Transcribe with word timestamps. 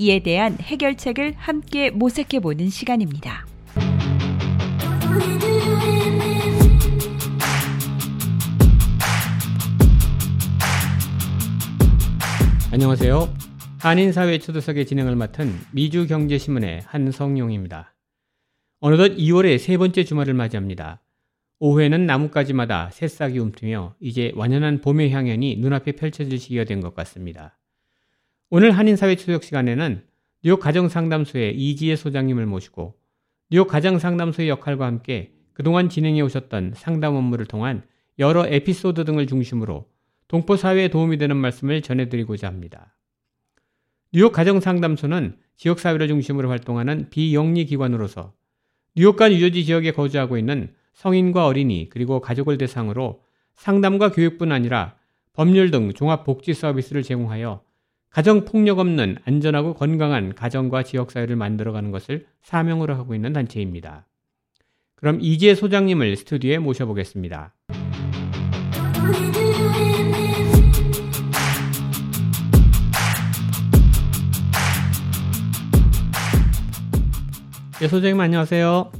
이에 0.00 0.20
대한 0.20 0.56
해결책을 0.58 1.34
함께 1.36 1.90
모색해 1.90 2.40
보는 2.40 2.70
시간입니다. 2.70 3.44
안녕하세요. 12.72 13.28
한인사회 13.80 14.38
초대석의 14.38 14.86
진행을 14.86 15.16
맡은 15.16 15.52
미주경제신문의 15.72 16.80
한성용입니다. 16.86 17.94
어느덧 18.80 19.16
2월의 19.16 19.58
세 19.58 19.76
번째 19.76 20.04
주말을 20.04 20.32
맞이합니다. 20.32 21.02
오후에는 21.58 22.06
나뭇가지마다 22.06 22.88
새싹이 22.90 23.38
움트며 23.38 23.96
이제 24.00 24.32
완연한 24.34 24.80
봄의 24.80 25.10
향연이 25.10 25.56
눈앞에 25.56 25.92
펼쳐질 25.92 26.38
시기가 26.38 26.64
된 26.64 26.80
것 26.80 26.94
같습니다. 26.94 27.59
오늘 28.52 28.72
한인사회 28.72 29.14
초대석 29.14 29.44
시간에는 29.44 30.02
뉴욕 30.42 30.58
가정상담소의 30.58 31.54
이지혜 31.56 31.94
소장님을 31.94 32.46
모시고 32.46 32.96
뉴욕 33.48 33.68
가정상담소의 33.68 34.48
역할과 34.48 34.86
함께 34.86 35.32
그동안 35.52 35.88
진행해 35.88 36.20
오셨던 36.22 36.72
상담 36.74 37.14
업무를 37.14 37.46
통한 37.46 37.84
여러 38.18 38.44
에피소드 38.44 39.04
등을 39.04 39.28
중심으로 39.28 39.88
동포 40.26 40.56
사회에 40.56 40.88
도움이 40.88 41.18
되는 41.18 41.36
말씀을 41.36 41.80
전해드리고자 41.80 42.48
합니다. 42.48 42.96
뉴욕 44.12 44.32
가정상담소는 44.32 45.36
지역사회를 45.54 46.08
중심으로 46.08 46.50
활동하는 46.50 47.08
비영리 47.10 47.66
기관으로서 47.66 48.32
뉴욕과 48.96 49.28
뉴저지 49.28 49.64
지역에 49.64 49.92
거주하고 49.92 50.36
있는 50.38 50.74
성인과 50.94 51.46
어린이 51.46 51.88
그리고 51.88 52.20
가족을 52.20 52.58
대상으로 52.58 53.22
상담과 53.54 54.10
교육뿐 54.10 54.50
아니라 54.50 54.96
법률 55.34 55.70
등 55.70 55.92
종합복지 55.92 56.52
서비스를 56.54 57.04
제공하여 57.04 57.62
가정폭력 58.10 58.80
없는 58.80 59.18
안전하고 59.24 59.74
건강한 59.74 60.34
가정과 60.34 60.82
지역사회를 60.82 61.36
만들어가는 61.36 61.90
것을 61.92 62.26
사명으로 62.42 62.94
하고 62.96 63.14
있는 63.14 63.32
단체입니다. 63.32 64.06
그럼 64.96 65.18
이재 65.20 65.54
소장님을 65.54 66.16
스튜디오에 66.16 66.58
모셔보겠습니다. 66.58 67.54
네, 77.80 77.88
소장님 77.88 78.20
안녕하세요. 78.20 78.92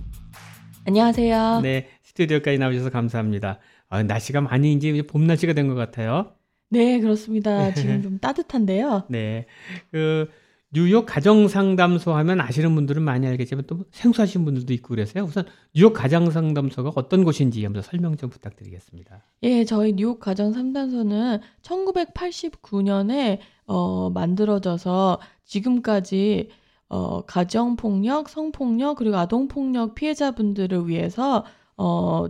안녕하세요. 0.87 1.61
네, 1.63 1.89
스튜디오까지 2.03 2.59
나오셔서 2.59 2.91
감사합니다. 2.91 3.59
아, 3.91 4.03
날씨가 4.03 4.41
많이 4.41 4.73
이제 4.73 5.03
봄 5.03 5.27
날씨가 5.27 5.53
된 5.53 5.69
것 5.69 5.75
같아요. 5.75 6.33
네, 6.71 7.01
그렇습니다. 7.01 7.75
지금 7.75 8.01
좀 8.03 8.19
따뜻한데요. 8.19 9.05
네, 9.09 9.47
그 9.91 10.29
뉴욕 10.73 11.05
가정 11.05 11.49
상담소 11.49 12.13
하면 12.13 12.41
아시는 12.41 12.77
분들은 12.77 13.03
많이 13.03 13.27
알겠지만 13.27 13.65
또 13.67 13.85
생소하신 13.91 14.45
분들도 14.45 14.73
있고 14.75 14.91
그래서요. 14.91 15.25
우선 15.25 15.45
뉴욕 15.75 15.93
가정 15.93 16.31
상담소가 16.31 16.93
어떤 16.95 17.25
곳인지 17.25 17.65
한번 17.65 17.83
설명 17.83 18.17
좀 18.17 18.31
부탁드리겠습니다. 18.31 19.25
예, 19.43 19.65
저희 19.65 19.95
뉴욕 19.95 20.21
가정 20.21 20.53
상담소는 20.53 21.41
1989년에 21.63 23.39
어, 23.67 24.11
만들어져서 24.11 25.21
지금까지 25.45 26.51
어, 26.89 27.23
가정 27.23 27.75
폭력, 27.75 28.29
성폭력, 28.29 28.99
그리고 28.99 29.17
아동 29.17 29.49
폭력 29.49 29.97
피해자분들을 29.97 30.89
위해서 30.89 31.45
어, 31.77 32.27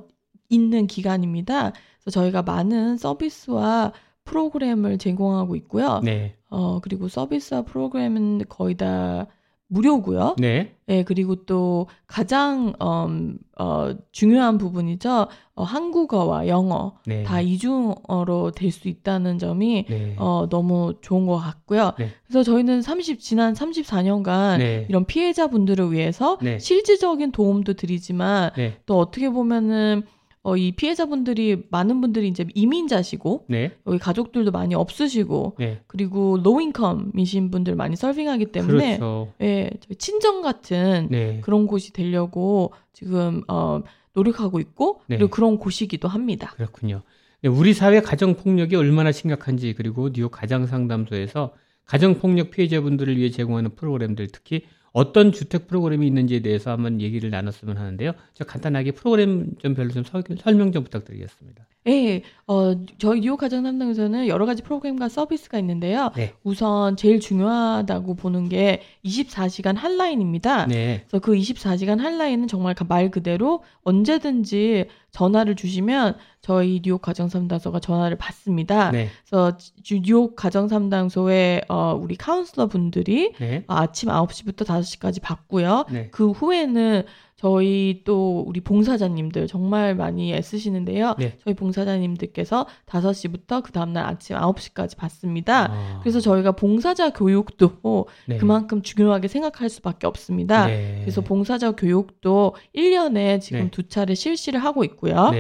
있는 0.48 0.86
기관입니다. 0.86 1.72
그래서 2.03 2.20
저희가 2.20 2.42
많은 2.42 2.97
서비스와 2.97 3.92
프로그램을 4.25 4.98
제공하고 4.98 5.56
있고요. 5.56 6.00
네. 6.04 6.36
어, 6.50 6.81
그리고 6.81 7.08
서비스와 7.08 7.62
프로그램은 7.62 8.42
거의 8.48 8.76
다 8.76 9.26
무료고요. 9.72 10.34
네. 10.38 10.75
네, 10.86 11.04
그리고 11.04 11.44
또 11.44 11.86
가장 12.08 12.72
음, 12.82 13.38
어, 13.56 13.94
중요한 14.10 14.59
부분이죠. 14.59 15.28
어, 15.54 15.62
한국어와 15.62 16.48
영어 16.48 16.97
네. 17.06 17.22
다 17.22 17.41
이중어로 17.41 18.50
될 18.50 18.72
수 18.72 18.88
있다는 18.88 19.38
점이 19.38 19.86
네. 19.88 20.16
어, 20.19 20.48
너무 20.50 20.94
좋은 21.03 21.25
것 21.26 21.36
같고요. 21.36 21.92
네. 22.00 22.09
그래서 22.26 22.42
저희는 22.42 22.82
30 22.82 23.20
지난 23.20 23.53
34년간 23.54 24.59
네. 24.59 24.86
이런 24.88 25.04
피해자분들을 25.04 25.92
위해서 25.92 26.38
네. 26.42 26.59
실질적인 26.59 27.30
도움도 27.30 27.75
드리지만 27.75 28.50
네. 28.56 28.80
또 28.86 28.98
어떻게 28.98 29.30
보면은 29.30 30.03
어, 30.43 30.56
이 30.56 30.73
피해자분들이 30.73 31.65
많은 31.71 32.01
분들이 32.01 32.27
이제 32.28 32.47
이민자시고 32.55 33.45
네. 33.49 33.73
여기 33.87 33.99
가족들도 33.99 34.51
많이 34.51 34.75
없으시고 34.75 35.56
네. 35.59 35.83
그리고 35.87 36.39
low 36.43 36.62
income이신 36.62 37.50
분들 37.51 37.75
많이 37.75 37.95
serving하기 37.94 38.47
때문에 38.47 38.97
그렇죠. 38.97 39.33
예, 39.43 39.71
친정 39.99 40.41
같은 40.41 41.09
네. 41.11 41.41
그런 41.43 41.67
곳이 41.67 41.93
되려고 41.93 42.73
지금 42.95 43.43
어, 43.49 43.83
노력하고 44.15 44.61
있고 44.61 45.03
네. 45.09 45.19
그리고 45.19 45.31
그런 45.31 45.59
곳이기도 45.59 46.09
합니다. 46.09 46.53
그렇군요. 46.57 47.03
네, 47.43 47.49
우리 47.49 47.75
사회 47.75 48.01
가정 48.01 48.34
폭력이 48.34 48.77
얼마나 48.77 49.12
심각한지 49.12 49.75
그리고 49.75 50.11
뉴욕 50.11 50.31
가정 50.31 50.67
상담소에서 50.67 51.53
가정 51.84 52.15
폭력 52.15 52.51
피해자분들을 52.51 53.17
위해 53.17 53.31
제공하는 53.31 53.75
프로그램들 53.75 54.28
특히 54.28 54.62
어떤 54.93 55.33
주택 55.33 55.67
프로그램이 55.69 56.06
있는지에 56.06 56.41
대해서 56.41 56.71
한번 56.73 57.01
얘기를 57.01 57.31
나눴으면 57.31 57.77
하는데요. 57.77 58.12
저 58.34 58.45
간단하게 58.45 58.93
프로그램 58.93 59.53
좀 59.59 59.75
별로 59.75 59.91
좀 59.91 60.05
설- 60.05 60.23
설명 60.39 60.73
좀 60.73 60.84
부탁드리겠습니다. 60.84 61.67
예, 61.89 62.21
어, 62.47 62.75
저희 62.99 63.21
뉴욕 63.21 63.39
가정 63.39 63.62
담당에서는 63.62 64.28
여러 64.28 64.45
가지 64.45 64.62
프로그램과 64.62 65.09
서비스가 65.09 65.59
있는데요. 65.61 66.11
네. 66.15 66.34
우선 66.45 66.95
제일 66.97 67.21
중요하다고 67.21 68.17
보는 68.17 68.51
게 68.51 68.83
24시간 69.05 69.77
한라인입니다. 69.77 70.67
네. 70.67 71.05
그래서 71.09 71.21
그 71.21 71.33
24시간 71.33 71.99
한라인은 71.99 72.49
정말 72.49 72.75
말 72.87 73.11
그대로 73.11 73.62
언제든지 73.83 74.87
전화를 75.11 75.57
주시면 75.57 76.17
저희 76.43 76.81
뉴욕 76.83 77.03
가정상담소가 77.03 77.81
전화를 77.81 78.17
받습니다. 78.17 78.91
네. 78.93 79.09
그래서 79.28 79.56
주- 79.83 80.01
뉴욕 80.03 80.34
가정상담소에 80.37 81.62
어, 81.69 81.99
우리 82.01 82.17
카운슬러 82.17 82.67
분들이 82.67 83.33
네. 83.39 83.65
아침 83.67 84.09
9시부터 84.09 84.65
5시까지 84.65 85.21
받고요. 85.21 85.84
네. 85.91 86.09
그 86.11 86.31
후에는 86.31 87.03
저희 87.37 88.03
또 88.05 88.43
우리 88.47 88.61
봉사자님들 88.61 89.47
정말 89.49 89.95
많이 89.95 90.33
애쓰시는데요. 90.34 91.15
네. 91.19 91.37
저희 91.45 91.55
봉사자님들께서 91.55 92.67
5시부터 92.87 93.62
그 93.62 93.72
다음날 93.72 94.05
아침 94.07 94.37
9시까지 94.37 94.97
받습니다. 94.97 95.71
아, 95.71 96.01
그래서 96.03 96.21
저희가 96.21 96.53
봉사자 96.53 97.11
교육도 97.11 98.07
네. 98.27 98.37
그만큼 98.39 98.83
중요하게 98.83 99.28
생각할 99.28 99.69
수밖에 99.71 100.07
없습니다. 100.07 100.67
네. 100.67 100.99
그래서 101.01 101.21
봉사자 101.22 101.72
교육도 101.72 102.55
1년에 102.77 103.41
지금 103.41 103.61
네. 103.65 103.71
두 103.71 103.89
차례 103.89 104.15
실시를 104.15 104.62
하고 104.62 104.84
있고요. 104.84 105.31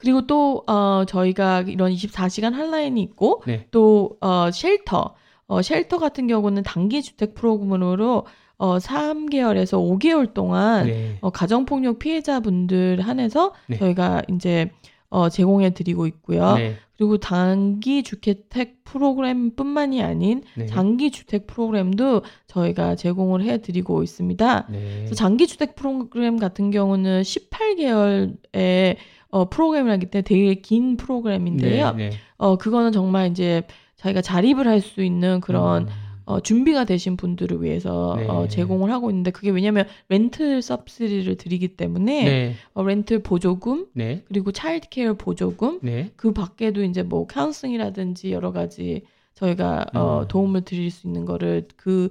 네. 0.00 0.02
그리고 0.02 0.26
또 0.26 0.64
어, 0.66 1.04
저희가 1.06 1.62
이런 1.62 1.92
24시간 1.92 2.52
한라인이 2.52 3.00
있고 3.02 3.42
네. 3.46 3.66
또 3.70 4.16
어, 4.20 4.50
쉘터 4.50 5.14
어, 5.46 5.62
쉘터 5.62 5.98
같은 5.98 6.26
경우는 6.26 6.62
단기 6.62 7.02
주택 7.02 7.34
프로그램으로 7.34 8.24
어, 8.58 8.78
3개월에서 8.78 9.78
5개월 9.78 10.32
동안 10.34 10.86
네. 10.86 11.18
어, 11.20 11.30
가정폭력 11.30 11.98
피해자분들 11.98 13.00
한해서 13.00 13.54
네. 13.68 13.78
저희가 13.78 14.22
이제 14.32 14.70
어, 15.08 15.28
제공해 15.28 15.70
드리고 15.70 16.06
있고요. 16.06 16.54
네. 16.54 16.76
그리고 16.96 17.16
단기 17.16 18.02
주택 18.02 18.84
프로그램뿐만이 18.84 20.02
아닌 20.02 20.42
네. 20.54 20.66
장기 20.66 21.10
주택 21.10 21.46
프로그램도 21.46 22.22
저희가 22.46 22.94
제공을 22.94 23.42
해 23.42 23.62
드리고 23.62 24.02
있습니다. 24.02 24.66
네. 24.70 25.06
장기 25.14 25.46
주택 25.46 25.74
프로그램 25.74 26.38
같은 26.38 26.70
경우는 26.70 27.22
18개월의 27.22 28.96
어, 29.30 29.48
프로그램이라기 29.48 30.06
때문에 30.06 30.22
되게 30.24 30.54
긴 30.56 30.96
프로그램인데요. 30.96 31.92
네. 31.92 32.10
네. 32.10 32.16
어, 32.36 32.56
그거는 32.56 32.92
정말 32.92 33.30
이제 33.30 33.62
자기가 33.96 34.22
자립을 34.22 34.66
할 34.66 34.80
수 34.80 35.02
있는 35.02 35.40
그런 35.40 35.84
음, 35.84 35.88
어, 36.24 36.40
준비가 36.40 36.84
되신 36.84 37.16
분들을 37.16 37.62
위해서 37.62 38.14
네. 38.18 38.26
어, 38.28 38.48
제공을 38.48 38.90
하고 38.90 39.10
있는데 39.10 39.30
그게 39.30 39.50
왜냐하면 39.50 39.86
rent 40.08 40.60
subsidy를 40.60 41.36
드리기 41.36 41.76
때문에 41.76 42.24
네. 42.24 42.54
어, 42.72 42.82
렌트 42.82 43.22
보조금 43.22 43.86
네. 43.94 44.22
그리고 44.26 44.52
child 44.52 44.88
care 44.90 45.14
보조금 45.14 45.80
네. 45.82 46.10
그 46.16 46.32
밖에도 46.32 46.82
이제 46.82 47.02
뭐 47.02 47.26
카운슬링이라든지 47.26 48.32
여러 48.32 48.52
가지 48.52 49.02
저희가 49.34 49.86
어, 49.94 50.20
음. 50.22 50.28
도움을 50.28 50.62
드릴 50.62 50.90
수 50.90 51.06
있는 51.06 51.24
거를 51.24 51.66
그 51.76 52.08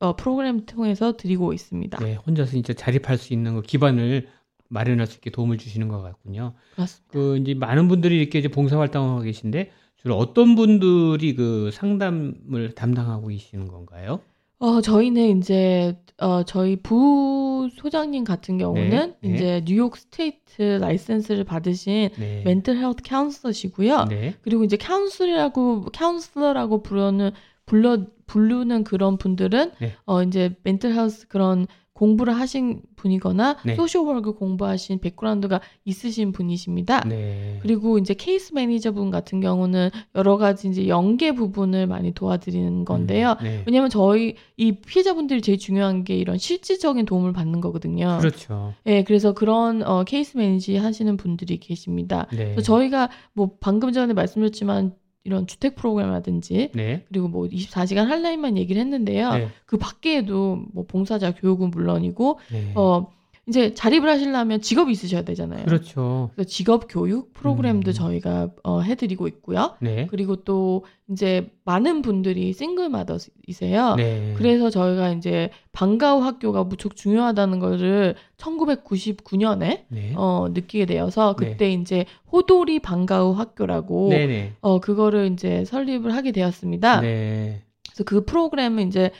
어, 0.00 0.16
프로그램 0.16 0.66
통해서 0.66 1.16
드리고 1.16 1.52
있습니다. 1.52 1.98
네, 2.04 2.14
혼자서 2.26 2.50
진짜 2.52 2.72
자립할 2.72 3.18
수 3.18 3.32
있는 3.32 3.54
그 3.54 3.62
기반을 3.62 4.26
마련할 4.72 5.06
수 5.06 5.16
있게 5.16 5.30
도움을 5.30 5.58
주시는 5.58 5.88
것 5.88 6.00
같군요. 6.02 6.54
그렇습니다. 6.74 7.12
그 7.12 7.36
이제 7.38 7.54
많은 7.54 7.88
분들이 7.88 8.18
이렇게 8.18 8.38
이제 8.38 8.48
봉사 8.48 8.78
활동하고 8.78 9.20
계신데 9.22 9.70
주로 9.96 10.16
어떤 10.16 10.56
분들이 10.56 11.34
그 11.34 11.70
상담을 11.72 12.72
담당하고 12.74 13.28
계시는 13.28 13.68
건가요? 13.68 14.20
어, 14.58 14.80
저희는 14.80 15.38
이제 15.38 15.96
어, 16.18 16.44
저희 16.44 16.76
부 16.76 17.68
소장님 17.74 18.24
같은 18.24 18.58
경우는 18.58 19.14
네, 19.20 19.28
네. 19.28 19.34
이제 19.34 19.62
뉴욕 19.64 19.96
State 19.96 20.62
license를 20.62 21.44
받으신 21.44 22.10
네. 22.16 22.42
mental 22.44 22.78
health 22.78 23.02
counselor시고요. 23.02 24.04
네. 24.04 24.34
그리고 24.42 24.64
이제 24.64 24.76
counsel이라고 24.76 25.86
counselor라고 25.92 26.82
부르는 26.82 27.32
불러 27.66 28.06
부르는 28.26 28.84
그런 28.84 29.18
분들은 29.18 29.72
네. 29.80 29.94
어 30.04 30.22
이제 30.22 30.54
mental 30.62 30.94
health 30.94 31.28
그런 31.28 31.66
공부를 31.94 32.34
하신 32.34 32.80
분이거나 32.96 33.58
네. 33.64 33.74
social 33.76 34.06
work 34.06 34.32
공부하신 34.32 35.00
background가 35.00 35.60
있으신 35.84 36.32
분이십니다. 36.32 37.00
네. 37.00 37.58
그리고 37.62 37.98
이제 37.98 38.14
case 38.14 38.54
manager분 38.54 39.10
같은 39.10 39.40
경우는 39.40 39.90
여러 40.14 40.36
가지 40.36 40.68
이제 40.68 40.88
연계 40.88 41.32
부분을 41.32 41.86
많이 41.86 42.12
도와드리는 42.12 42.84
건데요. 42.84 43.36
음, 43.40 43.44
네. 43.44 43.62
왜냐면 43.66 43.90
저희 43.90 44.36
이 44.56 44.72
피해자분들이 44.72 45.42
제일 45.42 45.58
중요한 45.58 46.04
게 46.04 46.16
이런 46.16 46.38
실질적인 46.38 47.04
도움을 47.04 47.32
받는 47.32 47.60
거거든요. 47.60 48.18
그렇죠. 48.20 48.74
네, 48.84 49.04
그래서 49.04 49.32
그런 49.32 49.82
어, 49.82 50.04
케이스 50.04 50.36
매니지 50.36 50.76
하시는 50.76 51.16
분들이 51.16 51.58
계십니다. 51.58 52.26
네. 52.32 52.56
저희가 52.56 53.10
뭐 53.34 53.56
방금 53.60 53.92
전에 53.92 54.14
말씀드렸지만 54.14 54.94
이런 55.24 55.46
주택 55.46 55.76
프로그램이라든지 55.76 56.70
네. 56.74 57.04
그리고 57.08 57.28
뭐 57.28 57.46
24시간 57.46 58.06
한라인만 58.06 58.56
얘기를 58.56 58.80
했는데요. 58.80 59.32
네. 59.34 59.48
그 59.66 59.78
밖에도 59.78 60.64
뭐 60.72 60.84
봉사자 60.86 61.34
교육은 61.34 61.70
물론이고 61.70 62.38
네. 62.50 62.72
어 62.74 63.12
이제 63.48 63.74
자립을 63.74 64.08
하시려면 64.08 64.60
직업이 64.60 64.92
있으셔야 64.92 65.22
되잖아요. 65.22 65.64
그렇죠. 65.64 66.30
그래서 66.34 66.48
직업 66.48 66.86
교육 66.88 67.34
프로그램도 67.34 67.90
음. 67.90 67.92
저희가 67.92 68.50
어, 68.62 68.80
해드리고 68.80 69.26
있고요. 69.26 69.74
네. 69.80 70.06
그리고 70.08 70.36
또 70.36 70.84
이제 71.10 71.50
많은 71.64 72.02
분들이 72.02 72.52
싱글 72.52 72.88
마더이세요. 72.88 73.96
네. 73.96 74.34
그래서 74.36 74.70
저희가 74.70 75.10
이제 75.10 75.50
방과후 75.72 76.22
학교가 76.22 76.62
무척 76.62 76.94
중요하다는 76.94 77.58
거를 77.58 78.14
1999년에 78.36 79.86
네. 79.88 80.12
어, 80.16 80.46
느끼게 80.52 80.86
되어서 80.86 81.34
네. 81.40 81.50
그때 81.50 81.72
이제 81.72 82.04
호돌이 82.30 82.78
방과후 82.78 83.32
학교라고 83.32 84.10
네네. 84.10 84.52
어 84.60 84.78
그거를 84.78 85.32
이제 85.32 85.64
설립을 85.64 86.14
하게 86.14 86.30
되었습니다. 86.30 87.00
네. 87.00 87.62
그래서 87.88 88.04
그 88.04 88.24
프로그램은 88.24 88.86
이제 88.86 89.10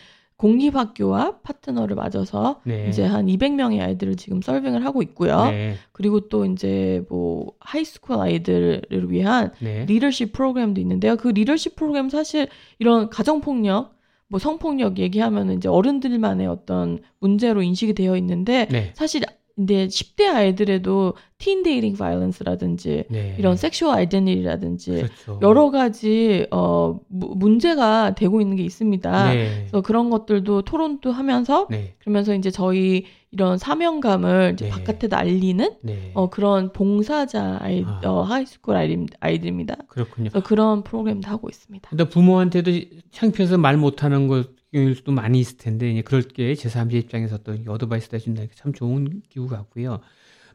공립학교와 0.43 1.39
파트너를 1.45 1.95
맺어서 1.95 2.61
네. 2.65 2.89
이제 2.89 3.05
한 3.05 3.27
200명의 3.27 3.81
아이들을 3.81 4.17
지금 4.17 4.43
serving을 4.43 4.85
하고 4.85 5.01
있고요. 5.03 5.45
네. 5.45 5.77
그리고 5.93 6.29
또 6.29 6.45
이제 6.45 7.05
뭐 7.09 7.53
high 7.61 7.84
school 7.84 8.19
아이들을 8.19 9.07
위한 9.09 9.53
네. 9.61 9.85
리더십 9.87 10.33
프로그램도 10.33 10.81
있는데요. 10.81 11.17
그 11.17 11.29
리더십 11.29 11.77
프로그램 11.77 12.09
사실 12.09 12.49
이런 12.81 13.09
가정폭력, 13.09 13.95
뭐 14.27 14.41
성폭력 14.41 14.99
얘기하면 14.99 15.53
이제 15.53 15.69
어른들만의 15.69 16.49
어떤 16.49 16.99
문제로 17.21 17.63
인식이 17.63 17.95
되어 17.95 18.17
있는데 18.17 18.67
네. 18.69 18.91
사실 18.95 19.23
근데 19.55 19.87
10대 19.87 20.29
아이들에도 20.35 21.15
teen 21.39 21.63
dating 21.63 21.97
violence라든지 21.97 23.05
네. 23.11 23.37
이런 23.39 23.57
sexual 23.57 23.95
identity라든지 23.97 24.91
그렇죠. 24.93 25.39
여러 25.43 25.71
가지 25.71 26.47
어 26.51 26.99
무- 27.09 27.35
문제가 27.37 28.15
되고 28.15 28.41
있는 28.41 28.57
게 28.57 28.63
있습니다. 28.65 29.33
네. 29.35 29.57
그래서 29.69 29.81
그런 29.83 30.09
것들도 30.11 30.63
토론도 30.63 31.13
하면서 31.13 31.67
네. 31.71 31.95
그러면서 31.99 32.35
이제 32.35 32.51
저희 32.51 33.05
이런 33.31 33.59
사명감을 33.59 34.53
이제 34.55 34.67
네. 34.67 34.71
바깥에다 34.71 35.19
알리는 35.19 35.71
네. 35.83 36.11
어 36.15 36.31
그런 36.31 36.73
봉사자 36.73 37.59
아이 37.61 37.85
아. 37.87 38.01
어 38.05 38.23
high 38.23 38.44
school 38.44 38.77
아이, 38.77 39.07
아이들입니다. 39.21 39.77
그렇군요. 39.89 40.31
그래서 40.31 40.47
그런 40.47 40.83
프로그램도 40.83 41.29
하고 41.29 41.49
있습니다. 41.51 41.91
근데 41.91 42.09
부모한테도 42.09 42.71
창피해서 43.11 43.59
말 43.59 43.77
못하는 43.77 44.29
것 44.29 44.49
일 44.73 44.95
수도 44.95 45.13
많이 45.13 45.39
있을 45.41 45.57
텐데 45.59 45.91
이제 45.91 46.03
그럴 46.03 46.23
게 46.23 46.55
제3자 46.55 46.95
입장에서 46.95 47.39
또 47.39 47.55
advice 47.67 48.15
해준다니까 48.15 48.55
참 48.57 48.73
좋은 48.73 49.23
기회 49.29 49.47
같고요. 49.47 50.01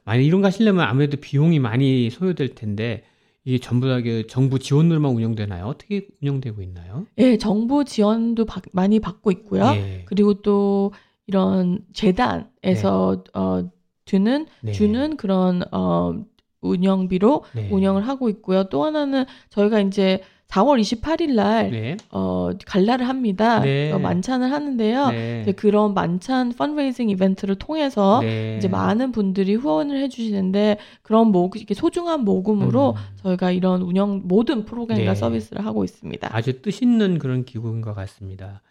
만약 0.03 0.21
이런 0.23 0.41
거 0.41 0.47
하시려면 0.47 0.85
아무래도 0.87 1.17
비용이 1.17 1.59
많이 1.59 2.09
소요될 2.09 2.55
텐데 2.55 3.03
이게 3.45 3.59
전부 3.59 3.87
다그 3.87 4.27
정부 4.27 4.59
지원으로만 4.59 5.11
운영되나요? 5.11 5.65
어떻게 5.65 6.07
운영되고 6.21 6.61
있나요? 6.63 7.05
예, 7.19 7.37
정부 7.37 7.85
지원도 7.85 8.45
받- 8.45 8.63
많이 8.73 8.99
받고 8.99 9.31
있고요. 9.31 9.63
예. 9.75 10.01
그리고 10.05 10.41
또 10.41 10.91
이런 11.27 11.85
재단에서 11.93 13.23
어 13.33 13.69
주는 14.05 14.47
네. 14.61 14.71
주는 14.71 15.15
그런 15.17 15.61
어 15.71 16.13
운영비로 16.61 17.43
네. 17.55 17.69
운영을 17.71 18.07
하고 18.07 18.29
있고요. 18.29 18.65
또 18.69 18.83
하나는 18.83 19.25
저희가 19.49 19.79
이제 19.81 20.21
4월 20.47 20.79
28일 20.79 21.33
날 21.33 21.71
네. 21.71 21.97
어, 22.09 22.49
갈라를 22.65 23.07
합니다. 23.07 23.59
네. 23.59 23.91
어, 23.91 23.99
만찬을 23.99 24.51
하는데요. 24.51 25.09
네. 25.09 25.53
그런 25.57 25.93
만찬 25.93 26.53
펀레이징 26.53 27.09
이벤트를 27.09 27.55
통해서 27.55 28.21
네. 28.21 28.55
이제 28.57 28.67
많은 28.67 29.11
분들이 29.11 29.55
후원을 29.55 30.01
해주시는데 30.03 30.77
그런 31.01 31.27
모 31.31 31.51
이렇게 31.53 31.73
소중한 31.73 32.21
모금으로 32.21 32.91
음. 32.91 33.15
저희가 33.23 33.51
이런 33.51 33.81
운영 33.81 34.21
모든 34.23 34.63
프로그램과 34.63 35.13
네. 35.13 35.15
서비스를 35.19 35.65
하고 35.65 35.83
있습니다. 35.83 36.29
아주 36.31 36.61
뜻있는 36.61 37.19
그런 37.19 37.43
기구인 37.43 37.81
것 37.81 37.93
같습니다. 37.93 38.61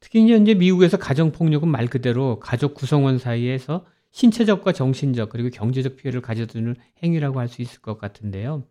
특히 0.00 0.24
이제 0.24 0.32
현재 0.32 0.54
미국에서 0.54 0.96
가정 0.96 1.32
폭력은 1.32 1.68
말 1.68 1.88
그대로 1.88 2.38
가족 2.40 2.74
구성원 2.74 3.18
사이에서 3.18 3.84
신체적과 4.12 4.72
정신적 4.72 5.28
그리고 5.28 5.50
경제적 5.50 5.96
피해를 5.96 6.22
가져두는 6.22 6.76
행위라고 7.02 7.38
할 7.38 7.48
수 7.48 7.60
있을 7.60 7.80
것 7.82 7.98
같은데요. 7.98 8.62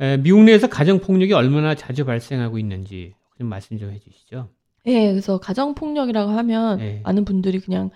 에, 0.00 0.16
미국 0.16 0.44
내에서 0.44 0.68
가정 0.68 0.98
폭력이 0.98 1.32
얼마나 1.32 1.74
자주 1.74 2.04
발생하고 2.04 2.58
있는지 2.58 3.12
좀 3.38 3.48
말씀 3.48 3.78
좀 3.78 3.90
해주시죠. 3.90 4.48
예, 4.86 5.10
그래서 5.10 5.38
가정 5.38 5.74
폭력이라고 5.74 6.30
하면 6.30 6.78
네. 6.78 7.00
많은 7.04 7.24
분들이 7.24 7.60
그냥 7.60 7.90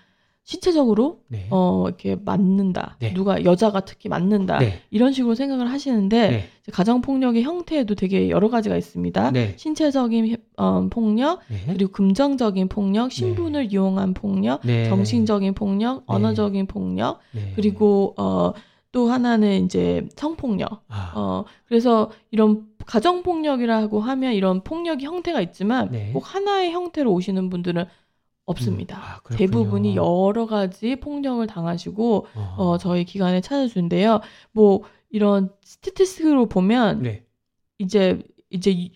신체적으로 0.47 1.21
네. 1.29 1.47
어 1.49 1.85
이렇게 1.89 2.17
맞는다. 2.23 2.99
네. 3.01 3.15
누가 3.15 3.43
여자가 3.45 3.81
특히 3.87 4.11
맞는다. 4.11 4.59
네. 4.59 4.83
이런 4.91 5.13
식으로 5.13 5.35
생각을 5.35 5.71
하시는데 5.71 6.31
네. 6.31 6.45
가정 6.71 7.01
폭력의 7.01 7.43
형태에도 7.43 7.95
되게 7.95 8.29
여러 8.29 8.51
가지가 8.51 8.77
있습니다. 8.77 9.31
네. 9.31 9.55
신체적인 9.57 10.37
어, 10.59 10.87
폭력, 10.91 11.41
네. 11.49 11.73
그리고 11.73 11.93
금전적인 11.93 12.69
폭력, 12.69 13.11
신분을 13.11 13.73
이용한 13.73 14.13
폭력, 14.13 14.61
네. 14.65 14.87
정신적인 14.91 15.55
폭력, 15.55 16.01
네. 16.01 16.05
언어적인 16.07 16.67
폭력, 16.67 17.21
네. 17.33 17.53
그리고 17.57 18.15
어, 18.19 18.53
또 18.95 19.09
하나는 19.11 19.65
이제 19.65 20.07
성폭력. 20.15 20.85
아, 20.87 21.13
어, 21.17 21.45
그래서 21.67 22.13
이런 22.31 22.69
가정 22.87 23.25
폭력이라고 23.25 24.01
하면 24.01 24.35
이런 24.35 24.63
폭력의 24.63 25.05
형태가 25.05 25.41
있지만 25.41 25.91
네. 25.91 26.13
꼭 26.13 26.21
하나의 26.33 26.71
형태로 26.71 27.13
오시는 27.13 27.51
분들은 27.51 27.87
없습니다. 28.45 28.97
음, 28.97 29.03
아. 29.03 29.37
대부분이 29.37 29.97
여러 29.97 30.47
가지 30.47 30.95
폭력을 30.95 31.45
당하시고 31.45 32.27
어. 32.37 32.55
어, 32.57 32.79
저희 32.79 33.05
기관에 33.05 33.41
찾아주는데요. 33.41 34.21
뭐 34.53 34.83
이런 35.11 35.51
스태티스틱으로 35.65 36.47
보면 36.47 37.03
네. 37.03 37.25
이제 37.79 38.23
이제 38.51 38.71
이- 38.71 38.93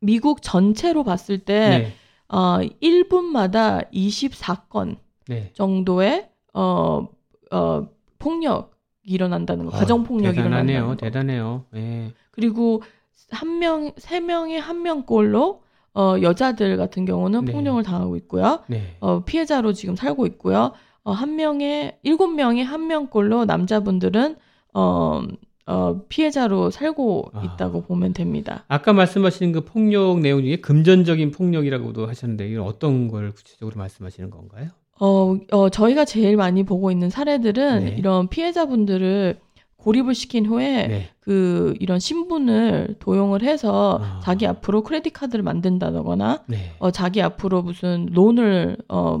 미국 0.00 0.42
전체로 0.42 1.02
봤을 1.02 1.38
때 1.38 1.68
네. 1.70 1.92
어, 2.28 2.58
1분마다 2.80 3.90
24건 3.90 4.96
네. 5.26 5.50
정도의 5.54 6.30
어, 6.54 7.08
어, 7.50 7.88
폭력이 8.20 8.70
일어난다는 9.02 9.66
거, 9.66 9.76
어, 9.76 9.78
가정 9.78 10.04
폭력이. 10.04 10.38
일어난다는 10.38 10.86
거. 10.86 10.96
대단해요. 10.96 11.64
예. 11.74 12.12
그리고 12.30 12.82
한 13.30 13.58
명, 13.58 13.92
세 13.96 14.20
명에 14.20 14.58
한 14.58 14.82
명꼴로 14.82 15.62
어, 15.94 16.16
여자들 16.22 16.76
같은 16.76 17.04
경우는 17.04 17.46
네. 17.46 17.52
폭력을 17.52 17.82
당하고 17.82 18.16
있고요. 18.16 18.60
네. 18.68 18.96
어, 19.00 19.24
피해자로 19.24 19.72
지금 19.72 19.96
살고 19.96 20.26
있고요. 20.26 20.72
어, 21.02 21.12
한 21.12 21.36
명에 21.36 21.98
일곱 22.02 22.28
명에 22.28 22.62
한 22.62 22.86
명꼴로 22.86 23.44
남자분들은 23.46 24.36
어, 24.74 25.22
어, 25.66 26.00
피해자로 26.08 26.70
살고 26.70 27.30
아. 27.32 27.42
있다고 27.44 27.82
보면 27.82 28.12
됩니다. 28.12 28.64
아까 28.68 28.92
말씀하신 28.92 29.52
그 29.52 29.64
폭력 29.64 30.20
내용 30.20 30.42
중에 30.42 30.56
금전적인 30.56 31.30
폭력이라고도 31.30 32.06
하셨는데 32.06 32.48
이건 32.48 32.66
어떤 32.66 33.08
걸 33.08 33.32
구체적으로 33.32 33.76
말씀하시는 33.78 34.30
건가요? 34.30 34.70
어, 35.00 35.36
어, 35.50 35.68
저희가 35.70 36.04
제일 36.04 36.36
많이 36.36 36.62
보고 36.62 36.90
있는 36.90 37.10
사례들은 37.10 37.84
네. 37.84 37.94
이런 37.98 38.28
피해자분들을 38.28 39.40
고립을 39.76 40.14
시킨 40.14 40.44
후에 40.44 40.86
네. 40.88 41.08
그 41.20 41.74
이런 41.80 41.98
신분을 41.98 42.96
도용을 42.98 43.42
해서 43.42 43.98
아. 44.02 44.20
자기 44.22 44.46
앞으로 44.46 44.82
크레딧 44.82 45.14
카드를 45.14 45.42
만든다거나 45.42 46.44
네. 46.46 46.74
어, 46.78 46.90
자기 46.90 47.22
앞으로 47.22 47.62
무슨 47.62 48.08
론을 48.12 48.76
어, 48.88 49.20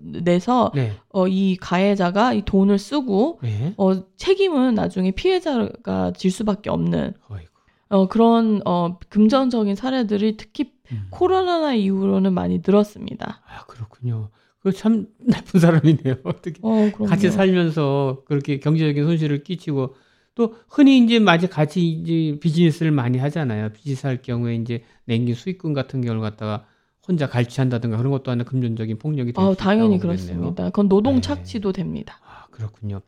내서 0.00 0.70
네. 0.74 0.92
어, 1.12 1.26
이 1.26 1.56
가해자가 1.56 2.32
이 2.32 2.42
돈을 2.44 2.78
쓰고 2.78 3.40
네. 3.42 3.74
어, 3.76 3.94
책임은 4.16 4.74
나중에 4.74 5.10
피해자가 5.10 6.12
질 6.12 6.30
수밖에 6.30 6.70
없는 6.70 7.14
어이구. 7.28 7.50
어, 7.88 8.08
그런 8.08 8.62
어, 8.64 8.98
금전적인 9.08 9.74
사례들이 9.74 10.36
특히 10.36 10.72
음. 10.92 11.06
코로나 11.10 11.74
이후로는 11.74 12.32
많이 12.32 12.60
늘었습니다. 12.64 13.40
아, 13.44 13.64
그렇군요. 13.66 14.28
그참 14.66 15.06
나쁜 15.20 15.60
사람이네요. 15.60 16.16
어떻게 16.24 16.58
어. 16.60 16.90
같이 17.06 17.30
살면서 17.30 18.24
그렇게 18.26 18.58
경제적인 18.58 19.04
손실을 19.04 19.44
끼치고 19.44 19.94
또 20.34 20.56
흔히 20.68 20.98
이제 20.98 21.20
마치 21.20 21.46
같이 21.46 21.88
이제 21.88 22.36
비즈니스를 22.40 22.90
많이 22.90 23.16
하잖아요. 23.18 23.68
비즈니스 23.68 24.08
할 24.08 24.20
경우에 24.20 24.56
이제 24.56 24.82
냉긴 25.04 25.36
수익금 25.36 25.72
같은 25.72 26.00
경우를 26.00 26.20
갖다가 26.20 26.66
혼자 27.06 27.28
갈취한다든가 27.28 27.96
그런 27.96 28.10
것도 28.10 28.32
하나 28.32 28.42
금전적인 28.42 28.98
폭력이 28.98 29.34
될수 29.34 29.50
아, 29.50 29.54
당연히. 29.54 30.00
그렇습니다. 30.00 30.64
그건 30.64 30.88
노동 30.88 31.14
네. 31.14 31.20
착취도 31.20 31.70
됩니다. 31.70 32.18
아, 32.26 32.46
그렇군요. 32.50 33.02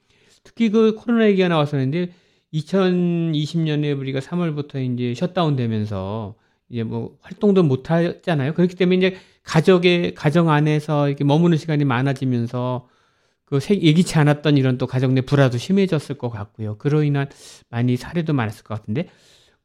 특히 0.44 0.70
그 0.70 0.94
코로나 0.94 1.26
얘기가 1.26 1.48
나왔었는데 1.48 2.12
2020년에 2.54 3.98
우리가 3.98 4.20
3월부터 4.20 4.76
이제 4.94 5.12
셧다운 5.12 5.56
되면서 5.56 6.36
이제 6.68 6.84
뭐 6.84 7.16
활동도 7.20 7.64
못 7.64 7.90
하잖아요. 7.90 8.54
그렇기 8.54 8.76
때문에 8.76 8.96
이제 8.96 9.16
가족의 9.48 10.14
가정 10.14 10.50
안에서 10.50 11.08
이렇게 11.08 11.24
머무는 11.24 11.56
시간이 11.56 11.84
많아지면서 11.84 12.86
그 13.46 13.60
세- 13.60 13.80
예기치 13.80 14.18
않았던 14.18 14.58
이런 14.58 14.76
또 14.76 14.86
가정 14.86 15.14
내 15.14 15.22
불화도 15.22 15.56
심해졌을 15.56 16.18
것 16.18 16.28
같고요. 16.28 16.76
그로 16.76 17.02
인한 17.02 17.28
많이 17.70 17.96
사례도 17.96 18.34
많았을 18.34 18.62
것 18.62 18.78
같은데 18.78 19.08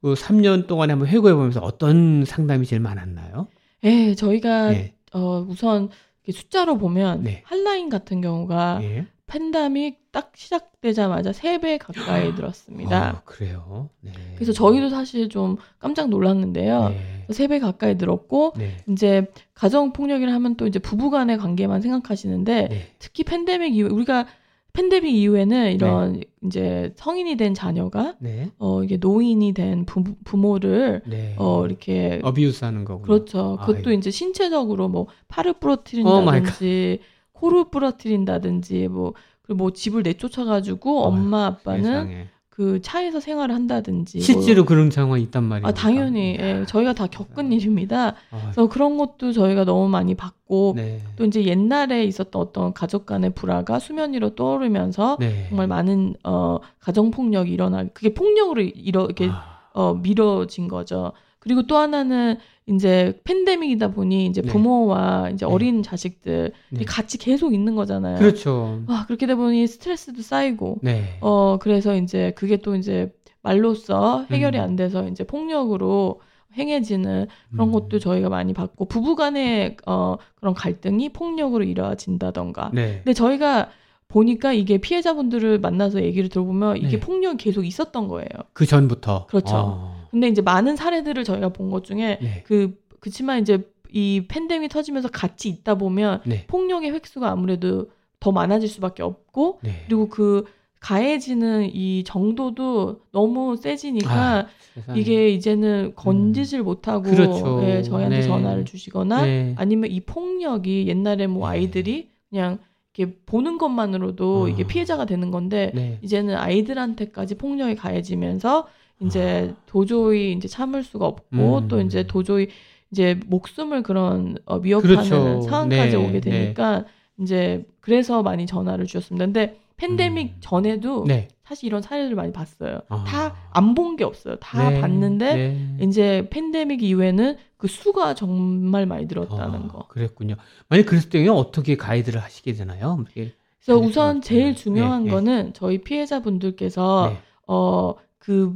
그 0.02 0.14
3년 0.14 0.68
동안에 0.68 0.94
한번 0.94 1.10
회고해 1.10 1.34
보면서 1.34 1.60
어떤 1.60 2.24
상담이 2.24 2.66
제일 2.66 2.82
많았나요? 2.82 3.48
예, 3.84 4.16
저희가 4.16 4.70
네. 4.72 4.96
어, 5.14 5.46
우선 5.48 5.90
숫자로 6.32 6.78
보면 6.78 7.24
네. 7.24 7.42
한라인 7.46 7.90
같은 7.90 8.22
경우가 8.22 8.80
예. 8.84 9.06
팬데믹 9.34 10.12
딱 10.12 10.32
시작되자마자 10.36 11.32
3배 11.32 11.80
가까이 11.80 12.34
늘었습니다. 12.34 13.04
아, 13.04 13.22
그래요. 13.26 13.90
네. 14.02 14.12
그래서 14.36 14.52
저희도 14.52 14.90
사실 14.90 15.28
좀 15.28 15.58
깜짝 15.80 16.10
놀랐는데요. 16.10 16.90
네. 16.90 17.26
3배 17.30 17.60
가까이 17.60 17.96
늘었고 17.96 18.54
네. 18.56 18.78
이제 18.90 19.26
가정 19.56 19.92
폭력이라 19.92 20.32
하면 20.34 20.56
또 20.56 20.68
이제 20.68 20.78
부부 20.78 21.10
간의 21.10 21.40
관계만 21.40 21.82
생각하시는데 21.82 22.68
네. 22.68 22.88
특히 23.00 23.24
팬데믹 23.24 23.76
이후 23.76 23.88
우리가 23.92 24.28
팬데믹 24.74 25.16
이후에는 25.16 25.72
이런 25.74 26.22
이제 26.46 26.94
성인이 26.96 27.36
된 27.36 27.56
자녀가 27.56 28.16
네. 28.20 28.52
어 28.60 28.84
이게 28.84 28.98
노인이 28.98 29.52
된 29.54 29.86
부, 29.86 30.04
부모를 30.24 31.02
네. 31.08 31.36
어 31.40 31.66
이렇게 31.66 32.20
어비우스 32.24 32.66
하는 32.66 32.86
거군요. 32.86 33.06
그렇죠. 33.06 33.58
그것도 33.62 33.78
아이고. 33.78 33.92
이제 33.94 34.12
신체적으로 34.12 34.90
뭐 34.90 35.08
팔을 35.28 35.54
부러뜨린다든지 35.54 37.00
코를 37.44 37.66
부러뜨린다든지 37.72 38.88
뭐 38.88 39.14
그리고 39.42 39.58
뭐 39.58 39.72
집을 39.74 40.04
내쫓아가지고 40.04 41.04
엄마 41.04 41.46
아빠는 41.48 41.84
세상에. 41.84 42.28
그 42.50 42.82
차에서 42.84 43.20
생활을 43.20 43.54
한다든지 43.56 44.20
뭐- 44.20 44.24
실제로 44.26 44.64
그런 44.64 44.92
상황이 44.92 45.24
있단 45.24 45.44
말이에요. 45.44 45.68
아 45.68 45.72
당연히 45.74 46.38
예, 46.40 46.64
저희가 46.68 46.94
다 46.94 47.08
겪은 47.08 47.52
일입니다. 47.52 48.10
아, 48.30 48.40
그래서 48.44 48.68
그런 48.70 48.98
것도 48.98 49.34
저희가 49.34 49.66
너무 49.66 49.90
많이 49.90 50.14
봤고 50.16 50.74
네. 50.76 51.02
또 51.16 51.26
이제 51.26 51.44
옛날에 51.46 52.04
있었던 52.06 52.40
어떤 52.42 52.74
가족 52.74 53.08
간의 53.08 53.32
불화가 53.32 53.80
수면 53.80 54.14
위로 54.14 54.36
떠오르면서 54.36 55.18
네. 55.20 55.48
정말 55.50 55.68
많은 55.68 56.14
어 56.24 56.60
가정 56.80 57.10
폭력이 57.10 57.52
일어나 57.52 57.86
그게 57.92 58.14
폭력으로 58.14 58.62
이렇게 58.62 59.30
아, 59.32 59.60
어 59.74 59.96
미뤄진 59.96 60.68
거죠. 60.68 61.12
그리고 61.44 61.68
또 61.68 61.76
하나는 61.76 62.38
이제 62.68 63.20
팬데믹이다 63.26 63.90
보니 63.90 64.28
이제 64.28 64.42
네. 64.42 64.48
부모와 64.50 65.32
이제 65.34 65.46
네. 65.46 65.52
어린 65.52 65.84
자식들 65.84 66.54
네. 66.70 66.86
같이 66.86 67.18
계속 67.18 67.54
있는 67.54 67.76
거잖아요. 67.76 68.18
그렇죠. 68.18 68.82
아, 68.88 69.04
그렇게 69.06 69.26
되다 69.26 69.36
보니 69.36 69.68
스트레스도 69.68 70.22
쌓이고 70.22 70.80
네. 70.82 71.18
어 71.20 71.58
그래서 71.60 71.96
이제 71.96 72.32
그게 72.38 72.56
또 72.58 72.76
이제 72.76 73.14
말로써 73.42 74.26
해결이 74.32 74.58
음. 74.58 74.64
안 74.64 74.76
돼서 74.78 75.06
이제 75.10 75.26
폭력으로 75.26 76.22
행해지는 76.56 77.28
그런 77.52 77.68
음. 77.68 77.72
것도 77.74 78.00
저희가 78.00 78.30
많이 78.30 78.54
봤고 78.54 78.86
부부간의 78.86 79.78
어 79.86 80.16
그런 80.36 80.54
갈등이 80.54 81.10
폭력으로 81.10 81.66
이루어진다던가. 81.66 82.72
네. 82.74 83.02
근데 83.04 83.14
저희가 83.14 83.70
보니까 84.08 84.54
이게 84.54 84.78
피해자분들을 84.78 85.60
만나서 85.60 86.02
얘기를 86.04 86.30
들어보면 86.30 86.78
이게 86.78 86.92
네. 86.92 87.00
폭력이 87.00 87.44
계속 87.44 87.66
있었던 87.66 88.08
거예요. 88.08 88.28
그 88.54 88.66
전부터. 88.66 89.26
그렇죠. 89.26 89.56
어. 89.56 90.03
근데 90.14 90.28
이제 90.28 90.42
많은 90.42 90.76
사례들을 90.76 91.24
저희가 91.24 91.50
본 91.50 91.70
것 91.72 91.84
중에 91.84 92.20
네. 92.22 92.44
그 92.46 92.78
그치만 93.00 93.42
이제 93.42 93.68
이 93.92 94.26
팬데믹 94.28 94.70
터지면서 94.70 95.10
같이 95.10 95.50
있다 95.50 95.76
보면 95.76 96.22
네. 96.26 96.46
폭력의 96.48 96.92
획수가 96.92 97.30
아무래도 97.30 97.90
더 98.20 98.32
많아질 98.32 98.70
수밖에 98.70 99.02
없고 99.04 99.60
네. 99.64 99.72
그리고 99.88 100.10
그 100.10 100.46
가해지는 100.80 101.70
이 101.74 102.04
정도도 102.06 103.00
너무 103.12 103.56
세지니까 103.56 104.48
아. 104.88 104.96
이게 104.96 105.30
이제는 105.30 105.94
건지질 105.96 106.62
못하고 106.62 107.04
그렇죠. 107.10 107.62
예, 107.64 107.82
저희한테 107.82 108.18
네. 108.18 108.22
전화를 108.24 108.66
주시거나 108.66 109.26
네. 109.26 109.56
아니면 109.58 109.90
이 109.92 110.02
폭력이 110.02 110.88
옛날에 110.88 111.28
뭐 111.28 111.50
네. 111.50 111.58
아이들이 111.58 112.10
그냥 112.30 112.60
이렇게 112.96 113.16
보는 113.26 113.58
것만으로도 113.58 114.46
아. 114.46 114.50
이게 114.50 114.68
피해자가 114.68 115.06
되는 115.06 115.32
건데 115.32 115.72
네. 115.74 116.00
이제는 116.02 116.36
아이들한테까지 116.36 117.36
폭력이 117.36 117.76
가해지면서 117.76 118.68
이제 119.06 119.54
도저히 119.66 120.34
이제 120.34 120.48
참을 120.48 120.84
수가 120.84 121.06
없고 121.06 121.56
아. 121.56 121.60
음. 121.60 121.68
또 121.68 121.82
이제 121.82 122.06
도저히 122.08 122.48
이제 122.92 123.20
목숨을 123.28 123.84
그런 123.84 124.38
어, 124.46 124.58
위협하는 124.58 124.96
그렇죠. 124.96 125.42
상황까지 125.42 125.92
네, 125.92 125.96
오게 125.96 126.20
되니까 126.22 126.86
이제 127.20 127.66
그래서 127.80 128.22
많이 128.24 128.46
전화를 128.46 128.86
주셨습니다. 128.86 129.26
근데 129.26 129.60
팬데믹 129.78 130.28
음. 130.28 130.38
전에도 130.40 131.04
네. 131.06 131.28
사실 131.44 131.66
이런 131.68 131.82
사례를 131.82 132.16
많이 132.16 132.32
봤어요. 132.32 132.82
아. 132.90 133.04
다안 133.52 133.74
본 133.76 133.96
게 133.98 134.04
없어요. 134.04 134.36
다 134.38 134.70
네. 134.70 134.80
봤는데 134.80 135.36
네. 135.36 135.78
이제 135.86 136.28
팬데믹 136.30 136.82
이후에는 136.84 137.38
그 137.58 137.68
수가 137.68 138.14
정말 138.14 138.86
많이 138.86 139.06
늘었다는 139.06 139.64
아, 139.64 139.68
거. 139.68 139.88
그랬군요. 139.88 140.36
만약 140.70 140.86
그랬을 140.86 141.10
때는 141.10 141.32
어떻게 141.34 141.76
가이드를 141.76 142.22
하시게 142.22 142.54
되나요? 142.54 143.04
그래서 143.14 143.34
네, 143.68 143.74
우선. 143.74 144.22
제일 144.22 144.56
중요한 144.56 145.04
네, 145.04 145.10
네. 145.10 145.16
거는 145.16 145.54
저희 145.54 145.80
피해자분들께서 145.80 147.10
네. 147.14 147.20
어그 147.48 148.54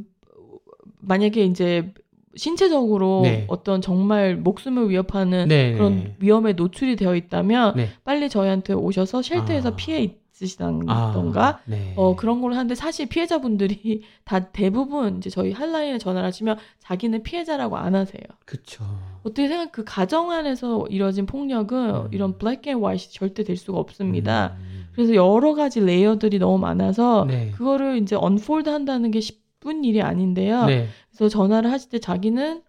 만약에 1.08 1.44
이제 1.46 1.94
신체적으로 2.36 3.22
네. 3.24 3.46
어떤 3.48 3.82
정말 3.82 4.36
목숨을 4.38 4.90
위협하는 4.90 5.48
네. 5.48 5.74
그런 5.74 6.14
위험에 6.20 6.54
노출이 6.54 6.96
되어 6.96 7.16
있다면 7.16 7.76
네. 7.76 7.90
빨리 8.04 8.30
저희한테 8.30 8.74
오셔서 8.74 9.22
shelter에서 9.22 9.70
아. 9.70 9.76
피해 9.76 10.16
있으시던가 10.34 11.48
아, 11.48 11.60
네. 11.66 11.94
어 11.96 12.16
그런 12.16 12.42
걸 12.42 12.54
하는데 12.54 12.76
사실 12.76 13.08
피해자분들이 13.08 14.04
다 14.24 14.52
대부분 14.52 15.18
이제 15.18 15.32
저희 15.32 15.52
핫라인에 15.52 15.98
전화를 15.98 16.28
하시면 16.28 16.58
자기는 16.80 17.24
피해자라고 17.24 17.78
안 17.78 17.96
하세요. 17.96 18.22
그쵸. 18.46 18.84
어떻게 19.24 19.48
생각 19.48 19.72
그 19.72 19.84
가정 19.84 20.30
안에서 20.32 20.86
이뤄진 20.90 21.26
폭력은 21.26 21.96
음. 21.96 22.08
이런 22.12 22.38
black 22.38 22.68
and 22.68 22.84
white 22.84 23.12
절대 23.12 23.44
될 23.44 23.58
수가 23.58 23.80
없습니다. 23.80 24.56
음. 24.60 24.88
그래서 24.94 25.16
여러 25.16 25.56
가지 25.56 25.80
layer들이 25.80 26.38
너무 26.38 26.60
많아서 26.60 27.26
네. 27.26 27.52
그거를 27.52 27.98
이제 27.98 28.16
unfold 28.16 28.70
한다는 28.70 29.10
게 29.10 29.20
쉽 29.22 29.47
은 29.68 29.84
일이 29.84 30.02
아닌데요. 30.02 30.66
네. 30.66 30.88
그래서 31.10 31.30
전화를 31.30 31.72
하실 31.72 31.90
때 31.90 32.00
자기는 32.00 32.62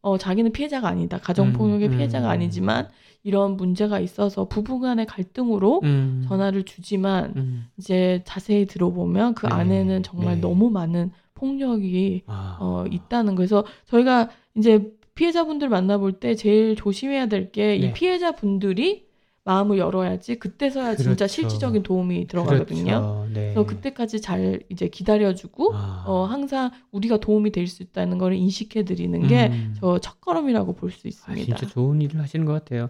어 0.00 0.18
자기는 0.18 0.52
피해자가 0.52 0.88
아니다. 0.88 1.18
가정 1.18 1.52
폭력의 1.52 1.88
음, 1.88 1.96
피해자가 1.96 2.26
음. 2.26 2.30
아니지만 2.30 2.88
이런 3.22 3.56
문제가 3.56 4.00
있어서 4.00 4.46
부부간의 4.46 5.06
갈등으로 5.06 5.80
음. 5.84 6.24
전화를 6.28 6.64
주지만 6.64 7.32
음. 7.36 7.66
이제 7.76 8.22
자세히 8.24 8.66
들어보면 8.66 9.34
그 9.34 9.46
네, 9.46 9.54
안에는 9.54 10.02
정말 10.02 10.36
네. 10.36 10.40
너무 10.40 10.70
많은 10.70 11.12
폭력이 11.34 12.22
아. 12.26 12.58
어, 12.60 12.84
있다는 12.90 13.34
거에서 13.36 13.64
저희가 13.86 14.30
이제 14.56 14.92
피해자분들 15.14 15.68
만나볼 15.68 16.14
때 16.14 16.34
제일 16.34 16.74
조심해야 16.74 17.26
될 17.26 17.52
게이 17.52 17.80
네. 17.80 17.92
피해자분들이 17.92 19.06
마음을 19.44 19.78
열어야지 19.78 20.36
그때서야 20.36 20.94
진짜 20.94 21.14
그렇죠. 21.14 21.26
실질적인 21.26 21.82
도움이 21.82 22.26
들어가거든요. 22.28 22.84
그렇죠. 22.84 23.26
네. 23.32 23.52
그래서 23.54 23.66
그때까지 23.66 24.20
잘 24.20 24.60
이제 24.68 24.88
기다려주고 24.88 25.74
아. 25.74 26.04
어, 26.06 26.24
항상 26.24 26.70
우리가 26.92 27.18
도움이 27.18 27.50
될 27.50 27.66
수 27.66 27.82
있다는 27.82 28.18
걸 28.18 28.34
인식해 28.34 28.84
드리는 28.84 29.26
게 29.26 29.48
음. 29.48 29.74
저 29.80 29.98
첫걸음이라고 29.98 30.74
볼수 30.74 31.06
아, 31.06 31.08
있습니다. 31.08 31.56
진짜 31.56 31.66
좋은 31.72 32.00
일을 32.00 32.20
하시는 32.20 32.44
것 32.46 32.52
같아요. 32.52 32.86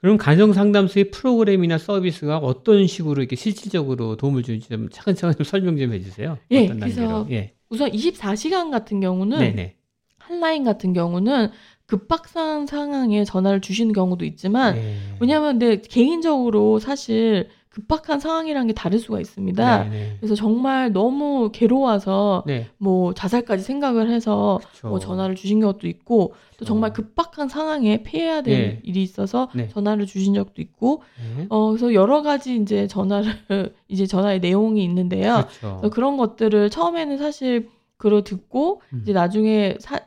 그럼 0.00 0.16
가정 0.16 0.52
상담소의 0.52 1.10
프로그램이나 1.12 1.78
서비스가 1.78 2.38
어떤 2.38 2.86
식으로 2.86 3.20
이렇게 3.22 3.36
실질적으로 3.36 4.16
도움을 4.16 4.42
주는지 4.42 4.68
좀 4.68 4.88
차근차근 4.88 5.36
좀 5.36 5.44
설명 5.44 5.76
좀 5.78 5.92
해주세요. 5.92 6.38
예, 6.50 6.66
그래서? 6.66 7.26
예, 7.30 7.54
우선 7.68 7.90
24시간 7.92 8.70
같은 8.70 9.00
경우는 9.00 9.38
네네. 9.38 9.76
한라인 10.18 10.64
같은 10.64 10.92
경우는 10.92 11.50
급박한 11.96 12.66
상황에 12.66 13.22
전화를 13.24 13.60
주시는 13.60 13.92
경우도 13.92 14.24
있지만 14.24 14.74
네. 14.76 14.96
왜냐하면 15.20 15.58
근데 15.58 15.80
개인적으로 15.82 16.78
사실 16.78 17.48
급박한 17.68 18.20
상황이라는 18.20 18.66
게 18.66 18.72
다를 18.74 18.98
수가 18.98 19.18
있습니다. 19.20 19.84
네네. 19.84 20.16
그래서 20.20 20.34
정말 20.34 20.92
너무 20.92 21.50
괴로워서 21.52 22.44
네, 22.46 22.66
뭐 22.78 23.12
자살까지 23.14 23.62
생각을 23.62 24.10
해서. 24.10 24.60
뭐 24.84 24.98
전화를 24.98 25.36
주신 25.36 25.60
것도 25.60 25.86
있고 25.86 26.34
또 26.58 26.64
정말 26.64 26.92
그렇죠. 26.92 27.08
급박한 27.08 27.48
상황에 27.48 28.02
피해야 28.02 28.42
될 28.42 28.58
네. 28.58 28.80
일이 28.82 29.02
있어서 29.02 29.48
네. 29.54 29.68
전화를 29.68 30.06
주신 30.06 30.34
적도 30.34 30.60
있고 30.60 31.02
네. 31.38 31.46
어 31.50 31.68
그래서 31.70 31.94
여러 31.94 32.20
가지 32.22 32.56
이제 32.56 32.86
전화를 32.88 33.32
이제 33.88 34.06
전화의 34.06 34.40
내용이 34.40 34.82
있는데요. 34.84 35.44
그런 35.92 36.16
것들을 36.16 36.68
처음에는 36.68 37.16
사실 37.18 37.68
글을 37.98 38.24
듣고 38.24 38.82
음. 38.92 39.00
이제 39.02 39.12
나중에 39.12 39.76
사, 39.78 39.94
혹- 39.94 40.02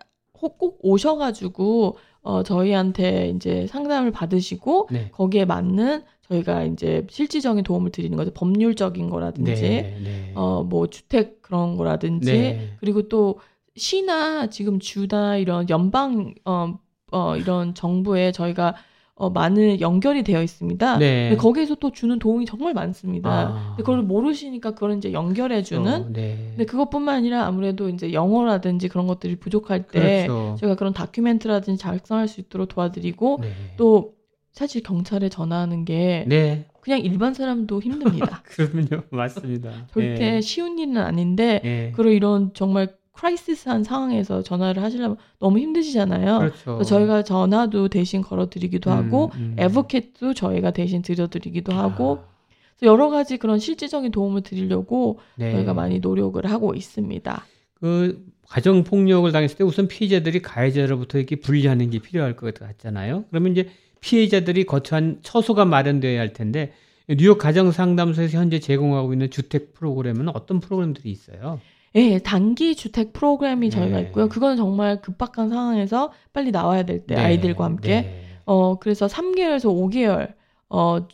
꼭 0.49 0.79
오셔가지고 0.81 1.97
어 2.21 2.43
저희한테 2.43 3.29
이제 3.29 3.67
상담을 3.67 4.11
받으시고 4.11 4.89
네. 4.91 5.09
거기에 5.11 5.45
맞는 5.45 6.03
저희가 6.27 6.63
이제 6.63 7.05
실질적인 7.09 7.63
도움을 7.63 7.91
드리는 7.91 8.17
거죠. 8.17 8.31
법률적인 8.31 9.09
거라든지 9.09 9.51
네, 9.53 9.97
네. 10.03 10.31
어 10.35 10.63
뭐 10.63 10.87
주택 10.87 11.41
그런 11.41 11.77
거라든지 11.77 12.31
네. 12.31 12.69
그리고 12.79 13.07
또 13.07 13.39
시나 13.75 14.47
지금 14.49 14.79
주나 14.79 15.37
이런 15.37 15.69
연방 15.69 16.33
어, 16.45 16.79
어 17.11 17.35
이런 17.37 17.75
정부에 17.75 18.31
저희가 18.31 18.75
어 19.17 19.29
많은 19.29 19.79
연결이 19.79 20.23
되어 20.23 20.43
있습니다. 20.43 20.97
네. 20.97 21.29
근데 21.29 21.41
거기에서 21.41 21.75
또 21.75 21.91
주는 21.91 22.19
도움이 22.19 22.45
정말 22.45 22.73
많습니다. 22.73 23.29
아. 23.29 23.67
근데 23.69 23.83
그걸 23.83 24.01
모르시니까 24.01 24.71
그걸 24.71 24.97
이제 24.97 25.13
연결해 25.13 25.63
주는 25.63 25.89
어, 25.89 26.09
네. 26.11 26.47
근데 26.49 26.65
그것뿐만 26.65 27.15
아니라 27.15 27.45
아무래도 27.45 27.87
이제 27.87 28.11
영어라든지 28.11 28.89
그런 28.89 29.07
것들이 29.07 29.37
부족할 29.37 29.83
때 29.87 30.25
그렇죠. 30.27 30.57
저희가 30.59 30.75
그런 30.75 30.91
다큐멘트라든지 30.91 31.79
작성할 31.79 32.27
수 32.27 32.41
있도록 32.41 32.67
도와드리고 32.67 33.39
네. 33.41 33.51
또 33.77 34.15
사실 34.51 34.83
경찰에 34.83 35.29
전화하는 35.29 35.85
게 35.85 36.25
네. 36.27 36.65
그냥 36.81 36.99
일반 36.99 37.33
사람도 37.33 37.81
힘듭니다. 37.81 38.43
그러면요. 38.47 39.03
맞습니다. 39.11 39.71
절대 39.93 40.31
네. 40.31 40.41
쉬운 40.41 40.77
일은 40.77 40.97
아닌데 40.97 41.61
네. 41.63 41.91
그런 41.95 42.11
이런 42.11 42.53
정말 42.53 42.89
크라이시스한 43.15 43.83
상황에서 43.83 44.41
전화를 44.43 44.83
하시려면 44.83 45.17
너무 45.39 45.59
힘드시잖아요. 45.59 46.39
그렇죠. 46.39 46.83
저희가 46.83 47.23
전화도 47.23 47.89
대신 47.89 48.21
걸어드리기도 48.21 48.91
하고 48.91 49.31
음, 49.35 49.39
음. 49.39 49.55
에버캣도 49.57 50.33
저희가 50.33 50.71
대신 50.71 51.01
드려드리기도 51.01 51.73
하고 51.73 52.19
아, 52.21 52.35
그래서 52.77 52.91
여러 52.91 53.09
가지 53.09 53.37
그런 53.37 53.59
실질적인 53.59 54.11
도움을 54.11 54.41
드리려고 54.41 55.19
네. 55.35 55.51
저희가 55.51 55.73
많이 55.73 55.99
노력을 55.99 56.43
하고 56.45 56.73
있습니다. 56.73 57.45
그 57.75 58.25
가정 58.47 58.83
폭력을 58.83 59.31
당했을 59.31 59.57
때 59.57 59.63
우선 59.63 59.87
피해자들이 59.87 60.41
가해자로부터 60.41 61.17
이렇게 61.17 61.37
분리하는 61.37 61.89
게 61.89 61.99
필요할 61.99 62.35
것 62.35 62.53
같잖아요. 62.53 63.25
그러면 63.29 63.53
이제 63.53 63.69
피해자들이 64.01 64.65
거처한 64.65 65.19
처소가 65.23 65.65
마련되어야 65.65 66.19
할 66.19 66.33
텐데 66.33 66.73
뉴욕 67.07 67.37
가정 67.37 67.71
상담소에서 67.71 68.37
현재 68.37 68.59
제공하고 68.59 69.13
있는 69.13 69.29
주택 69.29 69.73
프로그램은 69.73 70.29
어떤 70.29 70.59
프로그램들이 70.59 71.09
있어요? 71.11 71.59
예, 71.95 72.19
단기 72.19 72.75
주택 72.75 73.13
프로그램이 73.13 73.69
저희가 73.69 73.97
네. 73.97 74.03
있고요. 74.03 74.27
그건 74.27 74.57
정말 74.57 75.01
급박한 75.01 75.49
상황에서 75.49 76.11
빨리 76.33 76.51
나와야 76.51 76.83
될때 76.83 77.15
네, 77.15 77.21
아이들과 77.21 77.63
함께 77.63 78.01
네. 78.01 78.21
어 78.45 78.77
그래서 78.79 79.07
3개월에서 79.07 79.65
5개월 79.65 80.33
어, 80.69 81.07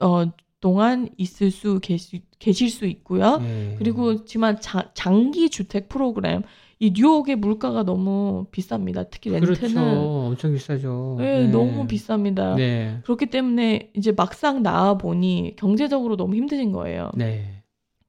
어 0.00 0.32
동안 0.60 1.08
있을 1.16 1.50
수 1.50 1.80
계시, 1.80 2.22
계실 2.38 2.70
수 2.70 2.86
있고요. 2.86 3.38
네. 3.38 3.74
그리고 3.78 4.24
지만 4.24 4.60
자, 4.60 4.90
장기 4.94 5.50
주택 5.50 5.88
프로그램 5.88 6.42
이 6.80 6.92
뉴욕의 6.94 7.36
물가가 7.36 7.82
너무 7.82 8.46
비쌉니다. 8.52 9.08
특히 9.10 9.30
렌트는 9.30 9.56
그렇죠. 9.56 9.80
엄청 9.80 10.52
비싸죠. 10.52 11.18
예, 11.20 11.48
너무 11.48 11.86
비쌉니다. 11.88 12.54
네. 12.54 13.00
그렇기 13.02 13.26
때문에 13.26 13.90
이제 13.94 14.12
막상 14.12 14.62
나와 14.62 14.96
보니 14.96 15.54
경제적으로 15.56 16.16
너무 16.16 16.36
힘드신 16.36 16.70
거예요. 16.70 17.10
네. 17.16 17.57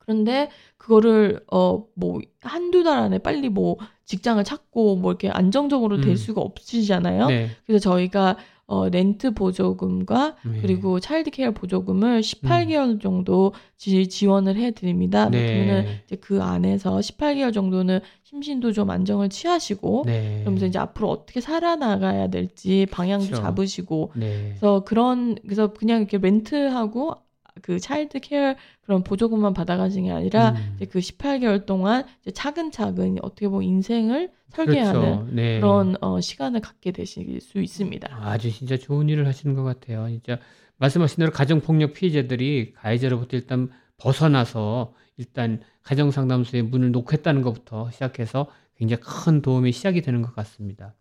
그런데 0.10 0.50
그거를 0.78 1.42
어 1.52 1.84
뭐 1.94 2.20
한두 2.42 2.84
달 2.84 2.98
안에 2.98 3.20
빨리 3.20 3.50
뭐 3.50 3.78
직장을 4.06 4.42
찾고 4.44 4.96
뭐 4.96 5.12
이렇게 5.12 5.30
안정적으로 5.30 6.02
될 6.02 6.12
음. 6.12 6.16
수가 6.16 6.42
없으시잖아요. 6.42 7.28
네. 7.28 7.50
그래서 7.66 7.80
저희가 7.80 8.38
어 8.66 8.88
렌트 8.88 9.34
보조금과 9.34 10.36
네. 10.46 10.62
그리고 10.62 11.00
차일드 11.00 11.32
케어 11.32 11.52
보조금을 11.52 12.22
18개월 12.22 13.02
정도 13.02 13.54
지, 13.78 14.08
지원을 14.08 14.56
해 14.56 14.72
드립니다. 14.72 15.30
네. 15.30 15.46
그러면은 15.46 15.92
이제 16.06 16.16
그 16.16 16.42
안에서 16.42 16.98
18개월 17.00 17.54
정도는 17.54 18.00
심신도 18.24 18.72
좀 18.72 18.90
안정을 18.90 19.30
취하시고 19.30 20.04
네. 20.06 20.40
그러면서 20.42 20.66
이제 20.68 20.80
앞으로 20.80 21.10
어떻게 21.10 21.42
살아나가야 21.42 22.28
될지 22.30 22.88
방향도 22.92 23.26
그렇죠. 23.26 23.42
잡으시고 23.44 24.14
네. 24.16 24.46
그래서 24.50 24.84
그런 24.86 25.36
그래서 25.44 25.74
그냥 25.74 26.00
이렇게 26.00 26.18
렌트하고 26.18 27.16
그 27.62 27.80
차일드 27.80 28.20
케어 28.20 28.56
그런 28.82 29.04
보조금만 29.04 29.54
받아가시는 29.54 30.06
게 30.06 30.12
아니라 30.12 30.52
음. 30.52 30.74
이제 30.76 30.86
그 30.86 31.00
18개월 31.00 31.66
동안 31.66 32.06
이제 32.22 32.32
차근차근 32.32 33.18
어떻게 33.22 33.48
보면 33.48 33.64
인생을 33.64 34.32
설계하는 34.50 35.02
그렇죠. 35.02 35.28
네. 35.32 35.60
그런 35.60 35.96
어, 36.02 36.20
시간을 36.20 36.62
갖게 36.62 36.92
되실 36.92 37.40
수 37.42 37.60
있습니다. 37.60 38.10
아주 38.22 38.52
진짜 38.52 38.78
좋은 38.78 39.10
일을 39.10 39.28
하시는 39.28 39.56
것 39.56 39.64
같아요. 39.64 40.08
진짜 40.10 40.40
말씀하신 40.78 41.18
대로 41.18 41.32
가정폭력 41.32 41.94
피해자들이 41.94 42.74
가해자로부터 42.74 43.38
일단 43.38 43.70
벗어나서 43.98 44.94
일단 45.18 45.62
가정상담소에 45.84 46.62
문을 46.64 46.92
놓겠다는 46.92 47.42
것부터 47.42 47.92
시작해서 47.92 48.48
굉장히 48.76 49.02
큰 49.04 49.42
도움이 49.42 49.72
시작이 49.72 50.02
되는 50.02 50.22
것 50.22 50.34
같습니다. 50.36 50.94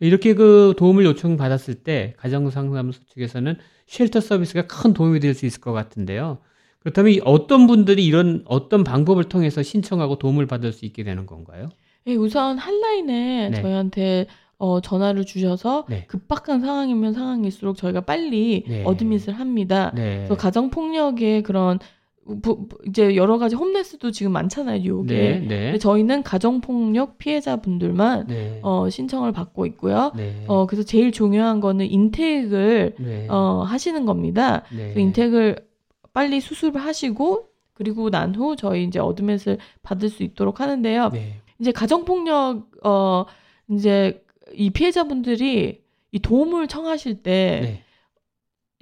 이렇게 0.00 0.34
그 0.34 0.74
도움을 0.76 1.04
요청받았을 1.04 1.76
때 1.76 2.14
가정상담소 2.18 3.04
측에서는 3.06 3.56
쉘터 3.92 4.20
서비스가 4.20 4.66
큰 4.66 4.94
도움이 4.94 5.20
될 5.20 5.34
수 5.34 5.44
있을 5.44 5.60
것 5.60 5.72
같은데요. 5.72 6.38
그렇다면 6.80 7.12
이 7.12 7.20
어떤 7.24 7.66
분들이 7.66 8.04
이런 8.06 8.42
어떤 8.46 8.84
방법을 8.84 9.24
통해서 9.24 9.62
신청하고 9.62 10.16
도움을 10.18 10.46
받을 10.46 10.72
수 10.72 10.84
있게 10.86 11.04
되는 11.04 11.26
건가요? 11.26 11.68
예, 12.06 12.14
우선 12.16 12.58
한라인에 12.58 13.50
네. 13.50 13.62
저희한테 13.62 14.26
어, 14.58 14.80
전화를 14.80 15.24
주셔서 15.26 15.84
네. 15.88 16.06
급박한 16.06 16.60
상황이면 16.60 17.12
상황일수록 17.12 17.76
저희가 17.76 18.00
빨리 18.00 18.64
네. 18.66 18.82
어드밋을 18.84 19.34
합니다. 19.34 19.92
네. 19.94 20.16
그래서 20.18 20.36
가정 20.36 20.70
폭력의 20.70 21.42
그런 21.42 21.78
부- 22.24 22.40
부- 22.40 22.78
이제 22.86 23.16
여러 23.16 23.36
가지 23.38 23.56
홈레스도 23.56 24.10
지금 24.12 24.32
많잖아요, 24.32 24.78
뉴욕에. 24.82 25.14
네. 25.14 25.38
근데 25.40 25.72
네. 25.72 25.78
저희는 25.78 26.22
가정 26.22 26.60
폭력 26.60 27.18
피해자분들만 27.18 28.26
네. 28.28 28.60
어, 28.62 28.88
신청을 28.88 29.32
받고 29.32 29.66
있고요. 29.66 30.12
네. 30.16 30.44
어, 30.46 30.66
그래서 30.66 30.84
제일 30.86 31.10
중요한 31.10 31.60
거는 31.60 31.86
인텍을 31.90 32.94
네. 32.98 33.26
어, 33.28 33.62
하시는 33.66 34.06
겁니다. 34.06 34.62
네. 34.74 34.94
그 34.94 35.00
인텍을 35.00 35.56
빨리 36.12 36.40
수술을 36.40 36.80
하시고 36.80 37.48
그리고 37.74 38.10
난 38.10 38.34
후 38.34 38.54
저희 38.54 38.84
이제 38.84 38.98
어드밋을 39.00 39.58
받을 39.82 40.08
수 40.08 40.22
있도록 40.22 40.60
하는데요. 40.60 41.10
네. 41.10 41.36
이제 41.58 41.72
가정폭력 41.72 42.66
어 42.84 43.24
이제 43.70 44.22
이 44.54 44.70
피해자분들이 44.70 45.80
이 46.12 46.18
도움을 46.20 46.66
청하실 46.68 47.22
때 47.22 47.60
네. 47.62 47.82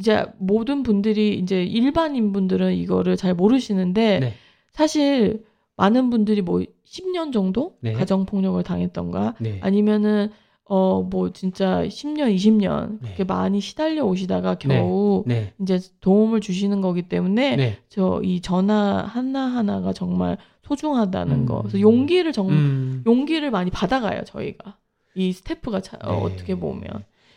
이제 0.01 0.25
모든 0.39 0.83
분들이 0.83 1.39
이제 1.39 1.63
일반인 1.63 2.33
분들은 2.33 2.75
이거를 2.75 3.17
잘 3.17 3.35
모르시는데 3.35 4.19
네. 4.21 4.35
사실 4.73 5.45
많은 5.77 6.11
분들이 6.11 6.43
뭐 6.43 6.63
10년 6.87 7.33
정도 7.33 7.77
네. 7.81 7.93
가정 7.93 8.25
폭력을 8.27 8.61
당했던가 8.63 9.35
네. 9.41 9.59
아니면은 9.63 10.31
어 10.65 11.03
뭐 11.03 11.33
진짜 11.33 11.83
10년 11.85 12.33
20년 12.35 13.01
그렇게 13.01 13.17
네. 13.19 13.25
많이 13.25 13.61
시달려 13.61 14.05
오시다가 14.05 14.55
겨우 14.55 15.25
네. 15.27 15.53
이제 15.61 15.81
도움을 16.01 16.41
주시는 16.41 16.81
거기 16.81 17.03
때문에 17.03 17.57
네. 17.57 17.79
저이 17.89 18.41
전화 18.41 19.03
하나 19.03 19.41
하나가 19.47 19.93
정말 19.93 20.39
소중하다는 20.63 21.35
음. 21.41 21.47
거. 21.47 21.63
그래서 21.63 21.81
용기를 21.81 22.33
정 22.33 22.49
음. 22.51 23.03
용기를 23.05 23.51
많이 23.51 23.71
받아가요 23.73 24.23
저희가 24.25 24.77
이 25.17 25.33
스태프가 25.33 25.81
차- 25.81 25.99
어, 26.05 26.13
네. 26.13 26.35
어떻게 26.35 26.55
보면 26.55 26.85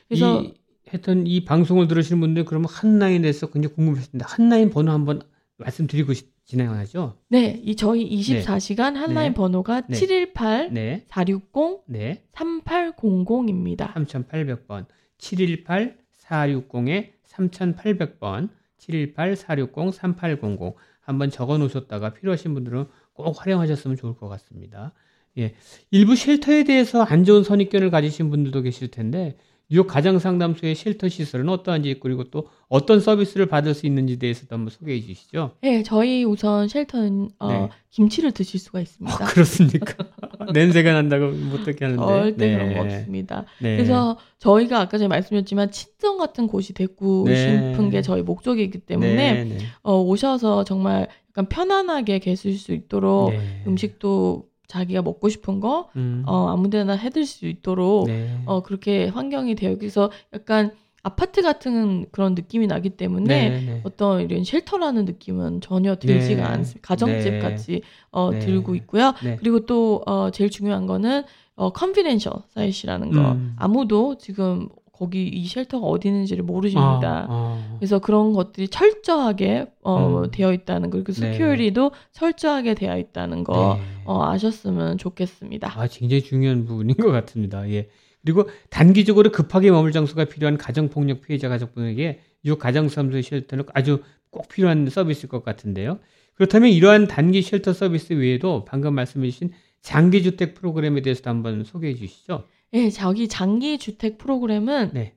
그래서 0.07 0.41
이, 0.43 0.53
하여튼 0.93 1.25
이 1.25 1.43
방송을 1.43 1.87
들으시는 1.87 2.19
분들 2.19 2.45
그러면 2.45 2.69
한라인에서 2.69 3.47
굉장히 3.47 3.73
궁금했습니다. 3.73 4.27
한라인 4.29 4.69
번호 4.69 4.91
한번 4.91 5.23
말씀드리고 5.57 6.13
시- 6.13 6.31
진행하죠. 6.45 7.17
네, 7.29 7.59
이 7.63 7.75
저희 7.75 8.07
24시간 8.07 8.93
한라인 8.93 9.31
네. 9.31 9.33
번호가 9.33 9.81
네. 9.87 9.95
718 9.97 10.69
네. 10.71 11.03
460 11.09 11.85
네. 11.87 12.23
3800입니다. 12.31 13.91
3800번 13.91 14.85
718 15.17 15.97
460에 16.27 17.09
3800번 17.27 18.49
718 18.77 19.35
460 19.35 19.93
3800 19.95 20.75
한번 21.01 21.31
적어 21.31 21.57
놓으셨다가 21.57 22.13
필요하신 22.13 22.53
분들은 22.53 22.85
꼭 23.13 23.35
활용하셨으면 23.43 23.97
좋을 23.97 24.15
것 24.15 24.29
같습니다. 24.29 24.93
예. 25.39 25.55
일부 25.89 26.15
쉘터에 26.15 26.63
대해서 26.63 27.01
안 27.01 27.23
좋은 27.23 27.43
선입견을 27.43 27.89
가지신 27.89 28.29
분들도 28.29 28.61
계실 28.61 28.89
텐데 28.91 29.35
뉴욕 29.69 29.87
가정상담소의 29.87 30.75
쉘터 30.75 31.09
시설은 31.09 31.49
어떠한지 31.49 31.97
그리고 31.99 32.25
또 32.25 32.47
어떤 32.67 32.99
서비스를 32.99 33.47
받을 33.47 33.73
수 33.73 33.85
있는지 33.85 34.19
대해서도 34.19 34.55
한번 34.55 34.69
소개해 34.69 35.01
주시죠. 35.01 35.51
네, 35.61 35.83
저희 35.83 36.23
우선 36.23 36.67
쉘터는 36.67 37.29
어, 37.39 37.47
네. 37.47 37.69
김치를 37.89 38.31
드실 38.31 38.59
수가 38.59 38.81
있습니다. 38.81 39.23
아, 39.23 39.27
그렇습니까? 39.27 39.95
냄새가 40.53 40.93
난다고 40.93 41.31
어떻게 41.53 41.85
하는데? 41.85 42.03
절대 42.05 42.51
그런 42.51 42.73
거 42.73 42.81
없습니다. 42.81 43.45
네. 43.59 43.77
그래서 43.77 44.17
저희가 44.39 44.81
아까 44.81 44.97
전에 44.97 45.07
말씀드렸지만 45.07 45.71
친정 45.71 46.17
같은 46.17 46.47
곳이 46.47 46.73
되고 46.73 47.23
네. 47.25 47.35
싶은 47.35 47.89
게 47.89 48.01
저희 48.01 48.21
목적이기 48.21 48.79
때문에 48.79 49.15
네, 49.15 49.43
네. 49.45 49.57
어, 49.81 49.99
오셔서 50.01 50.65
정말 50.65 51.07
약간 51.29 51.47
편안하게 51.47 52.19
계실 52.19 52.57
수 52.57 52.73
있도록 52.73 53.31
네. 53.31 53.63
음식도 53.65 54.52
자기가 54.67 55.01
먹고 55.01 55.29
싶은 55.29 55.59
거 55.59 55.89
음. 55.95 56.23
어, 56.25 56.47
아무데나 56.49 56.93
해드릴 56.93 57.25
수 57.25 57.47
있도록 57.47 58.07
네. 58.07 58.41
어, 58.45 58.63
그렇게 58.63 59.07
환경이 59.07 59.55
되어 59.55 59.77
있어서 59.81 60.11
약간 60.33 60.71
아파트 61.03 61.41
같은 61.41 62.05
그런 62.11 62.33
느낌이 62.33 62.65
나기 62.65 62.89
때문에 62.91 63.49
네, 63.49 63.61
네. 63.61 63.81
어떤 63.83 64.21
이런 64.21 64.45
shelter라는 64.45 65.03
느낌은 65.03 65.59
전혀 65.59 65.95
들지가 65.95 66.43
네. 66.43 66.47
않습니다. 66.47 66.87
가정집 66.87 67.33
네. 67.33 67.39
같이 67.39 67.81
어, 68.09 68.31
네. 68.31 68.39
돼 68.39 68.73
있고요. 68.75 69.13
네. 69.21 69.35
그리고 69.35 69.65
또 69.65 70.01
어, 70.05 70.29
제일 70.31 70.49
중요한 70.49 70.87
거는 70.87 71.23
어, 71.55 71.71
confidential 71.71 72.33
site라는 72.49 73.11
거. 73.11 73.33
음. 73.33 73.53
아무도 73.57 74.17
지금 74.17 74.69
거기 74.93 75.27
이 75.27 75.45
shelter가 75.47 75.85
어디 75.85 76.07
있는지를 76.07 76.43
모르십니다. 76.43 77.25
아, 77.27 77.27
아. 77.29 77.75
그래서 77.79 77.97
그런 77.97 78.31
것들이 78.33 78.67
철저하게 78.67 79.65
어, 79.81 80.21
음. 80.21 80.31
되어 80.31 80.53
있다는 80.53 80.91
거, 80.91 81.01
그리고 81.01 81.13
네. 81.13 81.33
security도 81.33 81.91
철저하게 82.11 82.75
되어 82.75 82.99
있다는 82.99 83.43
거 83.43 83.79
네. 83.79 83.83
어, 84.05 84.23
아셨으면 84.23 84.99
좋겠습니다. 84.99 85.73
아, 85.75 85.87
굉장히 85.87 86.21
중요한 86.21 86.65
부분인 86.65 86.95
것 86.95 87.11
같습니다. 87.11 87.67
예. 87.71 87.89
그리고 88.23 88.47
단기적으로 88.69 89.31
급하게 89.31 89.71
머물 89.71 89.91
장소가 89.91 90.25
필요한 90.25 90.57
가정폭력 90.57 91.21
피해자 91.21 91.49
가족분에게 91.49 92.19
이 92.43 92.51
가정사무소 92.51 93.21
쉘터는 93.21 93.65
아주 93.73 94.03
꼭 94.29 94.47
필요한 94.47 94.87
서비스일 94.89 95.27
것 95.27 95.43
같은데요. 95.43 95.99
그렇다면 96.35 96.69
이러한 96.69 97.07
단기 97.07 97.41
쉘터 97.41 97.73
서비스 97.73 98.13
외에도 98.13 98.63
방금 98.63 98.93
말씀해 98.93 99.29
주신 99.29 99.51
장기주택 99.81 100.53
프로그램에 100.53 101.01
대해서도 101.01 101.29
한번 101.29 101.63
소개해 101.63 101.95
주시죠. 101.95 102.45
예, 102.73 102.89
자기 102.89 103.27
장기 103.27 103.77
주택 103.77 104.17
프로그램은 104.17 104.91
네. 104.93 105.13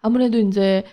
아무래도 0.00 0.38
이제 0.38 0.84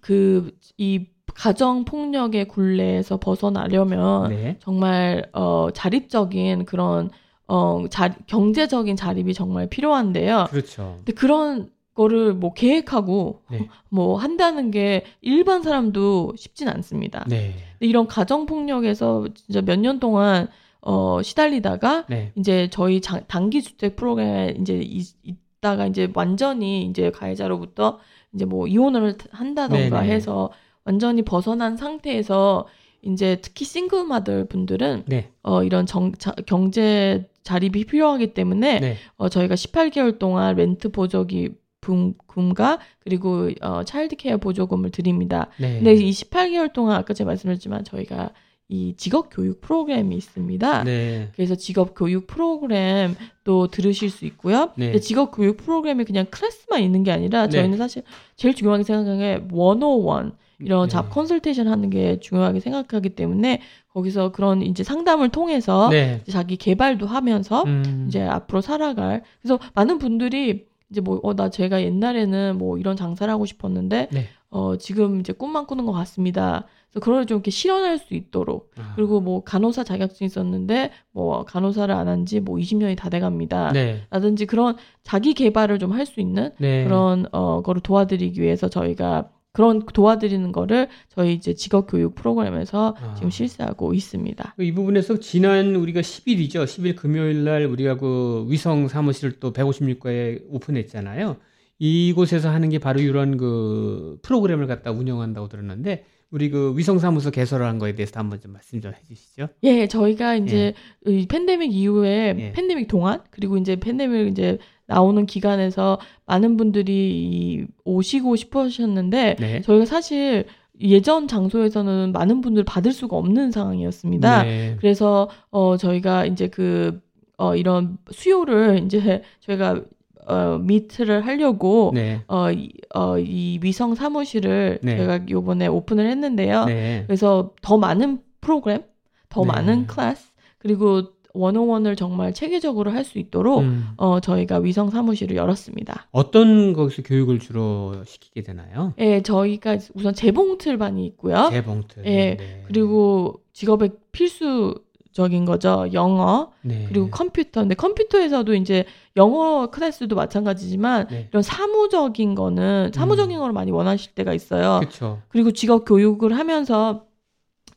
그 0.00 0.52
이 0.76 1.06
가정 1.34 1.84
폭력의 1.84 2.48
굴레에서 2.48 3.18
벗어나려면 3.18 4.30
네. 4.30 4.56
정말 4.60 5.28
어 5.32 5.68
자립적인 5.72 6.64
그런 6.64 7.10
어 7.46 7.84
자, 7.90 8.14
경제적인 8.26 8.96
자립이 8.96 9.34
정말 9.34 9.68
필요한데요. 9.68 10.46
그렇죠. 10.50 10.94
근데 10.98 11.12
그런 11.12 11.70
거를 11.94 12.32
뭐 12.34 12.54
계획하고 12.54 13.42
네. 13.50 13.68
뭐 13.88 14.16
한다는 14.16 14.70
게 14.70 15.04
일반 15.20 15.62
사람도 15.62 16.34
쉽진 16.36 16.68
않습니다. 16.68 17.24
네. 17.28 17.54
근데 17.78 17.86
이런 17.86 18.06
가정 18.06 18.46
폭력에서 18.46 19.26
진짜 19.34 19.60
몇 19.62 19.78
년 19.80 19.98
동안 20.00 20.48
어 20.90 21.20
시달리다가 21.22 22.06
네. 22.08 22.32
이제 22.36 22.68
저희 22.70 23.02
장- 23.02 23.22
단기 23.28 23.60
주택 23.62 23.94
프로그램에 23.96 24.56
이제 24.58 24.80
이- 24.82 25.04
있다가 25.22 25.86
이제 25.86 26.10
완전히 26.14 26.84
이제 26.86 27.10
가해자로부터 27.10 27.98
이제 28.34 28.46
뭐 28.46 28.66
이혼을 28.66 29.16
한다던가 29.30 30.00
네네. 30.00 30.12
해서 30.14 30.50
완전히 30.84 31.20
벗어난 31.22 31.76
상태에서 31.76 32.66
이제 33.02 33.36
특히 33.42 33.66
싱글마들 33.66 34.46
분들은 34.46 35.02
네. 35.06 35.30
어 35.42 35.62
이런 35.62 35.84
정, 35.84 36.12
자, 36.12 36.32
경제 36.46 37.28
자립이 37.42 37.84
필요하기 37.84 38.32
때문에 38.32 38.80
네. 38.80 38.96
어 39.16 39.28
저희가 39.28 39.56
18개월 39.56 40.18
동안 40.18 40.56
렌트 40.56 40.90
보조기 40.90 41.50
분- 41.82 42.14
금과 42.26 42.78
그리고 43.00 43.50
어 43.60 43.84
차일드 43.84 44.16
케어 44.16 44.38
보조금을 44.38 44.90
드립니다. 44.90 45.48
네. 45.58 45.74
근데 45.76 45.94
이 45.94 46.10
18개월 46.10 46.72
동안 46.72 46.96
아까 46.96 47.12
제가 47.12 47.28
말씀드렸지만 47.28 47.84
저희가 47.84 48.30
이 48.70 48.94
직업 48.98 49.30
교육 49.30 49.60
프로그램이 49.62 50.14
있습니다. 50.16 50.84
네. 50.84 51.30
그래서 51.34 51.54
직업 51.54 51.94
교육 51.94 52.26
프로그램도 52.26 53.68
들으실 53.70 54.10
수 54.10 54.24
있고요. 54.26 54.70
네. 54.76 54.86
근데 54.86 55.00
직업 55.00 55.30
교육 55.34 55.56
프로그램이 55.56 56.04
그냥 56.04 56.26
클래스만 56.30 56.82
있는 56.82 57.02
게 57.02 57.10
아니라 57.10 57.44
네. 57.46 57.50
저희는 57.50 57.78
사실 57.78 58.02
제일 58.36 58.54
중요하게 58.54 58.84
생각하는 58.84 59.48
게101 59.48 60.32
이런 60.60 60.88
네. 60.88 60.92
잡 60.92 61.08
컨설테이션 61.10 61.68
하는 61.68 61.88
게 61.88 62.18
중요하게 62.20 62.60
생각하기 62.60 63.10
때문에 63.10 63.62
거기서 63.94 64.32
그런 64.32 64.60
이제 64.62 64.82
상담을 64.84 65.28
통해서 65.30 65.88
네. 65.88 66.20
자기 66.28 66.56
개발도 66.56 67.06
하면서 67.06 67.62
음. 67.62 68.04
이제 68.08 68.22
앞으로 68.22 68.60
살아갈 68.60 69.22
그래서 69.40 69.58
많은 69.74 69.98
분들이 69.98 70.66
이제 70.90 71.00
뭐 71.00 71.20
어 71.22 71.34
나 71.34 71.48
제가 71.50 71.82
옛날에는 71.82 72.56
뭐 72.58 72.76
이런 72.78 72.96
장사를 72.96 73.32
하고 73.32 73.44
싶었는데 73.46 74.08
네. 74.10 74.26
어 74.50 74.76
지금 74.76 75.20
이제 75.20 75.32
꿈만 75.32 75.66
꾸는 75.66 75.84
것 75.84 75.92
같습니다. 75.92 76.64
그래서 76.90 77.04
그걸 77.04 77.26
좀 77.26 77.36
이렇게 77.36 77.50
실현할 77.50 77.98
수 77.98 78.14
있도록 78.14 78.70
아. 78.78 78.92
그리고 78.96 79.20
뭐 79.20 79.42
간호사 79.44 79.84
자격증 79.84 80.26
있었는데 80.26 80.90
뭐 81.12 81.44
간호사를 81.44 81.94
안 81.94 82.08
한 82.08 82.24
지 82.24 82.40
뭐 82.40 82.56
20년이 82.56 82.96
다 82.96 83.10
돼갑니다. 83.10 83.72
네. 83.72 84.02
라든지 84.10 84.46
그런 84.46 84.76
자기 85.02 85.34
개발을 85.34 85.78
좀 85.78 85.92
할 85.92 86.06
수 86.06 86.20
있는 86.20 86.50
네. 86.58 86.84
그런 86.84 87.26
어 87.32 87.60
거를 87.62 87.82
도와드리기 87.82 88.40
위해서 88.40 88.68
저희가 88.68 89.30
그런 89.52 89.84
도와드리는 89.84 90.52
거를 90.52 90.88
저희 91.08 91.34
이제 91.34 91.52
직업 91.52 91.90
교육 91.90 92.14
프로그램에서 92.14 92.94
아. 93.00 93.14
지금 93.16 93.28
실시하고 93.30 93.92
있습니다. 93.92 94.54
이 94.58 94.72
부분에서 94.72 95.18
지난 95.20 95.74
우리가 95.74 96.00
10일이죠. 96.00 96.64
10일 96.64 96.96
금요일 96.96 97.44
날 97.44 97.64
우리가 97.66 97.96
그 97.98 98.46
위성 98.48 98.88
사무실을 98.88 99.40
또 99.40 99.52
156가에 99.52 100.42
오픈했잖아요. 100.48 101.36
이곳에서 101.78 102.50
하는 102.50 102.68
게 102.70 102.78
바로 102.78 103.00
이런 103.00 103.36
그 103.36 104.18
프로그램을 104.22 104.66
갖다 104.66 104.90
운영한다고 104.90 105.48
들었는데 105.48 106.04
우리 106.30 106.50
그 106.50 106.74
위성 106.76 106.98
사무소 106.98 107.30
개설한 107.30 107.78
거에 107.78 107.94
대해서 107.94 108.20
한번 108.20 108.40
좀 108.40 108.52
말씀 108.52 108.80
좀 108.80 108.92
해주시죠. 108.92 109.48
예, 109.62 109.86
저희가 109.86 110.34
이제 110.34 110.74
이 111.06 111.26
팬데믹 111.26 111.72
이후에 111.72 112.34
예. 112.38 112.52
팬데믹 112.52 112.88
동안 112.88 113.22
그리고 113.30 113.56
이제 113.56 113.76
팬데믹 113.76 114.28
이제 114.28 114.58
나오는 114.86 115.24
기간에서 115.24 115.98
많은 116.26 116.56
분들이 116.56 116.92
이 116.92 117.66
오시고 117.84 118.36
싶으셨는데 118.36 119.36
네. 119.38 119.60
저희가 119.62 119.86
사실 119.86 120.44
예전 120.80 121.26
장소에서는 121.28 122.12
많은 122.12 122.40
분들 122.40 122.64
받을 122.64 122.92
수가 122.92 123.16
없는 123.16 123.50
상황이었습니다. 123.50 124.42
네. 124.42 124.76
그래서 124.80 125.30
어 125.50 125.76
저희가 125.76 126.26
이제 126.26 126.48
그 126.48 127.00
어 127.38 127.54
이런 127.54 127.96
수요를 128.10 128.82
이제 128.84 129.22
저희가 129.40 129.80
어 130.28 130.58
미트를 130.58 131.26
하려고 131.26 131.90
네. 131.94 132.22
어, 132.28 132.50
이, 132.52 132.70
어, 132.94 133.18
이 133.18 133.58
위성 133.62 133.94
사무실을 133.94 134.78
네. 134.82 134.96
저희가 134.96 135.20
요번에 135.28 135.66
오픈을 135.66 136.06
했는데요. 136.10 136.64
네. 136.66 137.04
그래서 137.06 137.54
더 137.62 137.78
많은 137.78 138.20
프로그램, 138.40 138.82
더 139.28 139.40
네. 139.42 139.46
많은 139.48 139.86
클래스, 139.86 140.28
그리고 140.58 141.02
원어원을 141.34 141.94
정말 141.94 142.32
체계적으로 142.34 142.90
할 142.90 143.04
수 143.04 143.18
있도록 143.18 143.60
음. 143.60 143.88
어, 143.96 144.18
저희가 144.20 144.58
위성 144.58 144.90
사무실을 144.90 145.36
열었습니다. 145.36 146.08
어떤 146.10 146.72
거기서 146.72 147.02
교육을 147.02 147.38
주로 147.38 147.94
시키게 148.04 148.42
되나요? 148.42 148.92
예, 148.98 149.22
저희가 149.22 149.78
우선 149.94 150.14
재봉틀반이 150.14 151.06
있고요. 151.06 151.48
재봉틀. 151.50 152.04
예, 152.06 152.36
네. 152.36 152.62
그리고 152.66 153.40
직업의 153.52 153.90
필수 154.12 154.74
적인 155.18 155.44
거죠. 155.44 155.88
영어, 155.94 156.52
네. 156.62 156.84
그리고 156.88 157.10
컴퓨터. 157.10 157.62
근데 157.62 157.74
컴퓨터에서도 157.74 158.54
이제 158.54 158.84
영어 159.16 159.66
클래스도 159.66 160.14
마찬가지지만 160.14 161.08
네. 161.10 161.26
이런 161.28 161.42
사무적인 161.42 162.36
거는 162.36 162.92
사무적인 162.94 163.36
음. 163.36 163.40
거를 163.40 163.52
많이 163.52 163.72
원하실 163.72 164.14
때가 164.14 164.32
있어요. 164.32 164.78
그렇죠. 164.78 165.20
그리고 165.26 165.50
직업 165.50 165.84
교육을 165.84 166.38
하면서 166.38 167.06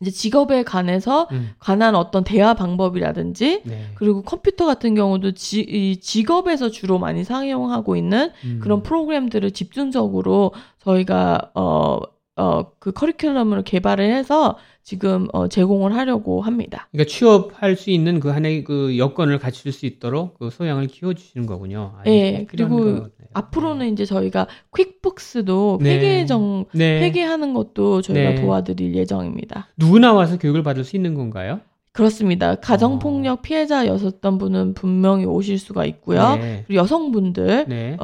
이제 0.02 0.12
직업에 0.12 0.62
관해서 0.62 1.28
음. 1.32 1.54
관한 1.58 1.96
어떤 1.96 2.24
대화 2.24 2.54
방법이라든지 2.54 3.64
네. 3.66 3.86
그리고 3.96 4.22
컴퓨터 4.22 4.68
같은 4.68 4.94
경우도 4.94 5.32
지, 5.32 5.62
이 5.62 6.00
직업에서 6.00 6.70
주로 6.70 7.00
많이 7.00 7.24
사용하고 7.24 7.96
있는 7.96 8.30
음. 8.44 8.60
그런 8.62 8.84
프로그램들을 8.84 9.50
집중적으로 9.50 10.54
저희가 10.84 11.50
어, 11.56 12.02
어, 12.36 12.72
그 12.78 12.92
커리큘럼을 12.92 13.64
개발을 13.64 14.06
해서 14.06 14.58
지금 14.84 15.28
어, 15.34 15.48
제공을 15.48 15.96
하려고 15.96 16.42
합니다. 16.42 16.88
그러니까 16.92 17.10
취업할 17.10 17.76
수 17.76 17.92
있는 17.92 18.20
그 18.20 18.30
하나의 18.30 18.64
그 18.64 18.98
여건을 18.98 19.40
갖출 19.40 19.72
수 19.72 19.86
있도록 19.86 20.40
그 20.40 20.50
소양을 20.50 20.88
키워주시는 20.88 21.46
거군요. 21.46 21.94
아, 21.98 22.04
예, 22.08 22.46
필요한 22.50 22.76
그리고. 22.76 23.08
앞으로는 23.34 23.94
이제 23.94 24.06
저희가 24.06 24.48
퀵북스도 24.76 25.80
네. 25.82 25.96
회계정 25.96 26.66
네. 26.74 27.02
회계하는 27.02 27.54
것도 27.54 28.02
저희가 28.02 28.32
네. 28.32 28.36
도와드릴 28.42 28.96
예정입니다. 28.96 29.68
누구나 29.78 30.14
와서 30.14 30.38
교육을 30.38 30.64
받을 30.64 30.84
수 30.84 30.96
있는 30.96 31.14
건가요? 31.16 31.62
그렇습니다. 31.94 32.56
가정폭력 32.56 33.42
피해자였었던 33.42 34.38
분은 34.38 34.74
분명히 34.74 35.26
오실 35.26 35.60
수가 35.60 35.86
있고요. 35.86 36.36
네. 36.36 36.64
그리고 36.66 36.82
여성분들은 36.82 37.66
네. 37.68 37.98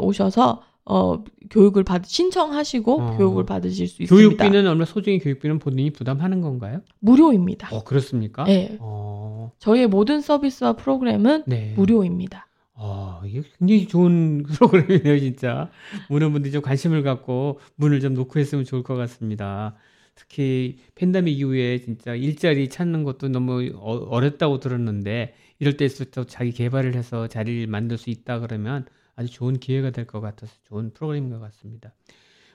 오셔서 0.00 0.62
어, 0.84 1.22
교육을 1.50 1.84
받 1.84 2.04
신청하시고 2.06 3.00
어. 3.00 3.16
교육을 3.16 3.46
받으실 3.46 3.86
수 3.86 4.02
있습니다. 4.02 4.14
교육비는 4.14 4.66
얼마 4.66 4.84
소정의 4.84 5.20
교육비는 5.20 5.58
본인이 5.58 5.90
부담하는 5.90 6.40
건가요? 6.40 6.80
무료입니다. 7.00 7.68
어 7.74 7.84
그렇습니까? 7.84 8.44
네. 8.44 8.76
어, 8.80 9.52
저희의 9.58 9.86
모든 9.86 10.20
서비스와 10.20 10.74
프로그램은 10.74 11.44
네. 11.46 11.74
무료입니다. 11.76 12.48
어, 12.74 13.20
이게 13.24 13.42
굉장히 13.58 13.86
좋은 13.86 14.42
프로그램이네요, 14.48 15.20
진짜. 15.20 15.70
많은 16.08 16.32
분들이 16.32 16.52
좀 16.52 16.62
관심을 16.62 17.02
갖고 17.04 17.60
문을 17.76 18.00
좀 18.00 18.14
놓고 18.14 18.40
했으면 18.40 18.64
좋을 18.64 18.82
것 18.82 18.96
같습니다. 18.96 19.76
특히 20.16 20.78
팬데믹 20.96 21.38
이후에 21.38 21.78
진짜 21.78 22.14
일자리 22.14 22.68
찾는 22.68 23.04
것도 23.04 23.28
너무 23.28 23.70
어, 23.76 23.94
어렵다고 24.08 24.58
들었는데 24.58 25.34
이럴 25.60 25.76
때일수록 25.76 26.26
자기 26.28 26.50
개발을 26.50 26.96
해서 26.96 27.28
자리를 27.28 27.66
만들 27.68 27.96
수 27.98 28.10
있다 28.10 28.40
그러면 28.40 28.84
아주 29.16 29.30
좋은 29.30 29.58
기회가 29.58 29.90
될 29.90 30.06
것 30.06 30.20
같아서 30.20 30.52
좋은 30.64 30.92
프로그램인 30.92 31.30
것 31.30 31.40
같습니다. 31.40 31.92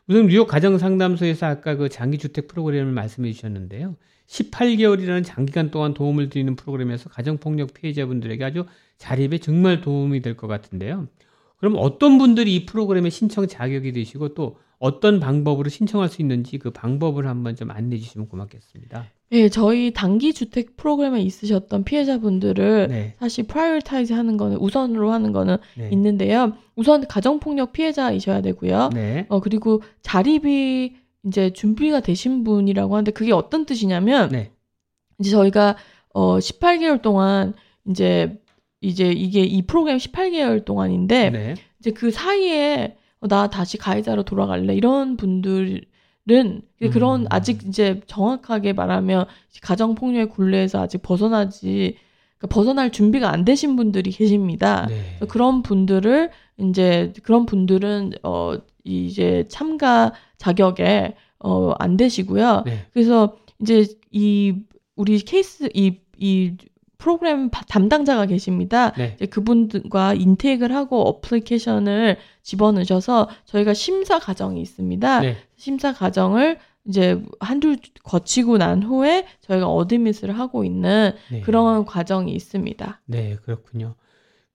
우선 0.08 0.28
뉴욕 0.28 0.48
가정상담소에서 0.48 1.46
아까 1.48 1.76
그 1.76 1.89
장기주택 1.89 2.48
프로그램을 2.48 2.91
말씀해 2.93 3.32
주셨는데요. 3.34 3.96
18개월이라는 4.28 5.24
장기간 5.26 5.72
동안 5.72 5.93
도움을 5.93 6.30
드리는 6.30 6.56
프로그램에서 6.56 7.10
가정폭력 7.10 7.74
피해자분들에게 7.74 8.43
아주 8.43 8.65
자립에 8.98 9.38
정말 9.39 9.82
도움이 9.82 10.22
될 10.22 10.36
것 10.36 10.48
같은데요. 10.48 11.08
그럼 11.58 11.76
어떤 11.78 12.17
분들이 12.17 12.56
이 12.56 12.65
프로그램에 12.65 13.10
신청 13.10 13.48
자격이 13.48 13.91
되시고 13.93 14.34
또 14.34 14.60
어떤 14.80 15.20
방법으로 15.20 15.70
신청할 15.70 16.10
수 16.10 16.22
있는지 16.22 16.58
그 16.60 16.72
방법을 16.72 17.28
한번 17.28 17.56
좀 17.56 17.72
안내해 17.72 18.00
주시면 18.02 18.28
고맙겠습니다. 18.30 19.12
예, 19.33 19.49
저희 19.49 19.91
단기 19.91 20.33
주택 20.33 20.77
프로그램에 20.77 21.21
있으셨던 21.21 21.83
피해자분들을 21.83 22.87
네. 22.87 23.13
사실 23.19 23.45
prioritize 23.45 24.13
하는 24.13 24.37
거는 24.37 24.57
우선으로 24.57 25.11
하는 25.11 25.33
거는 25.33 25.57
네. 25.75 25.89
있는데요. 25.91 26.53
우선 26.75 27.05
가정 27.07 27.39
폭력 27.39 27.73
피해자이셔야 27.73 28.41
되고요. 28.41 28.89
네. 28.93 29.25
어, 29.27 29.41
그리고 29.41 29.81
자립이 30.01 30.95
이제 31.25 31.49
준비가 31.51 31.99
되신 31.99 32.45
분이라고 32.45 32.95
하는데 32.95 33.11
그게 33.11 33.33
어떤 33.33 33.65
뜻이냐면 33.65 34.29
네. 34.29 34.51
이제 35.19 35.31
저희가 35.31 35.75
어 36.13 36.37
18개월 36.37 37.01
동안 37.01 37.53
이제 37.89 38.39
이제 38.79 39.11
이게 39.11 39.43
이 39.43 39.61
프로그램 39.63 39.97
18개월 39.97 40.63
동안인데 40.63 41.29
네. 41.31 41.53
이제 41.79 41.91
그 41.91 42.11
사이에 42.11 42.95
어, 43.19 43.27
나 43.27 43.49
다시 43.49 43.77
가해자로 43.77 44.23
돌아갈래 44.23 44.75
이런 44.75 45.17
분들 45.17 45.81
은 46.29 46.61
그런 46.91 47.21
음. 47.21 47.27
아직 47.29 47.63
이제 47.67 48.01
정확하게 48.07 48.73
말하면 48.73 49.25
가정 49.61 49.95
폭력의 49.95 50.29
굴레에서 50.29 50.81
아직 50.81 51.01
벗어나지 51.01 51.97
그러니까 52.37 52.53
벗어날 52.53 52.91
준비가 52.91 53.31
안 53.31 53.45
되신 53.45 53.75
분들이 53.75 54.11
계십니다. 54.11 54.87
네. 54.87 55.19
그런 55.27 55.63
분들을 55.63 56.29
이제 56.57 57.13
그런 57.23 57.45
분들은 57.45 58.13
어 58.23 58.55
이제 58.83 59.45
참가 59.49 60.13
자격에 60.37 61.15
어안 61.39 61.97
되시고요. 61.97 62.63
네. 62.65 62.85
그래서 62.93 63.37
이제 63.61 63.87
이 64.11 64.53
우리 64.95 65.19
케이스 65.19 65.69
이 65.73 66.07
이 66.19 66.55
프로그램 66.97 67.49
바- 67.49 67.63
담당자가 67.65 68.25
계십니다. 68.25 68.91
네. 68.93 69.15
그분과 69.29 70.13
intake를 70.15 70.75
하고 70.75 71.01
application을 71.08 72.17
집어넣으셔서 72.41 73.29
저희가 73.45 73.73
심사 73.73 74.19
과정이 74.19 74.62
있습니다. 74.62 75.19
네. 75.21 75.38
심사 75.55 75.93
과정을 75.93 76.57
이제 76.88 77.21
한두 77.39 77.75
거치고 78.03 78.57
난 78.57 78.81
후에 78.81 79.25
저희가 79.41 79.67
어드밋을 79.67 80.38
하고 80.39 80.63
있는 80.63 81.12
네. 81.31 81.41
그런 81.41 81.86
과정이 81.86 82.31
있습니다. 82.33 83.01
네, 83.05 83.36
그렇군요. 83.43 83.95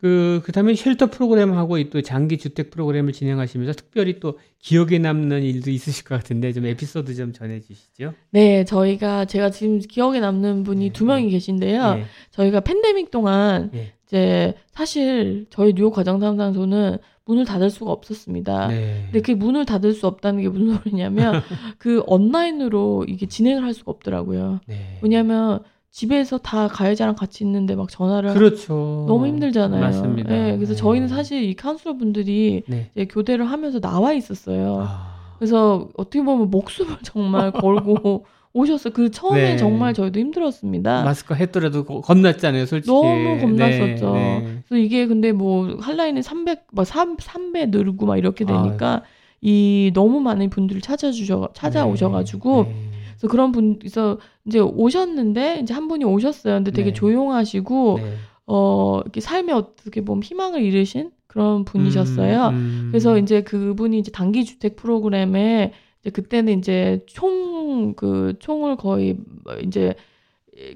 그, 0.02 0.42
그 0.44 0.50
다음에 0.50 0.74
쉘터 0.74 1.10
프로그램하고 1.10 1.78
이또 1.78 2.02
장기 2.02 2.36
주택 2.36 2.70
프로그램을 2.70 3.12
진행하시면서 3.12 3.74
특별히 3.74 4.18
또 4.18 4.36
기억에 4.58 4.98
남는 4.98 5.44
일도 5.44 5.70
있으실 5.70 6.04
것 6.04 6.16
같은데 6.16 6.52
좀 6.52 6.66
에피소드 6.66 7.14
좀 7.14 7.32
전해주시죠. 7.32 8.12
네, 8.30 8.64
저희가 8.64 9.26
제가 9.26 9.50
지금 9.50 9.78
기억에 9.78 10.18
남는 10.18 10.64
분이 10.64 10.86
네, 10.86 10.92
두 10.92 11.04
명이 11.04 11.30
계신데요. 11.30 11.94
네. 11.94 12.04
저희가 12.32 12.60
팬데믹 12.60 13.12
동안 13.12 13.70
네. 13.72 13.92
이제 14.04 14.54
사실 14.72 15.46
저희 15.50 15.72
뉴욕 15.72 15.94
과정상담소는 15.94 16.98
문을 17.24 17.44
닫을 17.44 17.70
수가 17.70 17.92
없었습니다. 17.92 18.68
네. 18.68 19.02
근데 19.04 19.20
그 19.20 19.30
문을 19.30 19.66
닫을 19.66 19.92
수 19.92 20.08
없다는 20.08 20.42
게 20.42 20.48
무슨 20.48 20.78
소리냐면 20.78 21.40
그 21.78 22.02
온라인으로 22.06 23.04
이게 23.06 23.26
진행을 23.26 23.62
할 23.62 23.72
수가 23.72 23.92
없더라고요. 23.92 24.58
네. 24.66 24.98
왜냐하면 25.00 25.62
집에서 25.96 26.38
다 26.38 26.68
가해자랑 26.68 27.14
같이 27.14 27.44
있는데 27.44 27.74
막 27.76 27.88
전화를 27.90 28.32
그렇죠. 28.32 29.04
너무 29.06 29.26
힘들잖아요. 29.26 29.78
맞습니다. 29.80 30.30
네, 30.34 30.56
그래서 30.56 30.72
네. 30.72 30.78
저희는 30.78 31.08
사실 31.08 31.42
이 31.44 31.54
카운슬러 31.54 31.98
분들이 31.98 32.62
네. 32.66 32.88
교대를 33.10 33.44
하면서 33.50 33.78
나와 33.78 34.14
있었어요. 34.14 34.86
아, 34.88 35.14
그래서 35.38 35.90
어떻게 35.98 36.22
보면 36.24 36.50
목숨을 36.50 36.96
정말 37.04 37.52
걸고 37.52 38.24
오셨어요. 38.54 38.94
그 38.94 39.10
처음에 39.10 39.42
네. 39.52 39.56
정말 39.58 39.92
저희도 39.92 40.18
힘들었습니다. 40.18 41.04
마스크 41.04 41.34
했더라도 41.34 41.84
거- 41.84 42.00
겁났잖아요, 42.00 42.64
솔직히. 42.64 42.90
너무 42.90 43.38
겁났었죠. 43.40 44.14
네, 44.14 44.40
네. 44.40 44.58
그래서 44.66 44.82
이게 44.82 45.06
근데 45.06 45.32
뭐 45.32 45.76
한라인에 45.78 46.22
300, 46.22 46.68
막 46.72 46.86
3, 46.86 47.18
3배 47.18 47.68
늘고 47.68 48.06
막 48.06 48.16
이렇게 48.16 48.46
되니까 48.46 49.02
이 49.42 49.90
너무 49.92 50.20
많은 50.20 50.48
분들이 50.48 50.80
찾아주셔, 50.80 51.50
찾아오셔가지고 51.52 52.62
네. 52.64 52.74
그래서 53.22 53.30
그런 53.30 53.52
분, 53.52 53.78
그래서 53.78 54.18
이제 54.44 54.58
오셨는데 54.58 55.60
이제 55.62 55.72
한 55.72 55.88
분이 55.88 56.04
오셨어요. 56.04 56.56
근데 56.56 56.72
되게 56.72 56.90
네. 56.90 56.92
조용하시고 56.92 57.98
네. 58.02 58.14
어 58.46 59.00
이렇게 59.04 59.20
삶에 59.20 59.52
어떻게 59.52 60.04
보면 60.04 60.22
희망을 60.22 60.62
잃으신 60.62 61.12
그런 61.28 61.64
분이셨어요. 61.64 62.48
음, 62.48 62.54
음. 62.54 62.88
그래서 62.90 63.16
이제 63.18 63.42
그분이 63.42 63.98
이제 63.98 64.10
단기 64.10 64.44
주택 64.44 64.76
프로그램에 64.76 65.72
이제 66.00 66.10
그때는 66.10 66.58
이제 66.58 67.04
총 67.06 67.62
그 67.96 68.34
총을 68.38 68.76
거의 68.76 69.16
이제 69.64 69.94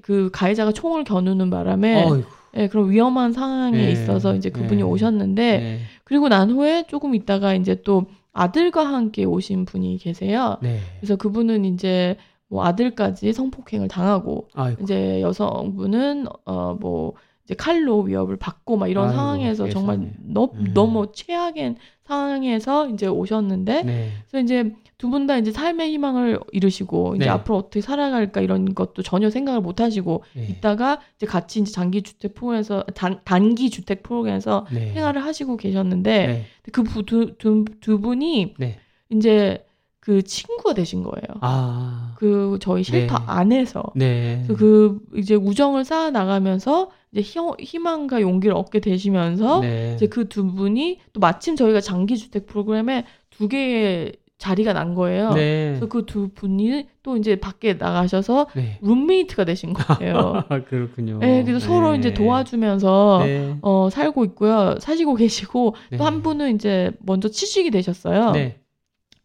그 0.02 0.30
가해자가 0.32 0.72
총을 0.72 1.04
겨누는 1.04 1.50
바람에 1.50 2.04
어이구, 2.04 2.28
예, 2.56 2.68
그런 2.68 2.90
위험한 2.90 3.32
상황에 3.32 3.76
네. 3.76 3.92
있어서 3.92 4.35
이제 4.35 4.50
그분이 4.50 4.78
네. 4.78 4.82
오셨는데 4.82 5.59
네. 5.59 5.80
그리고 6.04 6.28
난 6.28 6.50
후에 6.50 6.85
조금 6.88 7.14
있다가 7.14 7.54
이제 7.54 7.82
또 7.82 8.06
아들과 8.32 8.87
함께 8.87 9.24
오신 9.24 9.64
분이 9.66 9.98
계세요. 9.98 10.59
네. 10.62 10.80
그래서 10.98 11.16
그분은 11.16 11.64
이제 11.64 12.16
뭐 12.48 12.64
아들까지 12.64 13.32
성폭행을 13.32 13.88
당하고 13.88 14.48
아이고. 14.54 14.82
이제 14.82 15.20
여성분은 15.22 16.26
어 16.44 16.76
뭐 16.80 17.14
이제 17.44 17.54
칼로 17.54 18.00
위협을 18.00 18.37
받고 18.38 18.76
막 18.76 18.88
이런 18.88 19.04
아이고, 19.04 19.16
상황에서 19.16 19.68
정말 19.68 19.98
세상에. 19.98 20.12
너, 20.18 20.50
음. 20.54 20.72
너무 20.74 21.12
최악의 21.12 21.76
상황에서 22.04 22.88
이제 22.88 23.06
오셨는데 23.06 23.82
네. 23.85 24.11
그래서 24.28 24.44
이제 24.44 24.74
두 24.98 25.11
분 25.11 25.26
다 25.28 25.37
이제 25.37 25.52
삶의 25.52 25.92
희망을 25.92 26.40
잃으시고 26.52 27.14
이제 27.16 27.26
네. 27.26 27.30
앞으로 27.30 27.59
어떻게 27.59 27.80
살아갈까 27.82 28.40
이런 28.40 28.74
것도 28.74 29.02
전혀 29.02 29.30
생각을 29.30 29.61
못 29.61 29.80
하시고 29.80 30.24
네. 30.35 30.46
있다가 30.46 31.00
이제 31.16 31.26
같이 31.26 31.61
이제 31.61 31.70
장기 31.70 32.02
주택 32.02 32.35
프로그램에서 32.35 32.82
단, 32.94 33.20
단기 33.24 33.70
주택 33.70 34.02
프로그램에서 34.02 34.66
네. 34.72 34.92
생활을 34.94 35.22
하시고 35.22 35.56
계셨는데 35.56 36.26
네. 36.26 36.44
그두두 36.72 37.37
두, 37.38 37.64
두 37.80 38.00
분이 38.00 38.54
네. 38.59 38.78
이제 39.11 39.64
그 40.07 40.23
친구가 40.23 40.73
되신 40.75 41.03
거예요. 41.03 41.27
아. 41.40 42.14
그 42.16 42.59
저희 42.61 42.85
쉘터 42.85 43.19
네. 43.19 43.25
안에서 43.27 43.83
네. 43.97 44.47
그 44.57 45.01
이제 45.16 45.35
우정을 45.35 45.85
쌓아 45.85 46.12
나가면서 46.12 46.90
이제 47.11 47.23
희, 47.23 47.40
희망과 47.59 48.21
용기를 48.21 48.55
얻게 48.55 48.79
되시면서 48.79 49.59
네. 49.62 49.95
이제 49.97 50.07
그 50.07 50.29
두 50.29 50.47
분이 50.55 51.01
또 51.12 51.19
마침 51.19 51.57
저희가 51.57 51.81
장기 51.81 52.16
주택 52.16 52.47
프로그램에 52.47 53.05
두 53.31 53.49
개의 53.49 54.12
자리가 54.38 54.73
난 54.75 54.95
거예요. 54.95 55.33
네. 55.33 55.71
그래서 55.71 55.87
그 55.88 56.07
두 56.07 56.29
분이 56.29 56.87
또 57.03 57.16
이제 57.16 57.35
밖에 57.35 57.75
나가셔서 57.75 58.47
네. 58.55 58.79
룸메이트가 58.83 59.45
되신 59.45 59.73
거예요. 59.73 60.45
아, 60.49 60.62
그렇군요. 60.62 61.19
네, 61.19 61.42
그래서 61.42 61.59
서로 61.66 61.97
이제 61.97 62.14
도와주면서 62.14 63.23
네. 63.25 63.57
어, 63.61 63.88
살고 63.90 64.25
있고요. 64.27 64.77
사시고 64.79 65.16
계시고 65.16 65.75
네. 65.90 65.97
또한 65.97 66.23
분은 66.23 66.55
이제 66.55 66.92
먼저 67.01 67.29
취직이 67.29 67.73
되셨어요. 67.73 68.31
네. 68.31 68.61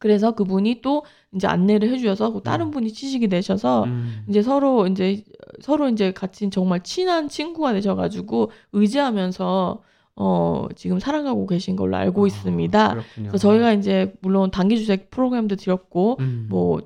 그래서 0.01 0.31
그분이 0.31 0.81
또 0.81 1.05
이제 1.33 1.45
안내를 1.47 1.89
해주셔서 1.91 2.33
그 2.33 2.41
다른 2.41 2.67
음. 2.67 2.71
분이 2.71 2.91
취직이 2.91 3.27
되셔서 3.27 3.83
음. 3.83 4.25
이제 4.27 4.41
서로 4.41 4.87
이제 4.87 5.23
서로 5.61 5.89
이제 5.89 6.11
같이 6.11 6.49
정말 6.49 6.81
친한 6.81 7.29
친구가 7.29 7.73
되셔가지고 7.73 8.51
의지하면서 8.73 9.83
어 10.15 10.67
지금 10.75 10.99
살아가고 10.99 11.45
계신 11.45 11.75
걸로 11.75 11.97
알고 11.97 12.23
아, 12.23 12.27
있습니다. 12.27 12.95
그래서 13.15 13.37
저희가 13.37 13.73
이제 13.73 14.11
물론 14.21 14.49
단기 14.49 14.79
주택 14.79 15.11
프로그램도 15.11 15.55
드렸고 15.55 16.17
음. 16.19 16.47
뭐 16.49 16.81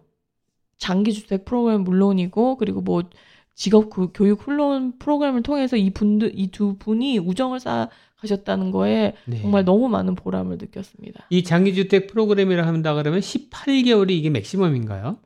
장기 0.78 1.14
주택 1.14 1.46
프로그램 1.46 1.86
물론이고 1.86 2.58
그리고 2.58 2.82
뭐 2.82 3.04
직업 3.56 3.90
그 3.90 4.10
교육 4.14 4.42
훈련 4.42 4.98
프로그램을 5.00 5.42
통해서 5.42 5.78
이 5.78 5.90
분들 5.90 6.34
이 6.36 6.48
두 6.52 6.76
분이 6.78 7.18
우정을 7.20 7.60
쌓아 7.60 7.90
가셨다는 8.18 8.72
거에 8.72 9.14
네. 9.26 9.42
정말 9.42 9.64
너무 9.66 9.88
많은 9.90 10.16
보람을 10.16 10.58
느꼈습니다. 10.60 11.26
이 11.30 11.44
장기주택 11.44 12.08
프로그램이라 12.08 12.66
한다 12.68 12.94
그러면 12.94 13.20
18개월이 13.22 14.12
이게 14.12 14.30
맥시멈인가요? 14.30 15.18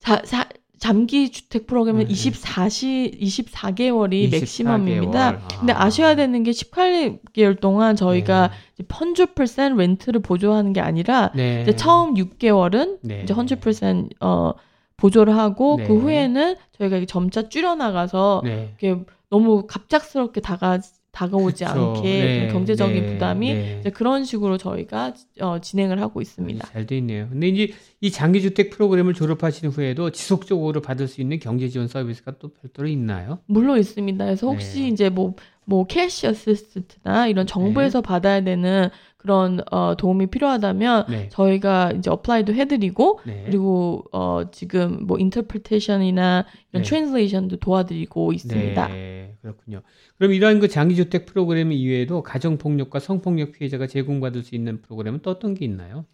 자, 0.00 0.22
사, 0.24 0.46
잠기 0.78 1.30
주택 1.30 1.66
프로그램은 1.66 2.08
네. 2.08 2.12
24시 2.12 3.20
24개월이 3.20 4.28
24개월. 4.28 4.30
맥시멈입니다. 4.30 5.28
아. 5.28 5.48
근데 5.60 5.72
아셔야 5.72 6.16
되는 6.16 6.42
게 6.42 6.50
18개월 6.50 7.60
동안 7.60 7.96
저희가 7.96 8.50
네. 8.78 8.84
100% 8.86 9.76
렌트를 9.76 10.20
보조하는 10.22 10.72
게 10.72 10.80
아니라 10.80 11.30
네. 11.34 11.62
이제 11.62 11.76
처음 11.76 12.14
6개월은 12.14 12.98
네. 13.02 13.22
이제 13.22 13.34
100% 13.34 14.10
어, 14.20 14.52
보조를 14.96 15.36
하고 15.36 15.76
네. 15.78 15.84
그 15.84 15.98
후에는 15.98 16.56
저희가 16.78 16.96
이게 16.98 17.06
점차 17.06 17.48
줄여 17.48 17.74
나가서 17.76 18.42
네. 18.44 18.74
이렇게 18.80 19.02
너무 19.30 19.66
갑작스럽게 19.66 20.40
다가 20.40 20.80
다가오지 21.12 21.64
그쵸. 21.66 21.94
않게 21.94 22.02
네. 22.02 22.40
좀 22.48 22.52
경제적인 22.52 22.94
네. 22.94 23.12
부담이 23.12 23.52
네. 23.52 23.76
이제 23.80 23.90
그런 23.90 24.24
식으로 24.24 24.56
저희가 24.56 25.12
어, 25.42 25.58
진행을 25.58 26.00
하고 26.00 26.22
있습니다. 26.22 26.66
잘 26.68 26.86
돼 26.86 26.96
있네요. 26.98 27.28
근데 27.28 27.48
이제 27.48 27.74
이 28.00 28.10
장기주택 28.10 28.70
프로그램을 28.70 29.12
졸업하신 29.12 29.68
후에도 29.68 30.08
지속적으로 30.08 30.80
받을 30.80 31.06
수 31.08 31.20
있는 31.20 31.38
경제 31.38 31.68
지원 31.68 31.86
서비스가 31.86 32.32
또 32.38 32.48
별도로 32.54 32.88
있나요? 32.88 33.40
물론 33.44 33.78
있습니다. 33.78 34.24
그래서 34.24 34.46
혹시 34.46 34.80
네. 34.82 34.88
이제 34.88 35.10
뭐, 35.10 35.34
뭐, 35.66 35.84
cash 35.86 36.26
assist나 36.28 37.26
이런 37.26 37.46
정부에서 37.46 38.00
받아야 38.00 38.40
되는 38.42 38.88
그런, 39.22 39.60
어, 39.70 39.94
도움이 39.96 40.26
필요하다면 40.26 41.06
네. 41.08 41.28
저희가 41.30 41.92
이제 41.92 42.10
apply도 42.10 42.54
해드리고 42.54 43.20
네. 43.24 43.44
그리고, 43.46 44.04
어, 44.12 44.50
지금 44.50 45.06
뭐, 45.06 45.18
interpretation이나 45.18 46.44
이런 46.72 46.82
네. 46.82 46.88
translation도 46.88 47.58
도와드리고 47.58 48.32
있습니다. 48.32 48.88
네, 48.88 49.36
그렇군요. 49.40 49.82
그럼 50.18 50.32
이러한 50.32 50.58
그 50.58 50.66
장기주택 50.66 51.26
프로그램 51.26 51.70
이외에도 51.72 52.22
가정폭력과 52.22 52.98
성폭력 52.98 53.52
피해자가 53.52 53.86
제공받을 53.86 54.42
수 54.42 54.56
있는 54.56 54.82
프로그램은 54.82 55.20
또 55.22 55.30
어떤 55.30 55.54
게 55.54 55.64
있나요? 55.64 56.04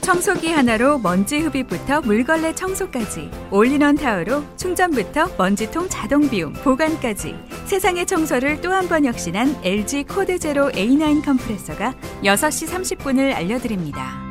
청소기 0.00 0.48
하나로 0.50 0.98
먼지 0.98 1.38
흡입부터 1.40 2.00
물걸레 2.00 2.54
청소까지 2.54 3.30
올인원 3.50 3.96
타워로 3.96 4.42
충전부터 4.56 5.30
먼지통 5.38 5.88
자동 5.88 6.28
비움 6.28 6.52
보관까지 6.54 7.34
세상의 7.66 8.06
청소를 8.06 8.60
또 8.60 8.70
한 8.72 8.88
번 8.88 9.04
혁신한 9.04 9.60
LG 9.62 10.04
코드 10.04 10.38
제로 10.38 10.70
A9 10.70 11.24
컴프레서가 11.24 11.94
6시 12.22 12.68
30분을 12.98 13.34
알려드립니다. 13.34 14.29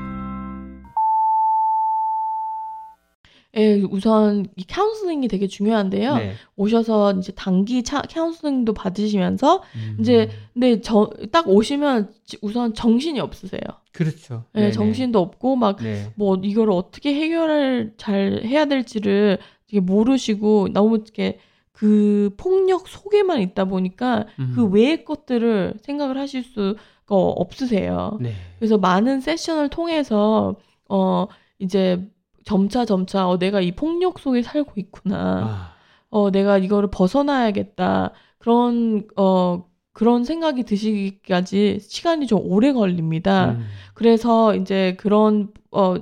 예, 3.57 3.81
우선 3.89 4.45
이 4.55 4.63
카운슬링이 4.63 5.27
되게 5.27 5.47
중요한데요. 5.47 6.15
네. 6.17 6.33
오셔서 6.55 7.13
이제 7.13 7.31
단기 7.31 7.81
차, 7.81 8.01
카운슬링도 8.01 8.73
받으시면서 8.73 9.63
음. 9.75 9.97
이제 9.99 10.29
근데 10.53 10.81
저 10.81 11.09
딱 11.31 11.47
오시면 11.49 12.13
지- 12.25 12.37
우선 12.43 12.73
정신이 12.75 13.19
없으세요. 13.19 13.61
그렇죠. 13.91 14.43
예, 14.55 14.59
네네. 14.59 14.71
정신도 14.71 15.19
없고 15.19 15.55
막 15.55 15.77
네. 15.81 16.11
뭐 16.15 16.35
이거를 16.43 16.71
어떻게 16.73 17.13
해결을 17.15 17.93
잘 17.97 18.41
해야 18.45 18.65
될지를 18.65 19.39
되게 19.67 19.79
모르시고 19.79 20.67
너무 20.73 20.97
이렇게 20.97 21.39
그 21.71 22.29
폭력 22.37 22.87
속에만 22.87 23.41
있다 23.41 23.65
보니까 23.65 24.25
음. 24.37 24.51
그 24.55 24.65
외의 24.65 25.03
것들을 25.05 25.75
생각을 25.81 26.19
하실 26.19 26.43
수가 26.43 26.75
없으세요. 27.15 28.17
네. 28.21 28.33
그래서 28.59 28.77
많은 28.77 29.21
session을 29.21 29.69
통해서 29.69 30.55
어 30.87 31.25
이제 31.57 32.05
점차 32.49 32.85
점차 32.85 33.27
어 33.29 33.37
내가 33.37 33.61
이 33.61 33.71
폭력 33.71 34.19
속에 34.19 34.41
살고 34.41 34.71
있구나. 34.77 35.17
아. 35.17 35.73
어 36.09 36.31
내가 36.31 36.57
이거를 36.57 36.89
벗어나야겠다. 36.89 38.11
그런 38.39 39.03
어 39.15 39.63
그런 39.93 40.23
생각이 40.23 40.63
드시기까지 40.63 41.79
시간이 41.81 42.25
좀 42.27 42.39
오래 42.43 42.71
걸립니다. 42.73 43.51
음. 43.51 43.65
그래서 43.93 44.55
이제 44.55 44.95
그런 44.99 45.49
어 45.71 45.95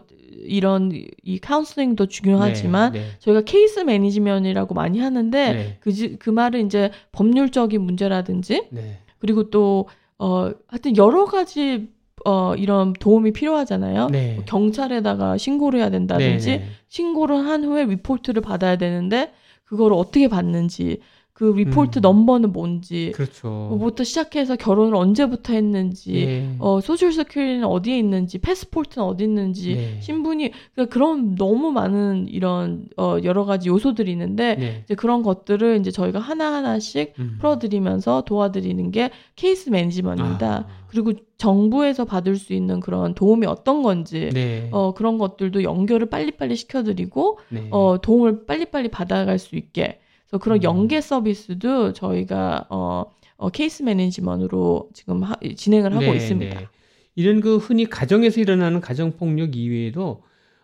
이런 0.45 0.91
이 1.23 1.39
카운슬링도 1.39 2.05
중요하지만 2.05 2.93
네. 2.93 2.99
네. 2.99 3.05
저희가 3.19 3.41
case 3.41 3.79
management이라고 3.81 4.73
많이 4.75 4.99
하는데 4.99 5.53
네. 5.53 5.77
그, 5.81 5.91
지- 5.91 6.15
그 6.17 6.29
말은 6.29 6.65
이제 6.67 6.91
법률적인 7.11 7.81
문제라든지 7.81 8.67
네. 8.71 8.99
그리고 9.19 9.49
또 9.49 9.87
어 10.19 10.51
하여튼 10.67 10.97
여러 10.97 11.25
가지 11.25 11.89
어 12.25 12.55
이런 12.55 12.93
도움이 12.93 13.31
필요하잖아요. 13.33 14.09
네. 14.09 14.33
뭐 14.35 14.43
경찰에다가 14.45 15.37
신고를 15.37 15.79
해야 15.79 15.89
된다든지 15.89 16.49
네, 16.49 16.57
네. 16.57 16.67
신고를 16.89 17.45
한 17.45 17.63
후에 17.63 17.85
리포트를 17.85 18.41
받아야 18.41 18.77
되는데 18.77 19.31
그거를 19.65 19.95
어떻게 19.95 20.27
받는지 20.27 20.99
그 21.37 21.53
리포트 21.55 21.99
음. 21.99 22.01
넘버는 22.01 22.51
뭔지 22.51 23.11
그렇죠. 23.13 23.67
뭐부터 23.69 24.03
시작해서 24.03 24.55
결혼을 24.55 24.95
언제부터 24.95 25.53
했는지 25.53 26.11
네. 26.11 26.55
어 26.57 26.81
social 26.81 27.11
security는 27.11 27.63
어디에 27.63 27.95
있는지 27.95 28.39
패스포트는 28.39 29.05
어디 29.05 29.25
있는지 29.25 29.75
네. 29.75 30.01
신분이 30.01 30.49
그러니까 30.73 30.91
그런 30.91 31.35
너무 31.35 31.71
많은 31.71 32.25
이런 32.27 32.87
어 32.97 33.17
여러 33.23 33.45
가지 33.45 33.69
요소들이 33.69 34.11
있는데 34.13 34.55
네. 34.55 34.81
이제 34.83 34.95
그런 34.95 35.21
것들을 35.21 35.77
이제 35.79 35.91
저희가 35.91 36.17
하나 36.17 36.51
하나씩 36.53 37.13
음. 37.19 37.35
풀어드리면서 37.37 38.23
도와드리는 38.23 38.89
게 38.89 39.11
case 39.35 39.69
management입니다. 39.69 40.65
아. 40.67 40.67
그리고 40.87 41.13
정부에서 41.37 42.05
받을 42.05 42.35
수 42.35 42.53
있는 42.53 42.79
그런 42.79 43.13
도움이 43.13 43.45
어떤 43.45 43.83
건지 43.83 44.31
네. 44.33 44.69
어 44.71 44.95
그런 44.95 45.19
것들도 45.19 45.61
연결을 45.61 46.09
빨리빨리 46.09 46.55
시켜드리고 46.55 47.37
네. 47.49 47.67
어 47.69 47.99
도움을 48.01 48.47
빨리빨리 48.47 48.89
받아갈 48.89 49.37
수 49.37 49.55
있게 49.55 49.99
그래서 50.27 50.37
그런 50.43 50.59
음. 50.59 50.63
연계 50.63 51.01
서비스도 51.01 51.93
저희가 51.93 52.67
어, 52.69 53.05
어 53.37 53.49
case 53.49 53.83
management로 53.83 54.89
지금 54.93 55.23
하- 55.23 55.35
진행을 55.55 55.93
하고 55.93 56.05
네, 56.05 56.15
있습니다. 56.15 56.59
네. 56.59 56.67
이런 57.15 57.41
그 57.41 57.57
흔히 57.57 57.85
가정에서 57.85 58.39
일어나는 58.41 58.81
가정 58.81 59.11
폭력 59.11 59.55
이외에도 59.55 60.23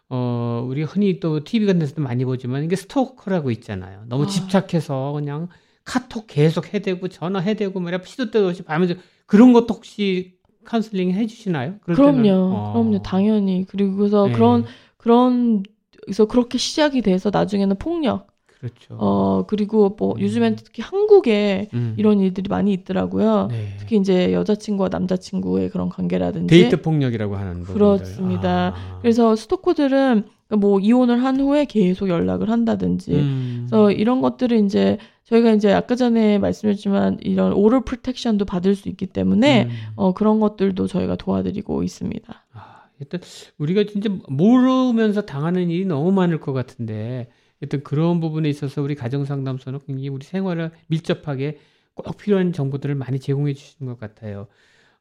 어 0.10 0.66
우리 0.68 0.84
흔히 0.84 1.20
또 1.20 1.44
TV 1.44 1.66
같은 1.66 1.80
데서도 1.80 2.02
많이 2.02 2.26
보지만 2.26 2.64
이게 2.64 2.76
스토커라고 2.76 3.52
있잖아요. 3.52 4.04
너무 4.08 4.24
아. 4.24 4.28
집착해서 4.28 5.14
그냥 5.14 5.48
카톡 5.86 6.26
계속 6.28 6.74
해대고 6.74 7.08
전화 7.08 7.40
해대고 7.40 7.80
말이야 7.80 8.02
시도 8.02 8.32
때도 8.32 8.50
없이 8.50 8.64
밤에 8.64 8.88
그런 9.26 9.54
것도 9.54 9.74
혹시 9.74 10.36
카운슬링 10.66 11.12
해주시나요? 11.12 11.80
그럼요? 11.82 12.30
어. 12.32 12.74
그럼요, 12.74 13.02
당연히 13.02 13.66
그리고 13.68 13.96
그래서 13.96 14.28
네. 14.28 14.34
그런 14.34 14.66
그런 14.98 15.64
그래서 16.04 16.26
그렇게 16.26 16.58
시작이 16.58 17.02
돼서 17.02 17.30
나중에는 17.34 17.78
폭력 17.78 18.33
그렇죠. 18.64 18.96
어 18.98 19.46
그리고 19.46 19.94
뭐 20.00 20.14
음. 20.14 20.22
요즘엔 20.22 20.56
특히 20.56 20.82
한국에 20.82 21.68
음. 21.74 21.96
이런 21.98 22.22
일들이 22.22 22.48
많이 22.48 22.72
있더라고요. 22.72 23.48
네. 23.52 23.76
특히 23.78 23.98
이제 23.98 24.32
여자친구와 24.32 24.88
남자친구의 24.90 25.70
그런 25.70 25.90
관계라든지 25.90 26.48
데이트 26.48 26.82
폭력이라고 26.82 27.36
하는. 27.36 27.64
그렇습니다. 27.64 28.74
아. 28.74 29.00
그래서 29.02 29.36
스토커들은 29.36 30.24
뭐 30.58 30.80
이혼을 30.80 31.22
한 31.24 31.42
후에 31.42 31.66
계속 31.66 32.08
연락을 32.08 32.50
한다든지 32.50 33.16
음. 33.16 33.68
그래서 33.68 33.92
이런 33.92 34.22
것들을 34.22 34.58
이제 34.64 34.98
저희가 35.26 35.52
이제 35.52 35.74
아까 35.74 35.96
전에 35.96 36.38
말씀드렸지만 36.38 37.18
이런 37.22 37.52
오럴 37.52 37.82
프로텍션도 37.82 38.46
받을 38.46 38.76
수 38.76 38.88
있기 38.88 39.08
때문에 39.08 39.64
음. 39.64 39.70
어 39.98 40.14
그런 40.14 40.40
것들도 40.40 40.88
저희가 40.88 41.18
도와드리고 41.18 41.84
있습니다. 41.84 42.46
아, 42.54 42.76
일단 43.02 43.20
우리가 43.58 43.84
진짜 43.92 44.10
모르면서 44.30 45.24
당하는 45.26 45.70
일이 45.70 45.84
너무 45.84 46.14
많을 46.14 46.40
것 46.40 46.54
같은데 46.54 47.28
일단 47.64 47.84
그런 47.84 48.20
부분에 48.20 48.50
있어서 48.50 48.82
우리 48.82 48.96
가정 48.96 49.26
상담소는 49.26 49.80
굉장히 49.88 50.10
우리 50.10 50.26
생활을 50.26 50.72
밀접하게 50.88 51.60
꼭 51.96 52.18
필요한 52.18 52.54
정보들을 52.54 52.96
많이 52.96 53.20
제공해 53.20 53.54
주시는 53.54 53.92
것 53.92 54.00
같아요. 54.00 54.48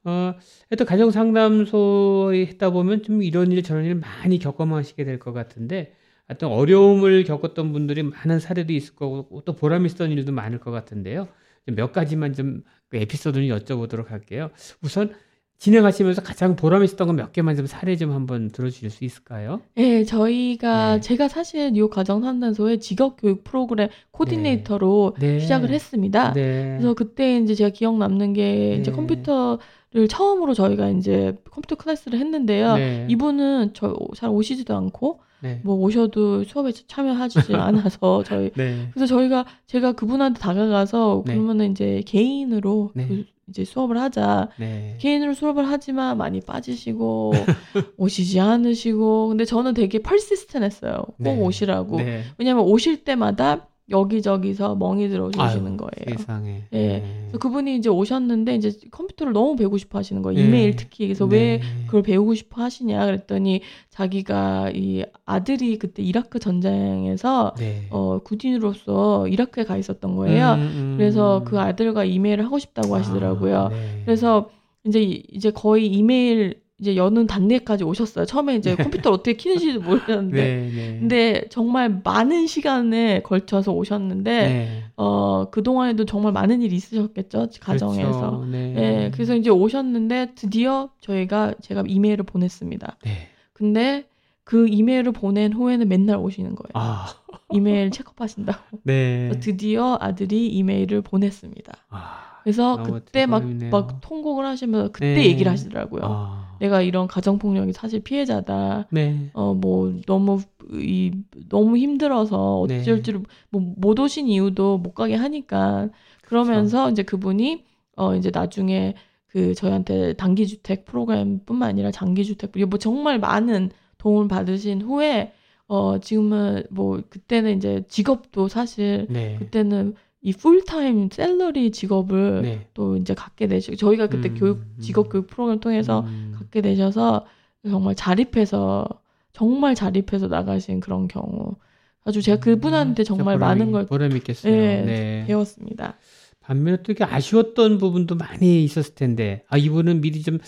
어, 0.04 0.34
하여튼 0.70 0.86
가정 0.86 1.10
상담소에 1.10 2.46
했다 2.46 2.70
보면 2.70 3.02
좀 3.02 3.22
이런 3.22 3.52
일 3.52 3.62
저런 3.62 3.84
일 3.84 3.94
많이 3.96 4.38
겪어마시게 4.38 5.04
될 5.04 5.18
것 5.18 5.32
같은데 5.32 5.94
하여튼 6.26 6.48
어려움을 6.48 7.24
겪었던 7.24 7.72
분들이 7.72 8.02
많은 8.02 8.40
사례도 8.40 8.72
있을 8.72 8.94
거고 8.96 9.42
또 9.44 9.54
보람 9.56 9.86
있었던 9.86 10.10
일도 10.10 10.32
많을 10.32 10.58
것 10.60 10.70
같은데요. 10.70 11.28
몇 11.66 11.92
가지만 11.92 12.32
좀 12.34 12.62
그 12.92 12.98
에피소드를 12.98 13.48
여쭤보도록 13.48 14.08
할게요. 14.08 14.50
우선 14.82 15.14
진행하시면서 15.62 16.22
가장 16.22 16.56
보람 16.56 16.82
있었던 16.82 17.06
거몇 17.06 17.32
개만 17.32 17.54
좀 17.54 17.66
사례 17.66 17.94
좀 17.94 18.10
한번 18.10 18.50
들어주실 18.50 18.90
수 18.90 19.04
있을까요? 19.04 19.60
네, 19.76 20.02
저희가 20.02 20.96
네. 20.96 21.00
제가 21.00 21.28
사실 21.28 21.72
뉴욕 21.72 21.88
가정상담소의 21.88 22.80
직업 22.80 23.20
교육 23.20 23.44
프로그램 23.44 23.88
코디네이터로 24.10 25.14
네. 25.20 25.38
시작을 25.38 25.70
했습니다. 25.70 26.32
네. 26.32 26.74
그래서 26.78 26.94
그때 26.94 27.38
이제 27.38 27.54
제가 27.54 27.70
기억 27.70 27.96
남는 27.96 28.32
게 28.32 28.74
이제 28.80 28.90
네. 28.90 28.96
컴퓨터 28.96 29.60
를 29.94 30.08
처음으로 30.08 30.54
저희가 30.54 30.88
이제 30.88 31.36
컴퓨터 31.50 31.74
클래스를 31.74 32.18
했는데요. 32.18 32.76
네. 32.76 33.06
이분은 33.10 33.74
저 33.74 33.94
잘 34.16 34.30
오시지도 34.30 34.74
않고 34.74 35.20
네. 35.40 35.60
뭐 35.64 35.76
오셔도 35.76 36.44
수업에 36.44 36.72
참여하지 36.72 37.38
않아서 37.54 38.22
저희 38.24 38.50
네. 38.56 38.88
그래서 38.94 39.14
저희가 39.14 39.44
제가 39.66 39.92
그분한테 39.92 40.40
다가가서 40.40 41.24
네. 41.26 41.34
그러면은 41.34 41.72
이제 41.72 42.02
개인으로 42.06 42.92
네. 42.94 43.06
그 43.06 43.24
이제 43.48 43.64
수업을 43.64 43.98
하자. 43.98 44.48
네. 44.58 44.96
개인으로 45.00 45.34
수업을 45.34 45.68
하지만 45.68 46.16
많이 46.16 46.40
빠지시고 46.40 47.32
오시지 47.96 48.40
않으시고 48.40 49.28
근데 49.28 49.44
저는 49.44 49.74
되게 49.74 49.98
persistent했어요. 49.98 50.96
꼭 50.96 51.16
네. 51.18 51.40
오시라고. 51.40 51.96
네. 51.98 52.22
왜냐면 52.38 52.64
오실 52.64 53.04
때마다 53.04 53.68
여기저기서 53.90 54.76
멍이 54.76 55.08
들어주시는 55.08 55.76
거예요. 55.76 56.16
세상에. 56.16 56.62
예. 56.72 57.02
그래서 57.26 57.38
그분이 57.38 57.76
이제 57.76 57.88
오셨는데 57.88 58.54
이제 58.54 58.72
컴퓨터를 58.90 59.32
너무 59.32 59.56
배우고 59.56 59.76
싶어 59.76 59.98
하시는 59.98 60.22
거예요. 60.22 60.38
네. 60.40 60.46
이메일 60.46 60.76
특히. 60.76 61.06
그래서 61.06 61.24
왜 61.26 61.58
네. 61.58 61.62
그걸 61.86 62.02
배우고 62.02 62.34
싶어 62.34 62.62
하시냐 62.62 63.04
그랬더니 63.06 63.60
자기가 63.90 64.70
이 64.74 65.04
아들이 65.26 65.78
그때 65.78 66.02
이라크 66.02 66.38
전쟁에서 66.38 67.54
네. 67.58 67.86
어 67.90 68.20
군인으로서 68.24 69.28
이라크에 69.28 69.64
가 69.64 69.76
있었던 69.76 70.16
거예요. 70.16 70.52
음, 70.54 70.60
음, 70.60 70.94
그래서 70.96 71.38
음. 71.38 71.44
그 71.44 71.60
아들과 71.60 72.04
이메일을 72.04 72.44
하고 72.44 72.58
싶다고 72.58 72.94
하시더라고요. 72.96 73.58
아, 73.58 73.68
네. 73.68 74.02
그래서 74.04 74.48
이제 74.86 75.02
이- 75.02 75.22
이제 75.32 75.50
거의 75.50 75.86
이메일 75.86 76.61
이제 76.82 76.96
여는 76.96 77.28
단계까지 77.28 77.84
오셨어요. 77.84 78.24
처음에 78.24 78.56
이제 78.56 78.74
컴퓨터를 78.74 79.14
어떻게 79.14 79.34
키는지도 79.34 79.80
모르는데. 79.82 80.36
네. 80.36 80.70
네. 80.74 80.98
근데 80.98 81.44
정말 81.48 82.00
많은 82.02 82.48
시간에 82.48 83.22
걸쳐서 83.22 83.72
오셨는데 83.72 84.48
네. 84.48 84.84
어 84.96 85.32
그 85.52 85.62
동안에도 85.62 86.04
정말 86.04 86.32
많은 86.32 86.60
일이 86.62 86.74
있으셨겠죠. 86.74 87.48
가정에서. 87.60 88.10
그렇죠. 88.10 88.44
네. 88.50 88.74
예, 88.76 89.10
그래서 89.12 89.36
이제 89.36 89.50
오셨는데 89.50 90.32
드디어 90.34 90.88
저희가 91.00 91.54
제가 91.60 91.84
이메일을 91.86 92.24
보냈습니다. 92.24 92.96
네. 93.04 93.28
근데 93.52 94.04
그 94.44 94.66
이메일을 94.66 95.12
보낸 95.12 95.52
후에는 95.52 95.88
맨날 95.88 96.16
오시는 96.16 96.56
거예요. 96.56 96.70
아. 96.74 97.06
이메일 97.52 97.90
체크하신다고. 97.90 98.80
네. 98.82 99.30
드디어 99.40 99.96
아들이 100.00 100.48
이메일을 100.48 101.02
보냈습니다. 101.02 101.72
아. 101.90 102.18
그래서 102.42 102.82
그때 102.82 103.26
막, 103.26 103.40
대단하네요. 103.40 103.70
막 103.70 104.00
통곡을 104.00 104.44
하시면서 104.44 104.90
그때 104.90 105.14
네. 105.14 105.26
얘기를 105.26 105.52
하시더라고요. 105.52 106.02
아. 106.04 106.41
내가 106.62 106.80
이런 106.80 107.08
가정폭력이 107.08 107.72
사실 107.72 108.00
피해자다. 108.00 108.86
네. 108.90 109.30
어, 109.32 109.52
뭐, 109.52 109.92
너무, 110.06 110.40
이, 110.74 111.10
너무 111.48 111.76
힘들어서 111.76 112.66
네. 112.68 112.78
어쩔지를, 112.78 113.22
뭐, 113.50 113.74
못 113.76 113.98
오신 113.98 114.28
이유도 114.28 114.78
못 114.78 114.94
가게 114.94 115.16
하니까. 115.16 115.88
그러면서 116.22 116.88
이제 116.88 117.02
그분이, 117.02 117.64
어, 117.96 118.14
이제 118.14 118.30
나중에 118.32 118.94
그 119.26 119.54
저희한테 119.54 120.12
단기주택 120.12 120.84
프로그램 120.84 121.40
뿐만 121.44 121.70
아니라 121.70 121.90
장기주택, 121.90 122.52
뭐 122.68 122.78
정말 122.78 123.18
많은 123.18 123.70
도움을 123.98 124.28
받으신 124.28 124.82
후에 124.82 125.32
어 125.68 125.98
지금은 125.98 126.64
뭐 126.70 127.00
그때는 127.08 127.56
이제 127.56 127.82
직업도 127.88 128.48
사실 128.48 129.06
네. 129.08 129.36
그때는 129.38 129.94
이 130.24 130.32
풀타임 130.32 131.08
셀러리 131.10 131.72
직업을 131.72 132.42
네. 132.42 132.66
또 132.74 132.96
이제 132.96 133.12
갖게 133.12 133.48
되시고 133.48 133.76
저희가 133.76 134.06
그때 134.06 134.28
음, 134.28 134.34
교육 134.38 134.58
음. 134.58 134.76
직업 134.80 135.08
교육 135.10 135.26
프로그램 135.26 135.58
통해서 135.58 136.00
음. 136.06 136.32
갖게 136.36 136.60
되셔서 136.60 137.26
정말 137.68 137.94
자립해서 137.96 138.86
정말 139.32 139.74
자립해서 139.74 140.28
나가신 140.28 140.80
그런 140.80 141.08
경우 141.08 141.56
아주 142.04 142.22
제가 142.22 142.38
그분한테 142.40 143.02
진짜 143.04 143.16
정말 143.16 143.36
보람이- 143.36 143.40
많은 143.40 143.72
걸 143.72 143.86
보람 143.86 144.12
있겠어요. 144.16 144.52
예, 144.52 144.82
네. 144.82 145.24
배웠습니다. 145.26 145.96
반면에 146.40 146.78
또 146.82 146.92
이렇게 146.92 147.04
아쉬웠던 147.04 147.78
부분도 147.78 148.16
많이 148.16 148.64
있었을 148.64 148.94
텐데 148.94 149.44
아 149.48 149.56
이분은 149.56 150.00
미리 150.00 150.22
좀 150.22 150.38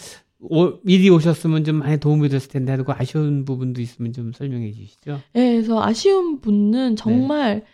오- 0.40 0.78
미리 0.82 1.08
오셨으면 1.10 1.64
좀 1.64 1.76
많이 1.76 1.98
도움이 1.98 2.28
됐을 2.28 2.48
텐데 2.50 2.72
하고 2.72 2.92
아쉬운 2.92 3.44
부분도 3.44 3.80
있으면 3.80 4.12
좀 4.12 4.32
설명해 4.32 4.72
주시죠. 4.72 5.20
예, 5.36 5.52
그래서 5.52 5.82
아쉬운 5.82 6.40
분은 6.40 6.96
정말 6.96 7.64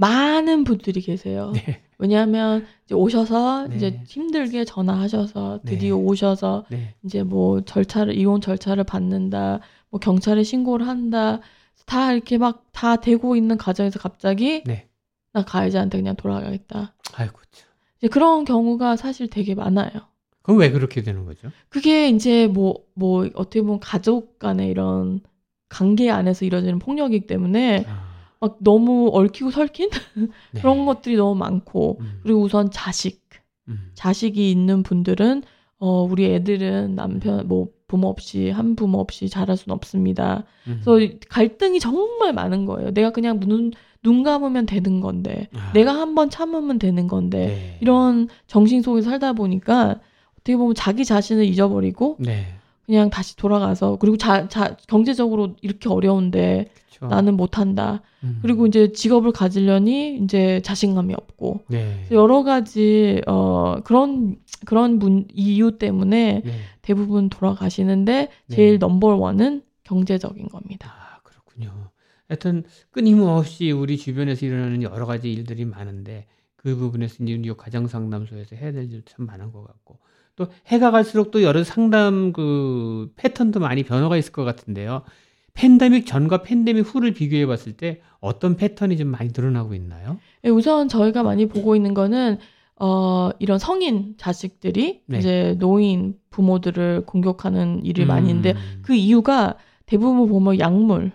많은 0.00 0.64
분들이 0.64 1.00
계세요. 1.00 1.52
네. 1.54 1.82
왜냐하면 1.98 2.64
이제 2.84 2.94
오셔서 2.94 3.66
네. 3.68 3.76
이제 3.76 4.00
힘들게 4.06 4.64
전화하셔서 4.64 5.60
네. 5.64 5.72
드디어 5.72 5.96
오셔서 5.96 6.64
네. 6.70 6.94
이제 7.04 7.22
뭐 7.22 7.60
절차를 7.62 8.16
이혼 8.16 8.40
절차를 8.40 8.84
받는다, 8.84 9.60
뭐 9.90 9.98
경찰에 10.00 10.42
신고를 10.44 10.86
한다, 10.86 11.40
다 11.84 12.12
이렇게 12.12 12.38
막 12.38 12.68
다 12.78 12.94
되고 12.94 13.34
있는 13.34 13.58
과정에서 13.58 13.98
갑자기 13.98 14.62
네. 14.64 14.86
나 15.32 15.42
가해자한테 15.42 15.98
그냥 15.98 16.14
돌아가겠다. 16.14 16.94
아이고 17.14 17.40
참. 17.50 17.68
이제 17.98 18.06
그런 18.06 18.44
경우가 18.44 18.94
사실 18.94 19.28
되게 19.28 19.56
많아요. 19.56 19.90
그럼 20.42 20.60
왜 20.60 20.70
그렇게 20.70 21.02
되는 21.02 21.24
거죠? 21.24 21.50
그게 21.68 22.08
이제 22.08 22.46
뭐, 22.46 22.76
뭐, 22.94 23.28
어떻게 23.34 23.62
보면 23.62 23.80
가족 23.80 24.38
간의 24.38 24.68
이런 24.68 25.20
관계 25.68 26.08
안에서 26.08 26.44
이루어지는 26.44 26.78
폭력이기 26.78 27.26
때문에 27.26 27.84
아, 27.88 28.07
막 28.40 28.56
너무 28.60 29.10
얽히고 29.12 29.50
설킨 29.50 29.90
네. 30.52 30.60
그런 30.60 30.86
것들이 30.86 31.16
너무 31.16 31.34
많고, 31.34 31.98
음, 32.00 32.20
그리고 32.22 32.40
우선 32.40 32.70
자식, 32.70 33.22
음. 33.68 33.90
자식이 33.94 34.50
있는 34.50 34.82
분들은, 34.82 35.42
어, 35.78 36.02
우리 36.02 36.26
애들은 36.26 36.94
남편, 36.94 37.46
뭐, 37.48 37.68
부모 37.86 38.08
없이, 38.08 38.50
한 38.50 38.76
부모 38.76 38.98
없이 38.98 39.28
자랄 39.28 39.56
수는 39.56 39.74
없습니다. 39.74 40.44
음. 40.66 40.82
그래서 40.84 41.14
갈등이 41.30 41.80
정말 41.80 42.32
많은 42.34 42.66
거예요. 42.66 42.90
내가 42.92 43.10
그냥 43.10 43.40
눈, 43.40 43.72
눈 44.02 44.22
감으면 44.22 44.66
되는 44.66 45.00
건데, 45.00 45.48
아, 45.54 45.72
내가 45.72 45.94
한번 45.94 46.30
참으면 46.30 46.78
되는 46.78 47.08
건데, 47.08 47.46
네. 47.46 47.78
이런 47.80 48.28
정신 48.46 48.82
속에서 48.82 49.10
살다 49.10 49.32
보니까, 49.32 50.00
어떻게 50.34 50.56
보면 50.56 50.74
자기 50.74 51.04
자신을 51.04 51.44
잊어버리고, 51.44 52.16
네. 52.20 52.57
그냥 52.88 53.10
다시 53.10 53.36
돌아가서 53.36 53.98
그리고 54.00 54.16
자, 54.16 54.48
자 54.48 54.76
경제적으로 54.88 55.56
이렇게 55.62 55.90
어려운데 55.90 56.68
그렇죠. 56.98 57.06
나는 57.14 57.36
못한다. 57.36 58.02
음. 58.24 58.40
그리고 58.42 58.66
이제 58.66 58.92
직업을 58.92 59.32
가지려니 59.32 60.18
이제 60.24 60.60
자신감이 60.64 61.14
없고 61.14 61.66
네. 61.68 62.06
여러 62.12 62.42
가지 62.44 63.22
어 63.28 63.76
그런 63.84 64.36
그런 64.66 64.98
문 64.98 65.28
이유 65.32 65.78
때문에 65.78 66.42
네. 66.44 66.52
대부분 66.82 67.28
돌아가시는데 67.30 68.30
네. 68.48 68.56
제일 68.56 68.78
넘버 68.80 69.16
원은 69.16 69.62
경제적인 69.84 70.48
겁니다. 70.48 70.92
아, 70.92 71.20
그렇군요. 71.22 71.90
하여튼 72.28 72.64
끊임없이 72.90 73.70
우리 73.70 73.98
주변에서 73.98 74.46
일어나는 74.46 74.82
여러 74.82 75.06
가지 75.06 75.32
일들이 75.32 75.64
많은데 75.66 76.26
그 76.56 76.74
부분에서 76.76 77.22
이제 77.24 77.32
이 77.34 77.52
가정 77.56 77.86
상담소에서 77.86 78.56
해야 78.56 78.72
될 78.72 78.90
일 78.90 79.02
참 79.06 79.26
많은 79.26 79.52
것 79.52 79.62
같고 79.64 79.98
또 80.38 80.46
해가 80.68 80.92
갈수록 80.92 81.32
또 81.32 81.42
여러 81.42 81.64
상담 81.64 82.32
그 82.32 83.10
패턴도 83.16 83.58
많이 83.58 83.82
변화가 83.82 84.16
있을 84.16 84.30
것 84.30 84.44
같은데요. 84.44 85.02
팬데믹 85.54 86.06
전과 86.06 86.42
팬데믹 86.42 86.86
후를 86.94 87.12
비교해 87.12 87.44
봤을 87.44 87.72
때 87.72 88.00
어떤 88.20 88.56
패턴이 88.56 88.96
좀 88.96 89.08
많이 89.08 89.32
드러나고 89.32 89.74
있나요? 89.74 90.18
예, 90.44 90.48
우선 90.48 90.88
저희가 90.88 91.24
많이 91.24 91.46
보고 91.46 91.74
있는 91.74 91.92
거는 91.92 92.38
어 92.80 93.30
이런 93.40 93.58
성인 93.58 94.14
자식들이 94.16 95.02
네. 95.06 95.18
이제 95.18 95.56
노인 95.58 96.14
부모들을 96.30 97.02
공격하는 97.06 97.84
일이 97.84 98.02
음. 98.02 98.08
많이 98.08 98.28
있는데 98.28 98.54
그 98.82 98.94
이유가 98.94 99.56
대부분 99.86 100.28
보면 100.28 100.60
약물에. 100.60 101.10